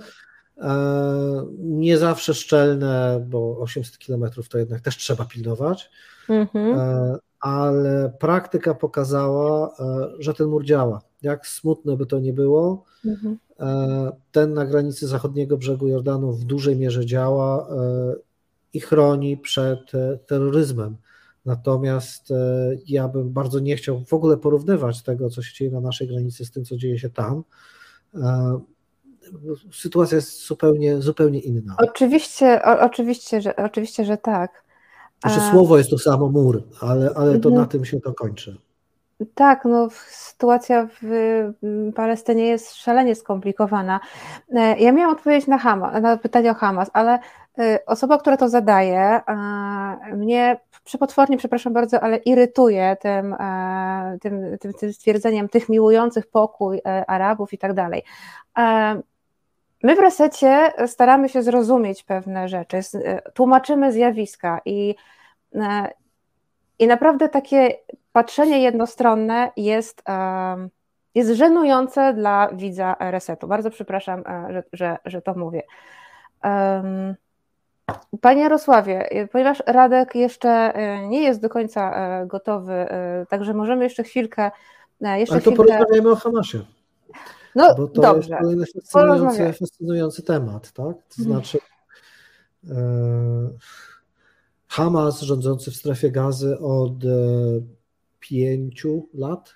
nie 1.59 1.97
zawsze 1.97 2.33
szczelne, 2.33 3.25
bo 3.29 3.59
800 3.59 3.97
km 3.97 4.23
to 4.49 4.57
jednak 4.57 4.81
też 4.81 4.97
trzeba 4.97 5.25
pilnować, 5.25 5.91
mhm. 6.29 6.79
E, 6.79 7.17
ale 7.39 8.13
praktyka 8.19 8.73
pokazała, 8.73 9.75
e, 9.79 10.09
że 10.19 10.33
ten 10.33 10.47
mur 10.47 10.65
działa. 10.65 11.01
Jak 11.21 11.47
smutne 11.47 11.97
by 11.97 12.05
to 12.05 12.19
nie 12.19 12.33
było, 12.33 12.83
mhm. 13.05 13.37
ten 14.31 14.53
na 14.53 14.65
granicy 14.65 15.07
zachodniego 15.07 15.57
brzegu 15.57 15.87
Jordanu 15.87 16.33
w 16.33 16.43
dużej 16.43 16.75
mierze 16.75 17.05
działa 17.05 17.67
i 18.73 18.79
chroni 18.79 19.37
przed 19.37 19.91
terroryzmem. 20.27 20.97
Natomiast 21.45 22.33
ja 22.87 23.07
bym 23.07 23.33
bardzo 23.33 23.59
nie 23.59 23.75
chciał 23.75 24.03
w 24.05 24.13
ogóle 24.13 24.37
porównywać 24.37 25.03
tego, 25.03 25.29
co 25.29 25.41
się 25.41 25.55
dzieje 25.55 25.71
na 25.71 25.81
naszej 25.81 26.07
granicy 26.07 26.45
z 26.45 26.51
tym, 26.51 26.65
co 26.65 26.77
dzieje 26.77 26.99
się 26.99 27.09
tam 27.09 27.43
sytuacja 29.71 30.15
jest 30.15 30.45
zupełnie, 30.45 31.01
zupełnie 31.01 31.39
inna. 31.39 31.75
Oczywiście, 31.77 32.61
o, 32.65 32.79
oczywiście, 32.79 33.41
że, 33.41 33.55
oczywiście, 33.55 34.05
że 34.05 34.17
tak. 34.17 34.63
Znaczy, 35.21 35.39
A... 35.41 35.51
Słowo 35.51 35.77
jest 35.77 35.89
to 35.89 35.97
samo 35.97 36.29
mur, 36.29 36.63
ale, 36.81 37.11
ale 37.15 37.39
to 37.39 37.49
mhm. 37.49 37.53
na 37.55 37.65
tym 37.65 37.85
się 37.85 37.99
to 37.99 38.13
kończy. 38.13 38.57
Tak, 39.35 39.65
no 39.65 39.87
sytuacja 40.09 40.87
w 41.01 41.07
Palestynie 41.95 42.47
jest 42.47 42.75
szalenie 42.75 43.15
skomplikowana. 43.15 43.99
E, 44.55 44.79
ja 44.79 44.91
miałam 44.91 45.15
odpowiedzieć 45.15 45.47
na, 45.47 45.57
Hamas, 45.57 46.01
na 46.01 46.17
pytanie 46.17 46.51
o 46.51 46.53
Hamas, 46.53 46.89
ale 46.93 47.19
e, 47.59 47.79
osoba, 47.85 48.17
która 48.17 48.37
to 48.37 48.49
zadaje, 48.49 49.21
mnie 50.13 50.59
przepotwornie, 50.83 51.37
przepraszam 51.37 51.73
bardzo, 51.73 51.99
ale 51.99 52.17
irytuje 52.17 52.97
tym, 53.01 53.33
e, 53.33 54.17
tym, 54.21 54.57
tym, 54.57 54.73
tym 54.73 54.93
stwierdzeniem 54.93 55.49
tych 55.49 55.69
miłujących 55.69 56.27
pokój 56.27 56.81
Arabów 57.07 57.53
i 57.53 57.57
tak 57.57 57.73
dalej. 57.73 58.03
My 59.85 59.95
w 59.95 59.99
resecie 59.99 60.71
staramy 60.87 61.29
się 61.29 61.43
zrozumieć 61.43 62.03
pewne 62.03 62.49
rzeczy, 62.49 62.79
tłumaczymy 63.33 63.91
zjawiska 63.91 64.61
i, 64.65 64.95
e, 65.55 65.91
i 66.79 66.87
naprawdę 66.87 67.29
takie 67.29 67.77
patrzenie 68.11 68.59
jednostronne 68.61 69.51
jest, 69.57 70.03
jest 71.15 71.31
żenujące 71.31 72.13
dla 72.13 72.49
widza 72.53 72.95
resetu. 72.99 73.47
Bardzo 73.47 73.69
przepraszam, 73.69 74.23
e, 74.27 74.53
że, 74.53 74.63
że, 74.73 74.97
że 75.05 75.21
to 75.21 75.33
mówię. 75.33 75.61
Panie 78.21 78.41
Jarosławie, 78.41 79.09
ponieważ 79.31 79.63
Radek 79.65 80.15
jeszcze 80.15 80.49
e, 80.49 81.07
nie 81.07 81.23
jest 81.23 81.41
do 81.41 81.49
końca 81.49 81.93
gotowy, 82.25 82.87
także 83.29 83.53
możemy 83.53 83.83
jeszcze 83.83 84.03
chwilkę. 84.03 84.51
Jeszcze 85.01 85.35
Ale 85.35 85.41
to 85.41 85.51
chwilkę... 85.51 85.77
porozmawiamy 85.77 86.11
o 86.11 86.15
Hamasie. 86.15 86.59
No 87.55 87.75
Bo 87.75 87.87
to 87.87 88.01
dobrze. 88.01 88.29
jest 88.29 88.41
kolejny 88.41 88.65
fascynujący, 88.65 89.53
fascynujący 89.53 90.23
temat, 90.23 90.71
tak? 90.71 90.95
To 90.95 91.15
mhm. 91.19 91.25
znaczy 91.25 91.59
e, 92.69 93.49
Hamas 94.67 95.21
rządzący 95.21 95.71
w 95.71 95.75
strefie 95.75 96.11
gazy 96.11 96.59
od 96.59 97.05
e, 97.05 97.07
pięciu 98.19 99.09
lat 99.13 99.55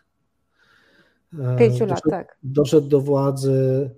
Pięciu 1.58 1.86
lat, 1.86 1.90
doszedł, 1.90 2.10
tak. 2.10 2.38
Doszedł 2.44 2.88
do 2.88 3.02
władzy 3.02 3.90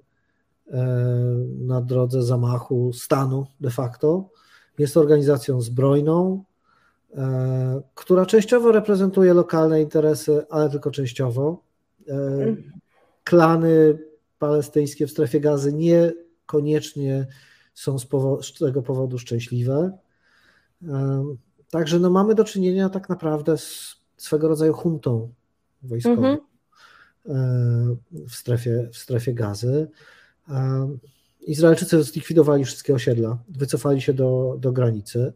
na 1.59 1.81
drodze 1.81 2.23
zamachu 2.23 2.93
stanu 2.93 3.45
de 3.61 3.69
facto. 3.69 4.29
Jest 4.77 4.97
organizacją 4.97 5.61
zbrojną, 5.61 6.43
która 7.95 8.25
częściowo 8.25 8.71
reprezentuje 8.71 9.33
lokalne 9.33 9.81
interesy, 9.81 10.45
ale 10.49 10.69
tylko 10.69 10.91
częściowo. 10.91 11.63
Klany 13.31 13.97
palestyńskie 14.39 15.07
w 15.07 15.11
strefie 15.11 15.39
gazy 15.39 15.73
niekoniecznie 15.73 17.27
są 17.73 17.99
z, 17.99 18.07
z 18.41 18.59
tego 18.59 18.81
powodu 18.81 19.19
szczęśliwe. 19.19 19.97
Także 21.69 21.99
no 21.99 22.09
mamy 22.09 22.35
do 22.35 22.43
czynienia 22.43 22.89
tak 22.89 23.09
naprawdę 23.09 23.57
z 23.57 23.95
swego 24.17 24.47
rodzaju 24.47 24.73
huntą 24.73 25.33
wojskową 25.83 26.27
mhm. 26.27 26.39
w, 28.29 28.35
strefie, 28.35 28.89
w 28.93 28.97
strefie 28.97 29.33
gazy. 29.33 29.87
Izraelczycy 31.41 32.03
zlikwidowali 32.03 32.65
wszystkie 32.65 32.93
osiedla, 32.93 33.37
wycofali 33.49 34.01
się 34.01 34.13
do, 34.13 34.57
do 34.59 34.71
granicy 34.71 35.33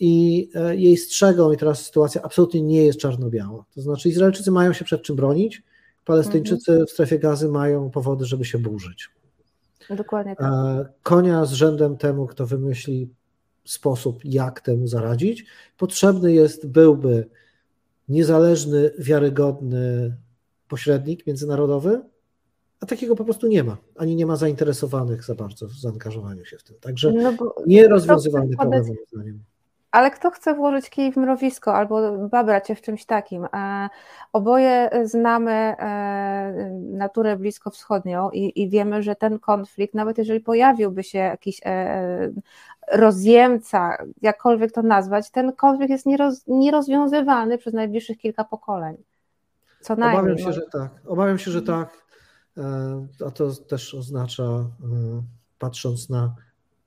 i 0.00 0.48
e, 0.54 0.76
jej 0.76 0.96
strzegą, 0.96 1.52
i 1.52 1.56
teraz 1.56 1.86
sytuacja 1.86 2.22
absolutnie 2.22 2.62
nie 2.62 2.84
jest 2.84 2.98
czarno-biała. 2.98 3.64
To 3.74 3.80
znaczy, 3.80 4.08
Izraelczycy 4.08 4.50
mają 4.50 4.72
się 4.72 4.84
przed 4.84 5.02
czym 5.02 5.16
bronić, 5.16 5.62
Palestyńczycy 6.08 6.70
mhm. 6.70 6.86
w 6.86 6.90
strefie 6.90 7.18
gazy 7.18 7.48
mają 7.48 7.90
powody, 7.90 8.24
żeby 8.24 8.44
się 8.44 8.58
burzyć. 8.58 9.10
Dokładnie 9.90 10.36
tak. 10.36 10.52
Konia 11.02 11.44
z 11.44 11.52
rzędem 11.52 11.96
temu, 11.96 12.26
kto 12.26 12.46
wymyśli 12.46 13.10
sposób, 13.64 14.24
jak 14.24 14.60
temu 14.60 14.86
zaradzić. 14.86 15.44
Potrzebny 15.76 16.32
jest, 16.32 16.66
byłby 16.66 17.28
niezależny, 18.08 18.90
wiarygodny 18.98 20.16
pośrednik 20.68 21.26
międzynarodowy, 21.26 22.02
a 22.80 22.86
takiego 22.86 23.16
po 23.16 23.24
prostu 23.24 23.46
nie 23.46 23.64
ma, 23.64 23.76
ani 23.96 24.16
nie 24.16 24.26
ma 24.26 24.36
zainteresowanych 24.36 25.24
za 25.24 25.34
bardzo 25.34 25.68
w 25.68 25.72
zaangażowaniu 25.72 26.44
się 26.44 26.58
w 26.58 26.62
tym. 26.62 26.76
Także 26.80 27.12
no 27.12 27.32
nierozwiązywalny 27.66 28.56
problem 28.56 28.86
moim 28.86 28.98
zdaniem. 29.12 29.40
Ale 29.90 30.10
kto 30.10 30.30
chce 30.30 30.54
włożyć 30.54 30.90
kij 30.90 31.12
w 31.12 31.16
mrowisko 31.16 31.74
albo 31.74 32.18
babrać 32.28 32.68
się 32.68 32.74
w 32.74 32.82
czymś 32.82 33.04
takim? 33.04 33.44
E, 33.44 33.88
oboje 34.32 34.90
znamy 35.04 35.52
e, 35.52 36.70
naturę 36.80 37.36
bliskowschodnią 37.36 38.30
i, 38.30 38.62
i 38.62 38.68
wiemy, 38.68 39.02
że 39.02 39.16
ten 39.16 39.38
konflikt, 39.38 39.94
nawet 39.94 40.18
jeżeli 40.18 40.40
pojawiłby 40.40 41.04
się 41.04 41.18
jakiś 41.18 41.60
e, 41.64 42.32
rozjemca, 42.92 43.96
jakkolwiek 44.22 44.72
to 44.72 44.82
nazwać, 44.82 45.30
ten 45.30 45.52
konflikt 45.52 45.90
jest 45.90 46.06
nieroz, 46.06 46.44
nierozwiązywalny 46.46 47.58
przez 47.58 47.74
najbliższych 47.74 48.18
kilka 48.18 48.44
pokoleń. 48.44 48.96
Co 49.80 49.96
najmniej. 49.96 50.20
Obawiam 50.20 50.38
się, 50.38 50.52
że 50.52 50.62
tak. 50.72 50.90
Obawiam 51.06 51.38
się, 51.38 51.50
że 51.50 51.62
tak. 51.62 52.08
A 53.26 53.30
to 53.30 53.52
też 53.52 53.94
oznacza, 53.94 54.44
patrząc 55.58 56.08
na 56.08 56.34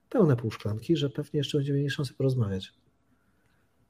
pełne 0.10 0.36
półszklanki, 0.36 0.98
że 0.98 1.10
pewnie 1.10 1.38
jeszcze 1.38 1.58
będziemy 1.58 1.78
mieli 1.78 1.90
szansę 1.90 2.14
porozmawiać. 2.14 2.81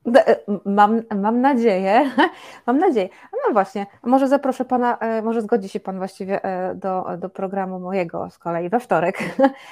E, 0.08 0.36
mam, 0.66 1.02
mam 1.16 1.42
nadzieję, 1.42 2.12
mam 2.68 2.78
nadzieję. 2.78 3.10
No 3.48 3.54
właśnie, 3.54 3.86
może 4.04 4.28
zaproszę 4.28 4.66
Pana, 4.66 4.98
e, 4.98 5.22
może 5.22 5.42
zgodzi 5.42 5.70
się 5.70 5.80
Pan 5.80 5.98
właściwie 5.98 6.46
e, 6.46 6.76
do, 6.76 7.06
do 7.18 7.30
programu 7.30 7.80
mojego 7.80 8.30
z 8.30 8.38
kolei 8.38 8.70
we 8.70 8.80
wtorek. 8.80 9.20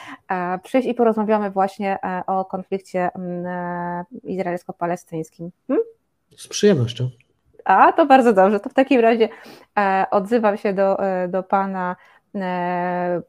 Przyjść 0.63 0.87
i 0.87 0.93
porozmawiamy 0.93 1.51
właśnie 1.51 1.97
o 2.27 2.45
konflikcie 2.45 3.09
mm, 3.15 4.05
izraelsko-palestyńskim. 4.23 5.49
Hmm? 5.67 5.85
Z 6.37 6.47
przyjemnością. 6.47 7.09
A, 7.65 7.91
to 7.93 8.05
bardzo 8.05 8.33
dobrze. 8.33 8.59
To 8.59 8.69
w 8.69 8.73
takim 8.73 9.01
razie 9.01 9.29
odzywam 10.11 10.57
się 10.57 10.73
do, 10.73 10.97
do 11.27 11.43
Pana 11.43 11.95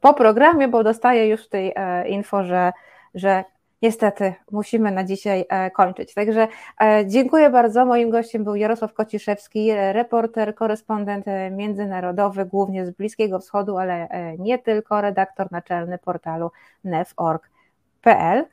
po 0.01 0.15
programie, 0.15 0.69
bo 0.69 0.85
dostaję 0.85 1.29
już 1.29 1.49
tej 1.49 1.75
info, 2.07 2.45
że, 2.45 2.73
że 3.15 3.45
niestety 3.83 4.35
musimy 4.51 4.91
na 4.91 5.05
dzisiaj 5.05 5.45
e, 5.49 5.71
kończyć. 5.71 6.15
Także 6.15 6.49
e, 6.81 7.07
dziękuję 7.07 7.51
bardzo. 7.51 7.87
Moim 7.87 8.11
gościem 8.11 8.45
był 8.45 8.55
Jarosław 8.55 8.95
Kociszewski, 8.95 9.73
reporter, 9.75 10.55
korespondent 10.55 11.29
e, 11.29 11.51
międzynarodowy, 11.51 12.45
głównie 12.45 12.87
z 12.87 12.91
Bliskiego 12.91 13.39
Wschodu, 13.39 13.79
ale 13.79 14.09
nie 14.39 14.59
tylko, 14.59 15.01
redaktor 15.01 15.53
naczelny 15.53 15.99
portalu 15.99 16.51
nef.org.pl. 16.85 18.45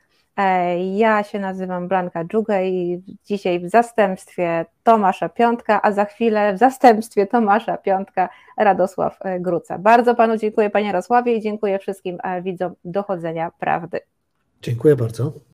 Ja 0.94 1.22
się 1.22 1.38
nazywam 1.38 1.88
Blanka 1.88 2.24
Dżuga 2.24 2.62
i 2.62 3.02
dzisiaj 3.24 3.60
w 3.60 3.68
zastępstwie 3.68 4.66
Tomasza 4.82 5.28
Piątka, 5.28 5.82
a 5.82 5.92
za 5.92 6.04
chwilę 6.04 6.54
w 6.54 6.58
zastępstwie 6.58 7.26
Tomasza 7.26 7.76
Piątka 7.76 8.28
Radosław 8.56 9.18
Gruca. 9.40 9.78
Bardzo 9.78 10.14
panu 10.14 10.36
dziękuję 10.36 10.70
panie 10.70 10.86
Jarosławie 10.86 11.34
i 11.34 11.40
dziękuję 11.40 11.78
wszystkim 11.78 12.18
widzom 12.42 12.74
dochodzenia 12.84 13.50
prawdy. 13.58 14.00
Dziękuję 14.62 14.96
bardzo. 14.96 15.40